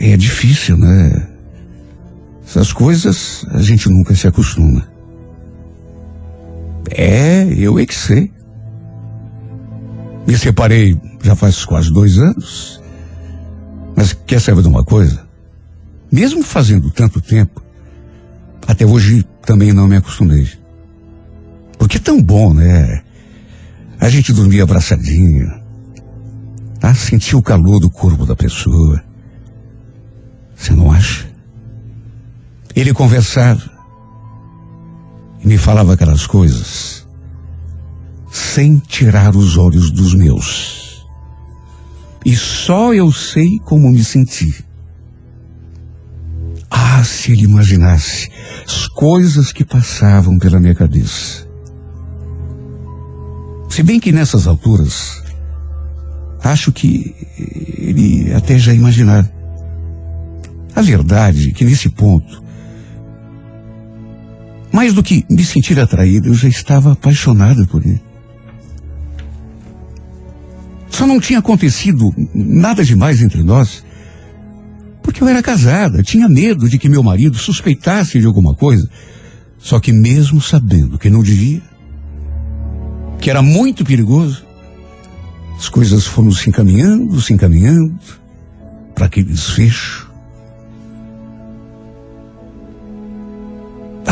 é 0.01 0.17
difícil, 0.17 0.77
né? 0.79 1.29
Essas 2.45 2.73
coisas 2.73 3.45
a 3.51 3.61
gente 3.61 3.89
nunca 3.89 4.15
se 4.15 4.27
acostuma. 4.27 4.89
É, 6.91 7.45
eu 7.57 7.79
é 7.79 7.87
que 7.87 7.95
sei. 7.95 8.33
Me 10.27 10.37
separei 10.37 10.99
já 11.23 11.37
faz 11.37 11.65
quase 11.65 11.93
dois 11.93 12.19
anos. 12.19 12.81
Mas 13.95 14.13
quer 14.13 14.41
saber 14.41 14.63
de 14.63 14.69
uma 14.69 14.85
coisa? 14.85 15.25
Mesmo 16.11 16.43
fazendo 16.43 16.91
tanto 16.91 17.21
tempo, 17.21 17.63
até 18.67 18.87
hoje 18.87 19.25
também 19.45 19.73
não 19.73 19.87
me 19.87 19.97
acostumei. 19.97 20.49
Porque 21.79 21.99
é 21.99 22.01
tão 22.01 22.21
bom, 22.21 22.53
né? 22.55 23.03
A 24.01 24.09
gente 24.09 24.33
dormia 24.33 24.63
abraçadinho. 24.63 25.49
Tá? 26.81 26.95
Sentir 26.95 27.37
o 27.37 27.43
calor 27.43 27.79
do 27.79 27.91
corpo 27.91 28.25
da 28.25 28.35
pessoa. 28.35 29.03
Você 30.61 30.75
não 30.75 30.93
acha? 30.93 31.27
Ele 32.77 32.93
conversava 32.93 33.63
e 35.43 35.49
me 35.49 35.57
falava 35.57 35.95
aquelas 35.95 36.27
coisas 36.27 37.09
sem 38.31 38.77
tirar 38.77 39.35
os 39.35 39.57
olhos 39.57 39.91
dos 39.91 40.15
meus. 40.15 41.07
E 42.27 42.37
só 42.37 42.93
eu 42.93 43.11
sei 43.11 43.59
como 43.65 43.91
me 43.91 44.05
senti. 44.05 44.63
Ah, 46.71 47.03
se 47.03 47.33
ele 47.33 47.45
imaginasse 47.45 48.31
as 48.67 48.87
coisas 48.87 49.53
que 49.53 49.65
passavam 49.65 50.39
pela 50.39 50.61
minha 50.61 50.75
cabeça. 50.75 51.49
Se 53.71 53.83
bem 53.83 53.99
que 53.99 54.13
nessas 54.13 54.47
alturas, 54.47 55.23
acho 56.45 56.71
que 56.71 57.17
ele 57.79 58.35
até 58.35 58.59
já 58.59 58.75
imaginava. 58.75 59.40
A 60.75 60.83
verdade 60.83 61.51
é 61.51 61.53
que 61.53 61.65
nesse 61.65 61.89
ponto, 61.89 62.43
mais 64.73 64.93
do 64.95 65.03
que 65.03 65.25
me 65.29 65.45
sentir 65.45 65.79
atraído, 65.79 66.29
eu 66.29 66.35
já 66.35 66.49
estava 66.49 66.93
apaixonada 66.93 67.67
por 67.67 67.85
ele. 67.85 68.01
Só 70.89 71.07
não 71.07 71.21
tinha 71.21 71.39
acontecido 71.39 72.13
nada 72.35 72.85
demais 72.85 73.23
entre 73.23 73.43
nós, 73.43 73.85
porque 75.03 75.23
eu 75.23 75.29
era 75.29 75.43
casada, 75.43 76.03
tinha 76.03 76.29
medo 76.29 76.69
de 76.69 76.79
que 76.79 76.89
meu 76.89 77.03
marido 77.03 77.37
suspeitasse 77.39 78.21
de 78.21 78.27
alguma 78.27 78.55
coisa. 78.55 78.89
Só 79.59 79.79
que 79.81 79.93
mesmo 79.93 80.41
sabendo 80.41 80.99
que 80.99 81.11
não 81.11 81.23
devia, 81.23 81.63
que 83.21 83.31
era 83.31 83.43
muito 83.43 83.85
perigoso, 83.85 84.45
as 85.57 85.69
coisas 85.69 86.07
foram 86.07 86.33
se 86.33 86.49
encaminhando, 86.49 87.21
se 87.21 87.33
encaminhando 87.33 87.99
para 88.95 89.07
aquele 89.07 89.31
desfecho. 89.31 90.10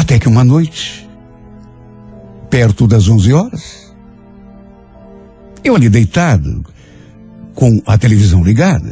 Até 0.09 0.19
que 0.19 0.27
uma 0.27 0.43
noite, 0.43 1.07
perto 2.49 2.87
das 2.87 3.11
11 3.11 3.31
horas, 3.35 3.95
eu 5.63 5.77
ali 5.77 5.91
deitado, 5.91 6.65
com 7.55 7.83
a 7.85 7.99
televisão 7.99 8.43
ligada, 8.43 8.91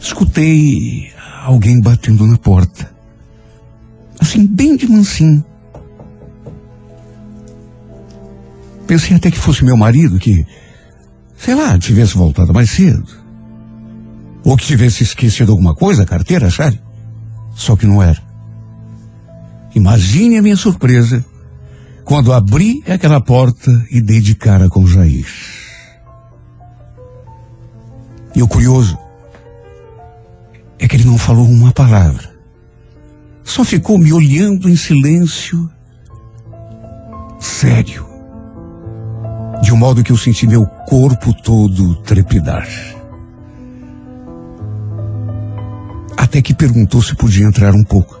escutei 0.00 1.10
alguém 1.42 1.80
batendo 1.80 2.24
na 2.24 2.38
porta. 2.38 2.88
Assim, 4.20 4.46
bem 4.46 4.76
de 4.76 4.88
mansinho. 4.88 5.44
Pensei 8.86 9.16
até 9.16 9.28
que 9.28 9.38
fosse 9.38 9.64
meu 9.64 9.76
marido 9.76 10.20
que, 10.20 10.46
sei 11.36 11.56
lá, 11.56 11.76
tivesse 11.80 12.16
voltado 12.16 12.54
mais 12.54 12.70
cedo. 12.70 13.08
Ou 14.44 14.56
que 14.56 14.66
tivesse 14.66 15.02
esquecido 15.02 15.50
alguma 15.50 15.74
coisa, 15.74 16.04
a 16.04 16.06
carteira, 16.06 16.48
sabe? 16.48 16.80
Só 17.56 17.74
que 17.74 17.86
não 17.86 18.00
era. 18.00 18.29
Imagine 19.74 20.38
a 20.38 20.42
minha 20.42 20.56
surpresa 20.56 21.24
quando 22.04 22.32
abri 22.32 22.82
aquela 22.88 23.20
porta 23.20 23.70
e 23.90 24.00
dei 24.00 24.20
de 24.20 24.34
cara 24.34 24.68
com 24.68 24.86
Jair. 24.86 25.26
E 28.34 28.42
o 28.42 28.48
curioso 28.48 28.98
é 30.78 30.88
que 30.88 30.96
ele 30.96 31.04
não 31.04 31.18
falou 31.18 31.46
uma 31.46 31.72
palavra. 31.72 32.30
Só 33.44 33.64
ficou 33.64 33.98
me 33.98 34.12
olhando 34.12 34.68
em 34.68 34.76
silêncio, 34.76 35.70
sério. 37.38 38.08
de 39.62 39.72
um 39.72 39.76
modo 39.76 40.02
que 40.02 40.10
eu 40.10 40.16
senti 40.16 40.46
meu 40.46 40.66
corpo 40.66 41.34
todo 41.42 41.96
trepidar. 42.02 42.66
Até 46.16 46.40
que 46.40 46.54
perguntou 46.54 47.02
se 47.02 47.14
podia 47.14 47.46
entrar 47.46 47.74
um 47.74 47.84
pouco. 47.84 48.19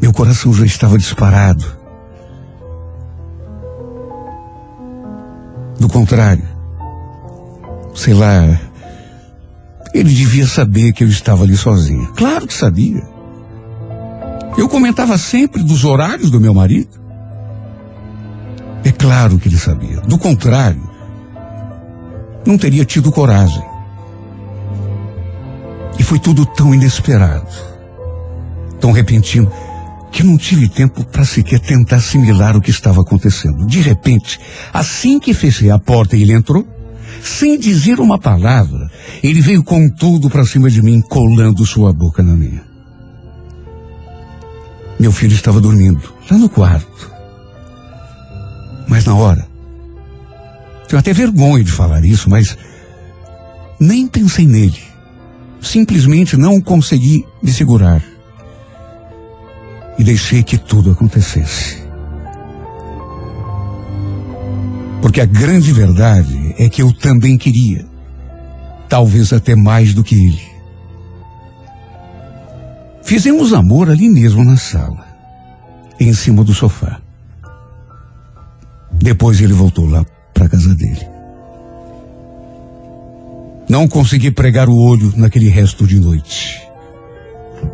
Meu 0.00 0.12
coração 0.12 0.52
já 0.52 0.64
estava 0.64 0.98
disparado. 0.98 1.64
Do 5.78 5.88
contrário, 5.88 6.44
sei 7.94 8.14
lá, 8.14 8.58
ele 9.92 10.12
devia 10.12 10.46
saber 10.46 10.92
que 10.92 11.04
eu 11.04 11.08
estava 11.08 11.44
ali 11.44 11.56
sozinha. 11.56 12.08
Claro 12.16 12.46
que 12.46 12.54
sabia. 12.54 13.02
Eu 14.56 14.68
comentava 14.68 15.18
sempre 15.18 15.62
dos 15.62 15.84
horários 15.84 16.30
do 16.30 16.40
meu 16.40 16.54
marido. 16.54 16.98
É 18.84 18.92
claro 18.92 19.38
que 19.38 19.48
ele 19.48 19.58
sabia. 19.58 20.00
Do 20.00 20.16
contrário, 20.16 20.88
não 22.46 22.56
teria 22.56 22.84
tido 22.84 23.10
coragem. 23.10 23.62
E 25.98 26.02
foi 26.02 26.18
tudo 26.18 26.46
tão 26.46 26.74
inesperado, 26.74 27.48
tão 28.80 28.92
repentino, 28.92 29.50
que 30.16 30.22
não 30.22 30.38
tive 30.38 30.66
tempo 30.66 31.04
para 31.04 31.26
sequer 31.26 31.60
tentar 31.60 31.96
assimilar 31.96 32.56
o 32.56 32.60
que 32.62 32.70
estava 32.70 33.02
acontecendo. 33.02 33.66
De 33.66 33.82
repente, 33.82 34.40
assim 34.72 35.20
que 35.20 35.34
fechei 35.34 35.70
a 35.70 35.78
porta 35.78 36.16
e 36.16 36.22
ele 36.22 36.32
entrou, 36.32 36.66
sem 37.22 37.58
dizer 37.58 38.00
uma 38.00 38.18
palavra, 38.18 38.90
ele 39.22 39.42
veio 39.42 39.62
com 39.62 39.90
tudo 39.90 40.30
para 40.30 40.46
cima 40.46 40.70
de 40.70 40.80
mim, 40.80 41.02
colando 41.02 41.66
sua 41.66 41.92
boca 41.92 42.22
na 42.22 42.32
minha. 42.32 42.64
Meu 44.98 45.12
filho 45.12 45.34
estava 45.34 45.60
dormindo, 45.60 46.00
lá 46.30 46.38
no 46.38 46.48
quarto. 46.48 47.12
Mas 48.88 49.04
na 49.04 49.14
hora, 49.14 49.46
tenho 50.88 50.98
até 50.98 51.12
vergonha 51.12 51.62
de 51.62 51.70
falar 51.70 52.02
isso, 52.06 52.30
mas 52.30 52.56
nem 53.78 54.08
pensei 54.08 54.46
nele. 54.46 54.80
Simplesmente 55.60 56.38
não 56.38 56.58
consegui 56.58 57.22
me 57.42 57.52
segurar. 57.52 58.15
E 59.98 60.04
deixei 60.04 60.42
que 60.42 60.58
tudo 60.58 60.90
acontecesse. 60.90 61.82
Porque 65.00 65.20
a 65.20 65.26
grande 65.26 65.72
verdade 65.72 66.54
é 66.58 66.68
que 66.68 66.82
eu 66.82 66.92
também 66.92 67.38
queria. 67.38 67.86
Talvez 68.88 69.32
até 69.32 69.54
mais 69.54 69.94
do 69.94 70.04
que 70.04 70.14
ele. 70.14 70.56
Fizemos 73.02 73.52
amor 73.52 73.88
ali 73.88 74.08
mesmo 74.08 74.44
na 74.44 74.56
sala, 74.56 75.06
em 75.98 76.12
cima 76.12 76.42
do 76.42 76.52
sofá. 76.52 77.00
Depois 78.92 79.40
ele 79.40 79.52
voltou 79.52 79.86
lá 79.86 80.04
para 80.34 80.48
casa 80.48 80.74
dele. 80.74 81.06
Não 83.68 83.86
consegui 83.86 84.30
pregar 84.30 84.68
o 84.68 84.76
olho 84.76 85.12
naquele 85.16 85.48
resto 85.48 85.86
de 85.86 86.00
noite. 86.00 86.65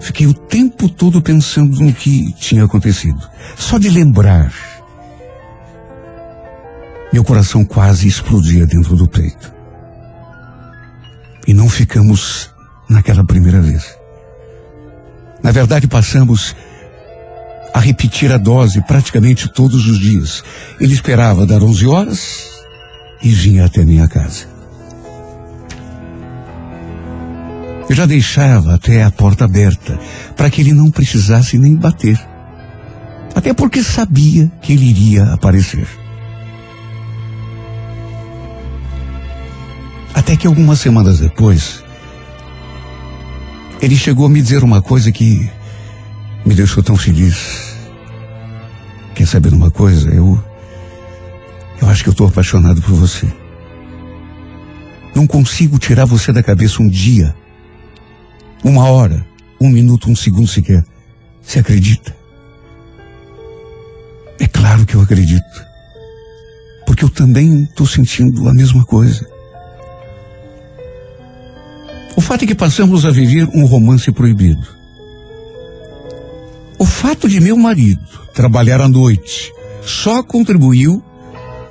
Fiquei 0.01 0.27
o 0.27 0.35
tempo 0.35 0.89
todo 0.89 1.23
pensando 1.23 1.81
no 1.81 1.93
que 1.93 2.33
tinha 2.35 2.65
acontecido. 2.65 3.21
Só 3.57 3.79
de 3.79 3.89
lembrar 3.89 4.53
meu 7.13 7.23
coração 7.23 7.65
quase 7.65 8.09
explodia 8.09 8.67
dentro 8.67 8.97
do 8.97 9.07
peito. 9.07 9.53
E 11.47 11.53
não 11.53 11.69
ficamos 11.69 12.51
naquela 12.89 13.25
primeira 13.25 13.61
vez. 13.61 13.97
Na 15.43 15.51
verdade, 15.51 15.87
passamos 15.87 16.57
a 17.75 17.81
repetir 17.81 18.33
a 18.33 18.39
dose 18.39 18.81
praticamente 18.83 19.49
todos 19.49 19.87
os 19.87 19.99
dias. 19.99 20.43
Ele 20.81 20.95
esperava 20.95 21.47
dar 21.47 21.63
11 21.63 21.87
horas 21.87 22.51
e 23.23 23.31
vinha 23.31 23.67
até 23.67 23.85
minha 23.85 24.09
casa. 24.09 24.52
Eu 27.93 27.97
já 27.97 28.07
deixava 28.07 28.75
até 28.75 29.03
a 29.03 29.11
porta 29.11 29.45
aberta 29.45 30.01
para 30.35 30.49
que 30.49 30.63
ele 30.63 30.73
não 30.73 30.91
precisasse 30.91 31.59
nem 31.59 31.77
bater. 31.77 32.19
Até 33.35 33.53
porque 33.53 33.83
sabia 33.83 34.51
que 34.63 34.73
ele 34.73 34.87
iria 34.87 35.25
aparecer. 35.25 35.87
Até 40.15 40.37
que 40.37 40.47
algumas 40.47 40.81
semanas 40.81 41.19
depois, 41.19 41.85
ele 43.83 43.95
chegou 43.95 44.25
a 44.25 44.31
me 44.31 44.41
dizer 44.41 44.65
uma 44.65 44.81
coisa 44.81 45.13
que 45.13 45.47
me 46.47 46.55
deixou 46.55 46.83
tão 46.83 46.97
feliz. 46.97 47.77
Quer 49.15 49.27
saber 49.27 49.53
uma 49.53 49.71
coisa? 49.71 50.09
Eu. 50.09 50.43
Eu 51.79 51.91
acho 51.91 52.03
que 52.03 52.09
eu 52.09 52.13
estou 52.13 52.27
apaixonado 52.27 52.81
por 52.81 52.95
você. 52.95 53.31
Não 55.15 55.27
consigo 55.27 55.79
tirar 55.79 56.07
você 56.07 56.33
da 56.33 56.43
cabeça 56.43 56.83
um 56.83 56.89
dia, 56.89 57.37
uma 58.63 58.89
hora, 58.89 59.27
um 59.61 59.69
minuto, 59.69 60.11
um 60.11 60.17
segundo 60.17 60.47
sequer. 60.47 60.85
Você 61.43 61.59
acredita? 61.59 62.15
É 64.39 64.47
claro 64.47 64.87
que 64.87 64.95
eu 64.95 65.01
acredito. 65.01 65.65
Porque 66.87 67.05
eu 67.05 67.09
também 67.09 67.65
estou 67.65 67.87
sentindo 67.87 68.49
a 68.49 68.55
mesma 68.55 68.85
coisa. 68.85 69.27
O 72.17 72.21
fato 72.21 72.45
é 72.45 72.47
que 72.47 72.55
passamos 72.55 73.05
a 73.07 73.11
viver 73.11 73.49
um 73.55 73.65
romance 73.65 74.11
proibido. 74.13 74.67
O 76.79 76.85
fato 76.85 77.29
de 77.29 77.41
meu 77.41 77.57
marido 77.57 78.03
trabalhar 78.35 78.81
à 78.81 78.89
noite 78.89 79.53
só 79.85 80.23
contribuiu 80.23 81.03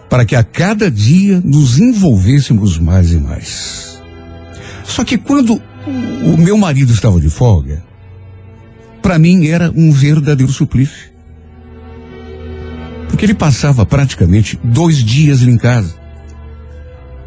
para 0.10 0.26
que 0.26 0.36
a 0.36 0.44
cada 0.44 0.92
dia 0.92 1.42
nos 1.44 1.78
envolvêssemos 1.78 2.78
mais 2.78 3.12
e 3.12 3.18
mais. 3.18 4.02
Só 4.84 5.06
que 5.06 5.18
quando 5.18 5.62
o 5.88 6.38
meu 6.38 6.58
marido 6.58 6.94
estava 6.94 7.20
de 7.20 7.30
folga, 7.30 7.84
para 9.02 9.18
mim 9.18 9.48
era 9.48 9.72
um 9.72 9.92
verdadeiro 9.92 10.52
suplício. 10.52 11.12
Porque 13.08 13.26
ele 13.26 13.34
passava 13.34 13.86
praticamente 13.86 14.60
dois 14.64 15.04
dias 15.04 15.42
em 15.42 15.58
casa. 15.58 15.96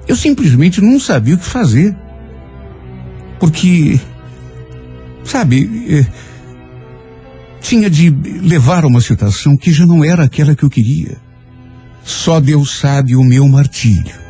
Eu 0.07 0.17
simplesmente 0.17 0.81
não 0.81 0.99
sabia 1.01 1.35
o 1.35 1.39
que 1.39 1.45
fazer. 1.45 1.97
Porque, 3.39 4.01
sabe, 5.25 5.87
eh, 5.89 6.07
tinha 7.61 7.91
de 7.91 8.11
levar 8.11 8.85
a 8.85 8.87
uma 8.87 9.01
situação 9.01 9.57
que 9.57 9.73
já 9.73 9.85
não 9.85 10.05
era 10.05 10.25
aquela 10.25 10.55
que 10.55 10.63
eu 10.63 10.71
queria. 10.71 11.17
Só 12.03 12.39
Deus 12.39 12.79
sabe 12.79 13.17
o 13.17 13.25
meu 13.25 13.47
martírio. 13.49 14.24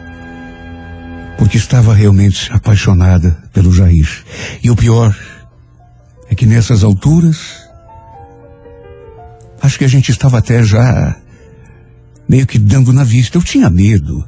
Porque 1.38 1.56
estava 1.56 1.94
realmente 1.94 2.52
apaixonada 2.52 3.36
pelo 3.52 3.72
Jair. 3.72 4.24
E 4.62 4.70
o 4.70 4.76
pior 4.76 5.16
é 6.30 6.34
que 6.34 6.46
nessas 6.46 6.82
alturas, 6.82 7.68
acho 9.60 9.78
que 9.78 9.84
a 9.84 9.88
gente 9.88 10.10
estava 10.10 10.38
até 10.38 10.62
já 10.62 11.16
meio 12.28 12.46
que 12.46 12.58
dando 12.58 12.92
na 12.92 13.04
vista. 13.04 13.36
Eu 13.36 13.42
tinha 13.42 13.68
medo 13.68 14.24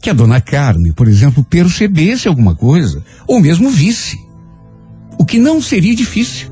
que 0.00 0.10
a 0.10 0.14
dona 0.14 0.40
Carme, 0.40 0.92
por 0.92 1.08
exemplo, 1.08 1.44
percebesse 1.44 2.26
alguma 2.26 2.54
coisa, 2.54 3.04
ou 3.26 3.40
mesmo 3.40 3.70
visse. 3.70 4.16
O 5.18 5.24
que 5.24 5.38
não 5.38 5.60
seria 5.60 5.94
difícil. 5.94 6.50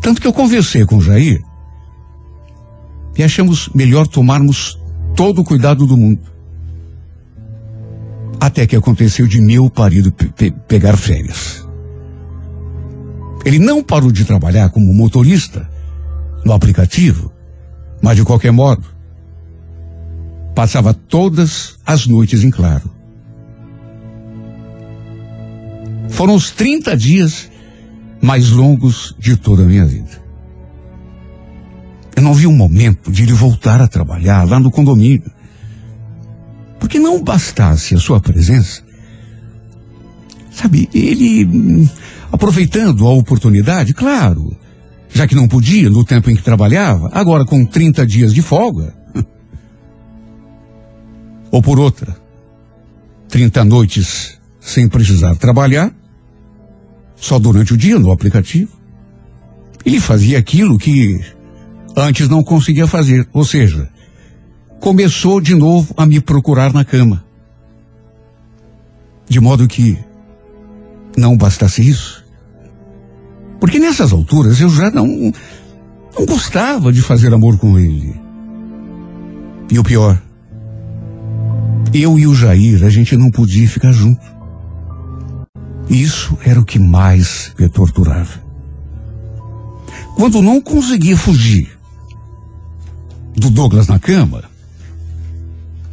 Tanto 0.00 0.20
que 0.20 0.26
eu 0.26 0.32
conversei 0.32 0.84
com 0.84 0.96
o 0.96 1.02
Jair 1.02 1.40
e 3.16 3.22
achamos 3.22 3.68
melhor 3.72 4.06
tomarmos 4.06 4.78
todo 5.14 5.42
o 5.42 5.44
cuidado 5.44 5.86
do 5.86 5.96
mundo. 5.96 6.31
Até 8.40 8.66
que 8.66 8.76
aconteceu 8.76 9.26
de 9.26 9.40
meu 9.40 9.70
marido 9.76 10.12
pe 10.12 10.26
pe 10.30 10.50
pegar 10.66 10.96
férias. 10.96 11.66
Ele 13.44 13.58
não 13.58 13.82
parou 13.82 14.12
de 14.12 14.24
trabalhar 14.24 14.70
como 14.70 14.92
motorista 14.92 15.68
no 16.44 16.52
aplicativo, 16.52 17.32
mas 18.00 18.16
de 18.16 18.24
qualquer 18.24 18.52
modo, 18.52 18.84
passava 20.54 20.92
todas 20.92 21.76
as 21.84 22.06
noites 22.06 22.44
em 22.44 22.50
claro. 22.50 22.90
Foram 26.08 26.34
os 26.34 26.50
30 26.50 26.96
dias 26.96 27.50
mais 28.20 28.50
longos 28.50 29.14
de 29.18 29.36
toda 29.36 29.62
a 29.62 29.66
minha 29.66 29.84
vida. 29.84 30.22
Eu 32.14 32.22
não 32.22 32.34
vi 32.34 32.46
um 32.46 32.54
momento 32.54 33.10
de 33.10 33.24
ele 33.24 33.32
voltar 33.32 33.80
a 33.80 33.88
trabalhar 33.88 34.48
lá 34.48 34.60
no 34.60 34.70
condomínio. 34.70 35.30
Porque 36.82 36.98
não 36.98 37.22
bastasse 37.22 37.94
a 37.94 37.98
sua 37.98 38.20
presença, 38.20 38.82
sabe, 40.50 40.88
ele, 40.92 41.88
aproveitando 42.32 43.06
a 43.06 43.12
oportunidade, 43.12 43.94
claro, 43.94 44.56
já 45.08 45.24
que 45.28 45.34
não 45.36 45.46
podia 45.46 45.88
no 45.88 46.04
tempo 46.04 46.28
em 46.28 46.34
que 46.34 46.42
trabalhava, 46.42 47.08
agora 47.12 47.44
com 47.44 47.64
30 47.64 48.04
dias 48.04 48.34
de 48.34 48.42
folga, 48.42 48.92
ou 51.52 51.62
por 51.62 51.78
outra, 51.78 52.16
30 53.28 53.64
noites 53.64 54.40
sem 54.60 54.88
precisar 54.88 55.36
trabalhar, 55.36 55.94
só 57.14 57.38
durante 57.38 57.74
o 57.74 57.76
dia 57.76 57.96
no 57.96 58.10
aplicativo. 58.10 58.72
Ele 59.86 60.00
fazia 60.00 60.36
aquilo 60.36 60.76
que 60.78 61.20
antes 61.96 62.28
não 62.28 62.42
conseguia 62.42 62.88
fazer, 62.88 63.28
ou 63.32 63.44
seja, 63.44 63.88
começou 64.82 65.40
de 65.40 65.54
novo 65.54 65.94
a 65.96 66.04
me 66.04 66.20
procurar 66.20 66.72
na 66.72 66.84
cama. 66.84 67.24
De 69.28 69.40
modo 69.40 69.68
que 69.68 69.96
não 71.16 71.36
bastasse 71.36 71.88
isso. 71.88 72.24
Porque 73.60 73.78
nessas 73.78 74.12
alturas 74.12 74.60
eu 74.60 74.68
já 74.68 74.90
não, 74.90 75.06
não 76.18 76.26
gostava 76.26 76.92
de 76.92 77.00
fazer 77.00 77.32
amor 77.32 77.58
com 77.58 77.78
ele. 77.78 78.20
E 79.70 79.78
o 79.78 79.84
pior, 79.84 80.20
eu 81.94 82.18
e 82.18 82.26
o 82.26 82.34
Jair, 82.34 82.84
a 82.84 82.90
gente 82.90 83.16
não 83.16 83.30
podia 83.30 83.68
ficar 83.68 83.92
junto. 83.92 84.20
Isso 85.88 86.36
era 86.44 86.60
o 86.60 86.64
que 86.64 86.80
mais 86.80 87.54
me 87.56 87.68
torturava. 87.68 88.42
Quando 90.16 90.42
não 90.42 90.60
conseguia 90.60 91.16
fugir 91.16 91.70
do 93.36 93.48
Douglas 93.48 93.86
na 93.86 94.00
cama, 94.00 94.51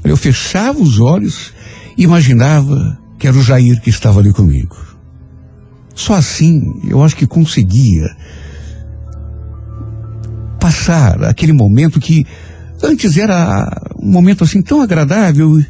eu 0.04 0.18
fechava 0.18 0.80
os 0.80 1.00
olhos 1.00 1.54
e 1.97 2.04
imaginava 2.04 2.97
que 3.18 3.28
era 3.28 3.38
o 3.38 3.43
Jair 3.43 3.82
que 3.82 3.89
estava 3.89 4.20
ali 4.20 4.32
comigo. 4.32 4.76
Só 5.93 6.14
assim 6.14 6.62
eu 6.88 7.04
acho 7.04 7.16
que 7.16 7.28
conseguia 7.28 8.08
passar 10.60 11.24
aquele 11.24 11.54
momento 11.54 12.00
que 12.00 12.26
antes 12.82 13.18
era 13.18 13.70
um 14.02 14.12
momento 14.12 14.43
assim 14.43 14.62
tão 14.62 14.82
agradável, 14.82 15.64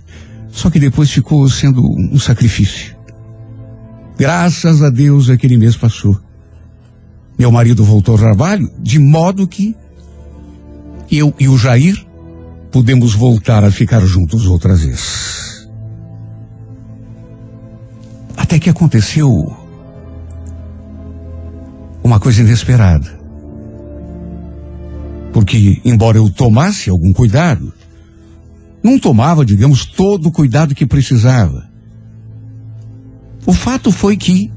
só 0.52 0.70
que 0.70 0.80
depois 0.80 1.10
ficou 1.10 1.50
sendo 1.50 1.82
um 1.82 2.20
sacrifício. 2.20 2.96
Graças 4.18 4.84
a 4.84 4.90
Deus 4.90 5.30
aquele 5.30 5.58
mês 5.58 5.76
passou. 5.76 6.20
Meu 7.38 7.52
marido 7.52 7.84
voltou 7.84 8.14
ao 8.14 8.20
trabalho, 8.20 8.70
de 8.80 9.00
modo 9.00 9.48
que 9.48 9.76
eu 11.10 11.34
e 11.40 11.48
o 11.48 11.58
Jair 11.58 12.06
pudemos 12.72 13.14
voltar 13.14 13.64
a 13.64 13.72
ficar 13.72 14.02
juntos 14.02 14.46
outra 14.46 14.76
vez. 14.76 15.68
Até 18.38 18.60
que 18.60 18.70
aconteceu 18.70 19.30
uma 22.04 22.20
coisa 22.20 22.42
inesperada. 22.42 23.20
Porque, 25.32 25.80
embora 25.86 26.18
eu 26.18 26.30
tomasse 26.30 26.90
algum 26.90 27.14
cuidado, 27.14 27.72
não 28.82 28.98
tomava, 28.98 29.46
digamos, 29.46 29.86
todo 29.86 30.28
o 30.28 30.32
cuidado 30.32 30.74
que 30.74 30.86
precisava. 30.86 31.70
O 33.46 33.54
fato 33.54 33.92
foi 33.92 34.18
que 34.18 34.52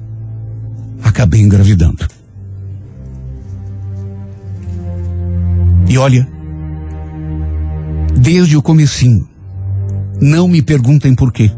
acabei 1.02 1.40
engravidando. 1.40 2.06
E 5.88 5.98
olha, 5.98 6.26
desde 8.16 8.56
o 8.56 8.62
comecinho, 8.62 9.28
não 10.20 10.46
me 10.46 10.62
perguntem 10.62 11.14
por 11.14 11.32
quê, 11.32 11.50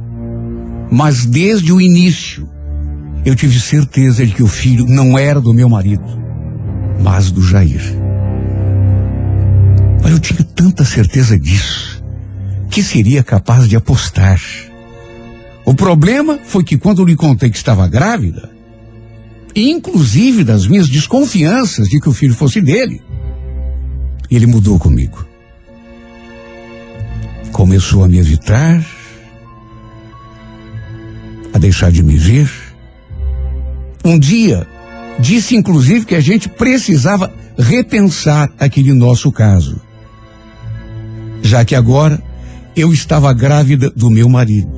mas 0.90 1.26
desde 1.26 1.72
o 1.72 1.80
início, 1.80 2.48
eu 3.24 3.34
tive 3.34 3.58
certeza 3.58 4.24
de 4.24 4.32
que 4.32 4.42
o 4.42 4.46
filho 4.46 4.86
não 4.86 5.18
era 5.18 5.40
do 5.40 5.52
meu 5.52 5.68
marido, 5.68 6.04
mas 7.02 7.30
do 7.30 7.42
Jair. 7.42 7.82
Mas 10.02 10.12
eu 10.12 10.18
tinha 10.18 10.44
tanta 10.44 10.84
certeza 10.84 11.38
disso, 11.38 12.04
que 12.70 12.82
seria 12.82 13.22
capaz 13.22 13.68
de 13.68 13.76
apostar. 13.76 14.40
O 15.64 15.74
problema 15.74 16.38
foi 16.44 16.62
que 16.62 16.76
quando 16.76 17.00
eu 17.00 17.06
lhe 17.06 17.16
contei 17.16 17.48
que 17.50 17.56
estava 17.56 17.88
grávida, 17.88 18.50
inclusive 19.56 20.44
das 20.44 20.66
minhas 20.66 20.88
desconfianças 20.88 21.88
de 21.88 22.00
que 22.00 22.08
o 22.08 22.12
filho 22.12 22.34
fosse 22.34 22.60
dele, 22.60 23.00
ele 24.30 24.46
mudou 24.46 24.78
comigo. 24.78 25.26
Começou 27.54 28.02
a 28.02 28.08
me 28.08 28.18
evitar, 28.18 28.84
a 31.52 31.58
deixar 31.58 31.92
de 31.92 32.02
me 32.02 32.16
ver. 32.16 32.50
Um 34.04 34.18
dia, 34.18 34.66
disse 35.20 35.54
inclusive 35.54 36.04
que 36.04 36.16
a 36.16 36.20
gente 36.20 36.48
precisava 36.48 37.32
repensar 37.56 38.52
aquele 38.58 38.92
nosso 38.92 39.30
caso. 39.30 39.80
Já 41.42 41.64
que 41.64 41.76
agora 41.76 42.20
eu 42.74 42.92
estava 42.92 43.32
grávida 43.32 43.88
do 43.88 44.10
meu 44.10 44.28
marido. 44.28 44.68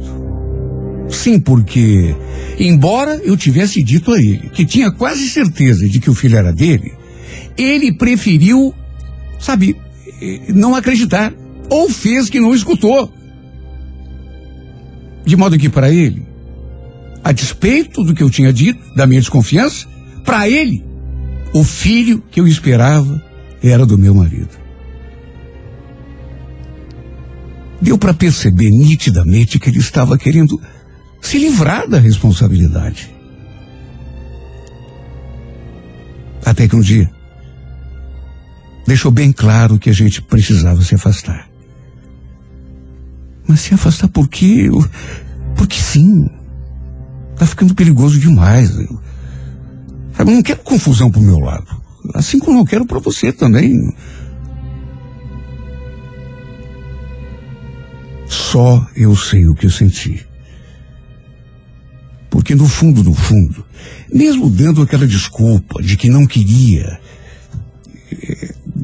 Sim, 1.09 1.41
porque, 1.41 2.15
embora 2.59 3.17
eu 3.25 3.39
tivesse 3.39 3.83
dito 3.83 4.13
a 4.13 4.19
ele 4.19 4.51
que 4.53 4.67
tinha 4.67 4.91
quase 4.91 5.27
certeza 5.31 5.89
de 5.89 5.99
que 5.99 6.11
o 6.11 6.15
filho 6.15 6.37
era 6.37 6.53
dele, 6.53 6.93
ele 7.57 7.97
preferiu 7.97 8.75
sabe, 9.39 9.77
não 10.49 10.75
acreditar. 10.75 11.33
Ou 11.69 11.91
fez 11.91 12.31
que 12.31 12.41
não 12.41 12.55
escutou. 12.55 13.13
De 15.25 15.37
modo 15.37 15.59
que 15.59 15.69
para 15.69 15.91
ele, 15.91 16.27
a 17.25 17.33
despeito 17.33 18.05
do 18.05 18.15
que 18.15 18.23
eu 18.23 18.31
tinha 18.31 18.53
dito, 18.53 18.81
da 18.95 19.07
minha 19.07 19.21
desconfiança, 19.21 19.87
para 20.25 20.49
ele, 20.49 20.85
o 21.53 21.65
filho 21.65 22.23
que 22.31 22.41
eu 22.41 22.47
esperava 22.47 23.21
era 23.63 23.85
do 23.85 23.99
meu 23.99 24.15
marido. 24.15 24.51
Deu 27.81 27.99
para 27.99 28.15
perceber 28.15 28.71
nitidamente 28.71 29.59
que 29.59 29.69
ele 29.69 29.79
estava 29.79 30.17
querendo 30.17 30.61
se 31.21 31.39
livrar 31.39 31.89
da 31.89 31.99
responsabilidade. 31.99 33.13
Até 36.45 36.69
que 36.69 36.77
um 36.77 36.81
dia, 36.81 37.11
deixou 38.87 39.11
bem 39.11 39.33
claro 39.33 39.79
que 39.79 39.91
a 39.91 39.93
gente 39.93 40.23
precisava 40.23 40.81
se 40.83 40.95
afastar. 40.95 41.56
Mas 43.47 43.61
se 43.61 43.75
afastar 43.75 44.09
por 44.09 44.29
quê? 44.29 44.69
Porque 45.57 45.79
sim. 45.79 46.29
Tá 47.37 47.47
ficando 47.47 47.75
perigoso 47.75 48.19
demais. 48.19 48.71
Sabe, 50.17 50.33
não 50.33 50.43
quero 50.43 50.61
confusão 50.61 51.11
pro 51.11 51.21
meu 51.21 51.39
lado. 51.39 51.67
Assim 52.15 52.39
como 52.39 52.57
não 52.57 52.65
quero 52.65 52.87
para 52.87 52.99
você 52.99 53.33
também. 53.33 53.95
Só 58.27 58.87
eu 58.97 59.15
sei 59.15 59.47
o 59.47 59.55
que 59.55 59.67
eu 59.67 59.71
senti. 59.71 60.27
Porque 62.31 62.55
no 62.55 62.67
fundo, 62.67 63.03
no 63.03 63.15
fundo, 63.15 63.65
mesmo 64.13 64.51
dando 64.51 64.83
aquela 64.83 65.07
desculpa 65.07 65.83
de 65.83 65.97
que 65.97 66.09
não 66.09 66.27
queria 66.27 67.01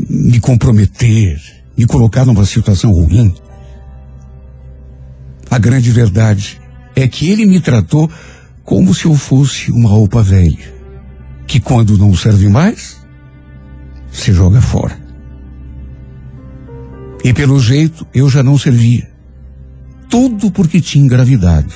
me 0.09 0.41
comprometer, 0.41 1.41
me 1.77 1.87
colocar 1.87 2.25
numa 2.25 2.45
situação 2.45 2.91
ruim. 2.93 3.35
A 5.53 5.59
grande 5.59 5.91
verdade 5.91 6.59
é 6.97 7.07
que 7.07 7.29
ele 7.29 7.45
me 7.45 7.61
tratou 7.61 8.11
como 8.65 8.95
se 8.95 9.05
eu 9.05 9.15
fosse 9.15 9.71
uma 9.71 9.91
roupa 9.91 10.23
velha, 10.23 10.73
que 11.47 11.61
quando 11.61 11.99
não 11.99 12.17
serve 12.17 12.49
mais, 12.49 13.07
se 14.11 14.33
joga 14.33 14.63
fora. 14.63 14.99
E 17.23 17.35
pelo 17.35 17.61
jeito 17.61 18.07
eu 18.15 18.31
já 18.31 18.43
não 18.43 18.57
servia. 18.57 19.11
Tudo 20.09 20.51
porque 20.51 20.81
tinha 20.81 21.05
engravidado. 21.05 21.75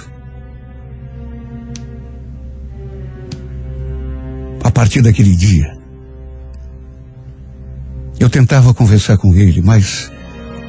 A 4.64 4.70
partir 4.70 5.02
daquele 5.02 5.36
dia, 5.36 5.76
eu 8.18 8.30
tentava 8.30 8.72
conversar 8.72 9.18
com 9.18 9.34
ele, 9.34 9.60
mas 9.60 10.10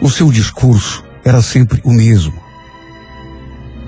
o 0.02 0.10
seu 0.10 0.30
discurso 0.30 1.06
era 1.24 1.42
sempre 1.42 1.80
o 1.86 1.94
mesmo. 1.94 2.47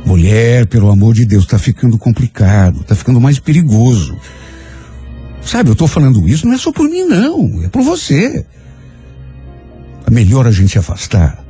Mulher, 0.06 0.66
pelo 0.68 0.90
amor 0.90 1.14
de 1.14 1.26
Deus, 1.26 1.44
está 1.44 1.60
ficando 1.60 1.98
complicado, 1.98 2.82
está 2.82 2.96
ficando 2.96 3.20
mais 3.20 3.40
perigoso. 3.40 4.18
Sabe, 5.42 5.70
eu 5.70 5.74
estou 5.74 5.88
falando 5.88 6.28
isso 6.28 6.46
não 6.46 6.54
é 6.54 6.58
só 6.58 6.72
por 6.72 6.90
mim, 6.90 7.04
não, 7.04 7.64
é 7.64 7.70
por 7.70 7.82
você. 7.82 8.46
É 10.06 10.12
melhor 10.12 10.48
a 10.48 10.52
gente 10.52 10.72
se 10.72 10.80
afastar 10.80 11.44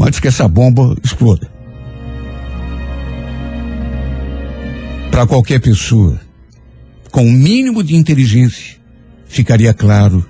antes 0.00 0.20
que 0.20 0.28
essa 0.28 0.48
bomba 0.48 0.96
exploda. 1.02 1.50
Para 5.10 5.26
qualquer 5.26 5.60
pessoa 5.60 6.20
com 7.10 7.24
o 7.24 7.28
um 7.28 7.32
mínimo 7.32 7.82
de 7.82 7.96
inteligência, 7.96 8.76
ficaria 9.26 9.74
claro 9.74 10.24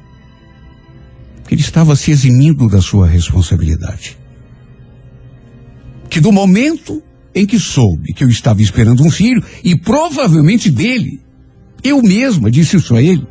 que 1.47 1.55
ele 1.55 1.61
estava 1.61 1.95
se 1.97 2.11
eximindo 2.11 2.69
da 2.69 2.81
sua 2.81 3.07
responsabilidade. 3.07 4.17
Que 6.09 6.21
do 6.21 6.33
momento 6.33 7.03
em 7.35 7.47
que 7.47 7.59
soube 7.59 8.13
que 8.13 8.25
eu 8.25 8.29
estava 8.29 8.63
esperando 8.63 9.03
um 9.03 9.11
filho, 9.11 9.43
e 9.63 9.79
provavelmente 9.79 10.71
dele, 10.71 11.21
eu 11.85 12.03
mesma 12.03 12.51
disse 12.51 12.77
isso 12.77 12.95
a 12.95 13.03
ele, 13.03 13.27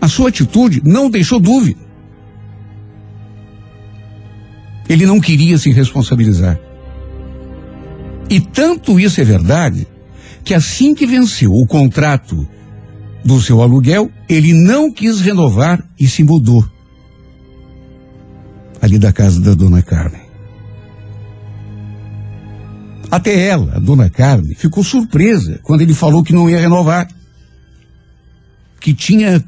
a 0.00 0.08
sua 0.08 0.28
atitude 0.28 0.82
não 0.84 1.10
deixou 1.10 1.38
dúvida. 1.38 1.80
Ele 4.88 5.06
não 5.06 5.20
queria 5.20 5.58
se 5.58 5.70
responsabilizar. 5.70 6.58
E 8.30 8.40
tanto 8.40 8.98
isso 8.98 9.20
é 9.20 9.24
verdade, 9.24 9.86
que 10.44 10.54
assim 10.54 10.94
que 10.94 11.06
venceu 11.06 11.52
o 11.52 11.66
contrato 11.66 12.46
do 13.24 13.40
seu 13.40 13.60
aluguel, 13.62 14.10
ele 14.28 14.52
não 14.52 14.92
quis 14.92 15.20
renovar 15.20 15.84
e 15.98 16.06
se 16.06 16.22
mudou. 16.22 16.64
ali 18.80 18.98
da 18.98 19.12
casa 19.12 19.40
da 19.40 19.54
dona 19.54 19.82
Carmen. 19.82 20.25
Até 23.10 23.46
ela, 23.46 23.76
a 23.76 23.78
dona 23.78 24.10
Carmen, 24.10 24.54
ficou 24.54 24.82
surpresa 24.82 25.60
quando 25.62 25.80
ele 25.80 25.94
falou 25.94 26.22
que 26.22 26.32
não 26.32 26.50
ia 26.50 26.60
renovar. 26.60 27.08
Que 28.80 28.92
tinha 28.92 29.42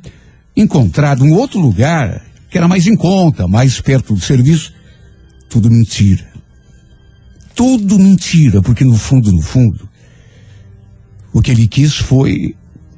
encontrado 0.56 1.24
um 1.24 1.32
outro 1.32 1.60
lugar 1.60 2.24
que 2.50 2.56
era 2.56 2.68
mais 2.68 2.86
em 2.86 2.96
conta, 2.96 3.46
mais 3.46 3.80
perto 3.80 4.14
do 4.14 4.20
serviço. 4.20 4.72
Tudo 5.48 5.70
mentira. 5.70 6.26
Tudo 7.54 7.98
mentira, 7.98 8.62
porque 8.62 8.84
no 8.84 8.96
fundo, 8.96 9.32
no 9.32 9.42
fundo, 9.42 9.88
o 11.32 11.42
que 11.42 11.50
ele 11.50 11.66
quis 11.66 11.96
foi 11.96 12.54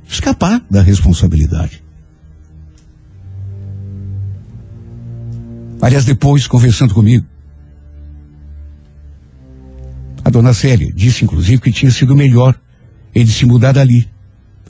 escapar 0.08 0.64
da 0.70 0.82
responsabilidade. 0.82 1.82
Aliás, 5.80 6.04
depois, 6.04 6.46
conversando 6.46 6.92
comigo, 6.92 7.26
dona 10.30 10.54
Célia 10.54 10.92
disse, 10.94 11.24
inclusive, 11.24 11.60
que 11.60 11.72
tinha 11.72 11.90
sido 11.90 12.16
melhor 12.16 12.58
ele 13.14 13.30
se 13.30 13.44
mudar 13.44 13.72
dali. 13.72 14.08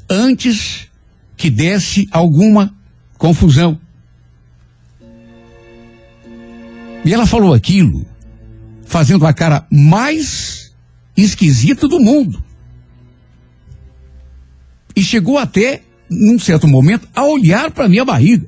Antes 0.09 0.89
que 1.37 1.51
desse 1.51 2.09
alguma 2.11 2.74
confusão. 3.16 3.78
E 7.05 7.15
ela 7.15 7.27
falou 7.27 7.55
aquilo, 7.55 8.07
fazendo 8.85 9.27
a 9.27 9.32
cara 9.32 9.66
mais 9.70 10.74
esquisita 11.16 11.89
do 11.89 11.99
mundo. 11.99 12.43
E 14.95 15.03
chegou 15.03 15.39
até, 15.39 15.82
num 16.11 16.39
certo 16.39 16.69
momento, 16.69 17.09
a 17.15 17.24
olhar 17.24 17.70
para 17.70 17.89
minha 17.89 18.05
barriga. 18.05 18.47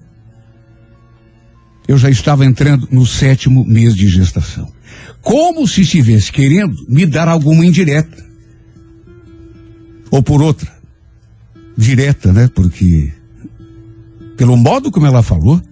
Eu 1.89 1.97
já 1.97 2.11
estava 2.11 2.45
entrando 2.45 2.89
no 2.91 3.07
sétimo 3.07 3.65
mês 3.65 3.95
de 3.95 4.09
gestação. 4.09 4.73
Como 5.23 5.67
se 5.69 5.83
estivesse 5.83 6.33
querendo 6.33 6.77
me 6.89 7.07
dar 7.07 7.29
alguma 7.29 7.65
indireta. 7.65 8.23
Ou 10.11 10.23
por 10.23 10.43
outra. 10.43 10.71
Direta, 11.77 12.33
né? 12.33 12.51
Porque, 12.53 13.13
pelo 14.37 14.57
modo 14.57 14.91
como 14.91 15.07
ela 15.07 15.23
falou, 15.23 15.63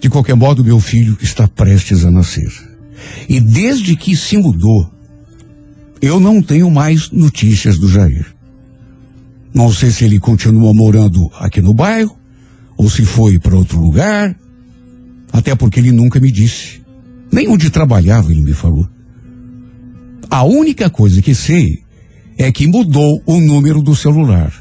de 0.00 0.10
qualquer 0.10 0.34
modo, 0.34 0.64
meu 0.64 0.80
filho 0.80 1.16
está 1.20 1.46
prestes 1.46 2.04
a 2.04 2.10
nascer. 2.10 2.50
E 3.28 3.40
desde 3.40 3.94
que 3.96 4.16
se 4.16 4.36
mudou, 4.36 4.90
eu 6.02 6.18
não 6.18 6.42
tenho 6.42 6.70
mais 6.70 7.10
notícias 7.10 7.78
do 7.78 7.88
Jair. 7.88 8.26
Não 9.52 9.72
sei 9.72 9.90
se 9.90 10.04
ele 10.04 10.18
continua 10.18 10.72
morando 10.74 11.30
aqui 11.38 11.60
no 11.60 11.74
bairro, 11.74 12.16
ou 12.76 12.88
se 12.88 13.04
foi 13.04 13.38
para 13.38 13.56
outro 13.56 13.78
lugar, 13.78 14.34
até 15.32 15.54
porque 15.54 15.78
ele 15.78 15.92
nunca 15.92 16.18
me 16.18 16.32
disse. 16.32 16.79
Nem 17.32 17.48
onde 17.48 17.70
trabalhava 17.70 18.30
ele 18.30 18.42
me 18.42 18.52
falou. 18.52 18.88
A 20.30 20.44
única 20.44 20.88
coisa 20.88 21.20
que 21.20 21.34
sei 21.34 21.82
é 22.38 22.50
que 22.50 22.66
mudou 22.66 23.22
o 23.26 23.40
número 23.40 23.82
do 23.82 23.94
celular. 23.94 24.52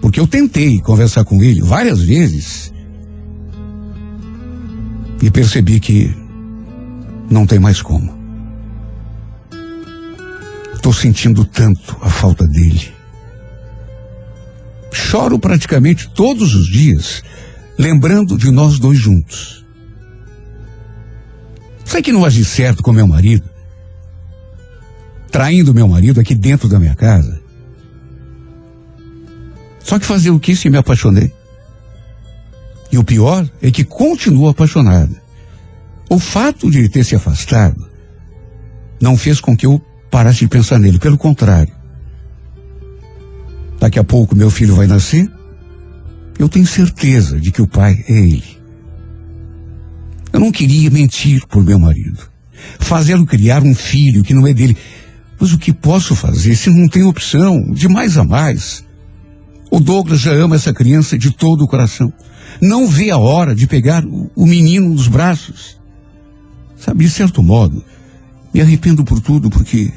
Porque 0.00 0.18
eu 0.18 0.26
tentei 0.26 0.80
conversar 0.80 1.24
com 1.24 1.42
ele 1.42 1.60
várias 1.60 2.00
vezes 2.00 2.72
e 5.22 5.30
percebi 5.30 5.78
que 5.78 6.14
não 7.30 7.46
tem 7.46 7.58
mais 7.58 7.82
como. 7.82 8.18
Estou 10.74 10.92
sentindo 10.92 11.44
tanto 11.44 11.96
a 12.00 12.08
falta 12.08 12.46
dele. 12.46 12.90
Choro 14.90 15.38
praticamente 15.38 16.08
todos 16.08 16.54
os 16.54 16.66
dias, 16.66 17.22
lembrando 17.78 18.38
de 18.38 18.50
nós 18.50 18.78
dois 18.78 18.98
juntos. 18.98 19.59
Sei 21.90 22.02
que 22.02 22.12
não 22.12 22.24
agi 22.24 22.44
certo 22.44 22.84
com 22.84 22.92
meu 22.92 23.04
marido, 23.04 23.50
traindo 25.28 25.74
meu 25.74 25.88
marido 25.88 26.20
aqui 26.20 26.36
dentro 26.36 26.68
da 26.68 26.78
minha 26.78 26.94
casa. 26.94 27.40
Só 29.80 29.98
que 29.98 30.06
fazer 30.06 30.30
o 30.30 30.38
que 30.38 30.54
se 30.54 30.70
me 30.70 30.76
apaixonei? 30.76 31.34
E 32.92 32.96
o 32.96 33.02
pior 33.02 33.44
é 33.60 33.72
que 33.72 33.82
continuo 33.82 34.48
apaixonada. 34.48 35.20
O 36.08 36.20
fato 36.20 36.70
de 36.70 36.78
ele 36.78 36.88
ter 36.88 37.02
se 37.02 37.16
afastado 37.16 37.90
não 39.00 39.16
fez 39.16 39.40
com 39.40 39.56
que 39.56 39.66
eu 39.66 39.84
parasse 40.12 40.38
de 40.38 40.48
pensar 40.48 40.78
nele. 40.78 41.00
Pelo 41.00 41.18
contrário. 41.18 41.74
Daqui 43.80 43.98
a 43.98 44.04
pouco 44.04 44.36
meu 44.36 44.48
filho 44.48 44.76
vai 44.76 44.86
nascer. 44.86 45.28
Eu 46.38 46.48
tenho 46.48 46.68
certeza 46.68 47.40
de 47.40 47.50
que 47.50 47.60
o 47.60 47.66
pai 47.66 48.04
é 48.06 48.12
ele. 48.12 48.59
Eu 50.32 50.40
não 50.40 50.52
queria 50.52 50.90
mentir 50.90 51.46
por 51.46 51.64
meu 51.64 51.78
marido. 51.78 52.28
Fazê-lo 52.78 53.26
criar 53.26 53.62
um 53.62 53.74
filho 53.74 54.22
que 54.22 54.34
não 54.34 54.46
é 54.46 54.52
dele. 54.52 54.76
Mas 55.38 55.52
o 55.52 55.58
que 55.58 55.72
posso 55.72 56.14
fazer 56.14 56.54
se 56.54 56.70
não 56.70 56.86
tem 56.88 57.02
opção 57.02 57.72
de 57.72 57.88
mais 57.88 58.16
a 58.18 58.24
mais? 58.24 58.84
O 59.70 59.80
Douglas 59.80 60.20
já 60.20 60.32
ama 60.32 60.56
essa 60.56 60.72
criança 60.72 61.16
de 61.16 61.30
todo 61.30 61.64
o 61.64 61.68
coração 61.68 62.12
não 62.60 62.86
vê 62.86 63.10
a 63.10 63.16
hora 63.16 63.54
de 63.54 63.66
pegar 63.66 64.04
o 64.04 64.46
menino 64.46 64.90
nos 64.90 65.08
braços. 65.08 65.78
Sabe, 66.76 67.04
de 67.04 67.10
certo 67.10 67.42
modo, 67.42 67.84
me 68.52 68.60
arrependo 68.60 69.04
por 69.04 69.20
tudo 69.20 69.50
porque 69.50 69.92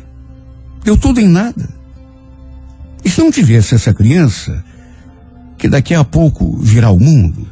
deu 0.83 0.97
tudo 0.97 1.19
em 1.19 1.27
nada. 1.27 1.69
E 3.03 3.09
se 3.09 3.19
não 3.21 3.31
tivesse 3.31 3.75
essa 3.75 3.93
criança, 3.93 4.63
que 5.57 5.67
daqui 5.67 5.93
a 5.93 6.03
pouco 6.03 6.57
virá 6.57 6.89
o 6.89 6.99
mundo, 6.99 7.47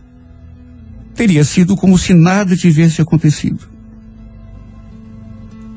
teria 1.22 1.44
sido 1.44 1.78
como 1.78 2.00
se 2.00 2.16
nada 2.16 2.58
tivesse 2.58 3.00
acontecido. 3.00 3.60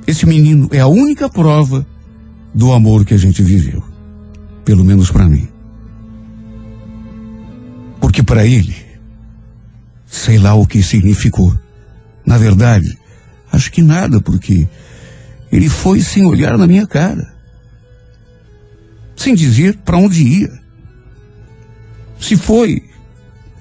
Esse 0.07 0.25
menino 0.25 0.71
é 0.73 0.81
a 0.81 0.87
única 0.87 1.29
prova 1.29 1.87
do 2.55 2.73
amor 2.73 3.05
que 3.05 3.12
a 3.12 3.19
gente 3.19 3.43
viveu. 3.43 3.85
Pelo 4.65 4.83
menos 4.83 5.11
para 5.11 5.29
mim. 5.29 5.47
Porque 8.01 8.23
para 8.23 8.47
ele, 8.47 8.75
Sei 10.07 10.39
lá 10.39 10.55
o 10.55 10.66
que 10.66 10.83
significou. 10.83 11.53
Na 12.25 12.39
verdade, 12.39 12.97
acho 13.53 13.71
que 13.71 13.83
nada, 13.83 14.21
porque 14.21 14.66
ele 15.53 15.69
foi 15.69 16.01
sem 16.01 16.25
olhar 16.25 16.57
na 16.57 16.66
minha 16.66 16.87
cara. 16.87 17.35
Sem 19.15 19.35
dizer 19.35 19.77
para 19.85 19.99
onde 19.99 20.23
ia. 20.23 20.53
Se 22.19 22.35
foi 22.35 22.94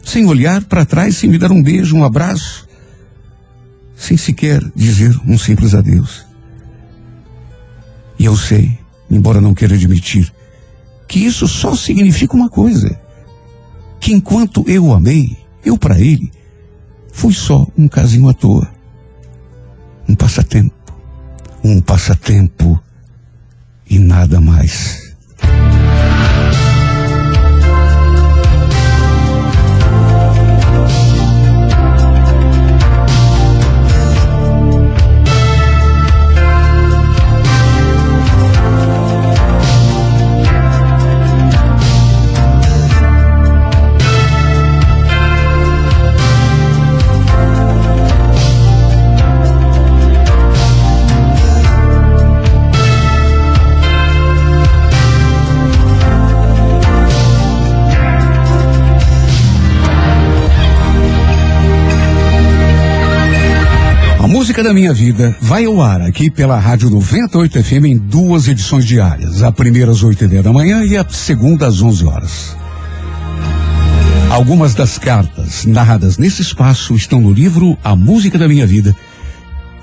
sem 0.03 0.25
olhar 0.27 0.63
para 0.65 0.85
trás, 0.85 1.17
sem 1.17 1.29
me 1.29 1.37
dar 1.37 1.51
um 1.51 1.63
beijo, 1.63 1.95
um 1.95 2.03
abraço, 2.03 2.67
sem 3.95 4.17
sequer 4.17 4.61
dizer 4.75 5.17
um 5.25 5.37
simples 5.37 5.73
adeus. 5.73 6.25
E 8.19 8.25
eu 8.25 8.35
sei, 8.37 8.77
embora 9.09 9.41
não 9.41 9.53
queira 9.53 9.75
admitir, 9.75 10.31
que 11.07 11.19
isso 11.25 11.47
só 11.47 11.75
significa 11.75 12.35
uma 12.35 12.49
coisa: 12.49 12.99
que 13.99 14.13
enquanto 14.13 14.63
eu 14.67 14.85
o 14.85 14.93
amei, 14.93 15.37
eu 15.63 15.77
para 15.77 15.99
ele, 15.99 16.31
foi 17.11 17.31
só 17.31 17.65
um 17.77 17.87
casinho 17.87 18.27
à 18.27 18.33
toa. 18.33 18.69
Um 20.07 20.15
passatempo. 20.15 20.73
Um 21.63 21.79
passatempo 21.79 22.81
e 23.89 23.99
nada 23.99 24.41
mais. 24.41 25.13
Música 64.33 64.63
da 64.63 64.73
Minha 64.73 64.91
Vida 64.91 65.37
vai 65.39 65.65
ao 65.65 65.79
ar 65.79 66.01
aqui 66.01 66.27
pela 66.27 66.57
Rádio 66.57 66.89
98 66.89 67.63
FM 67.63 67.85
em 67.85 67.97
duas 67.99 68.47
edições 68.47 68.83
diárias. 68.83 69.43
A 69.43 69.51
primeira 69.51 69.91
às 69.91 70.01
oito 70.01 70.23
e 70.23 70.27
meia 70.27 70.41
da 70.41 70.51
manhã 70.51 70.83
e 70.83 70.97
a 70.97 71.05
segunda 71.07 71.67
às 71.67 71.83
onze 71.83 72.03
horas. 72.03 72.57
Algumas 74.31 74.73
das 74.73 74.97
cartas 74.97 75.65
narradas 75.65 76.17
nesse 76.17 76.41
espaço 76.41 76.95
estão 76.95 77.21
no 77.21 77.31
livro 77.31 77.77
A 77.83 77.95
Música 77.95 78.35
da 78.39 78.47
Minha 78.47 78.65
Vida, 78.65 78.95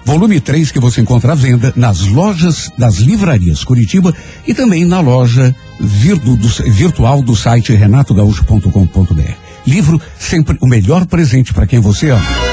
volume 0.05 0.41
3, 0.41 0.73
que 0.73 0.81
você 0.81 1.01
encontra 1.01 1.31
à 1.31 1.37
venda 1.37 1.73
nas 1.77 2.01
lojas 2.01 2.73
das 2.77 2.97
livrarias 2.97 3.63
Curitiba 3.63 4.13
e 4.45 4.53
também 4.53 4.85
na 4.85 4.99
loja 4.99 5.55
do, 5.79 6.73
virtual 6.73 7.23
do 7.23 7.37
site 7.37 7.73
renatogaúcho.com.br. 7.73 9.33
Livro 9.65 10.01
sempre 10.19 10.59
o 10.61 10.67
melhor 10.67 11.07
presente 11.07 11.55
para 11.55 11.69
quem 11.69 11.79
você 11.79 12.11
ama. 12.11 12.51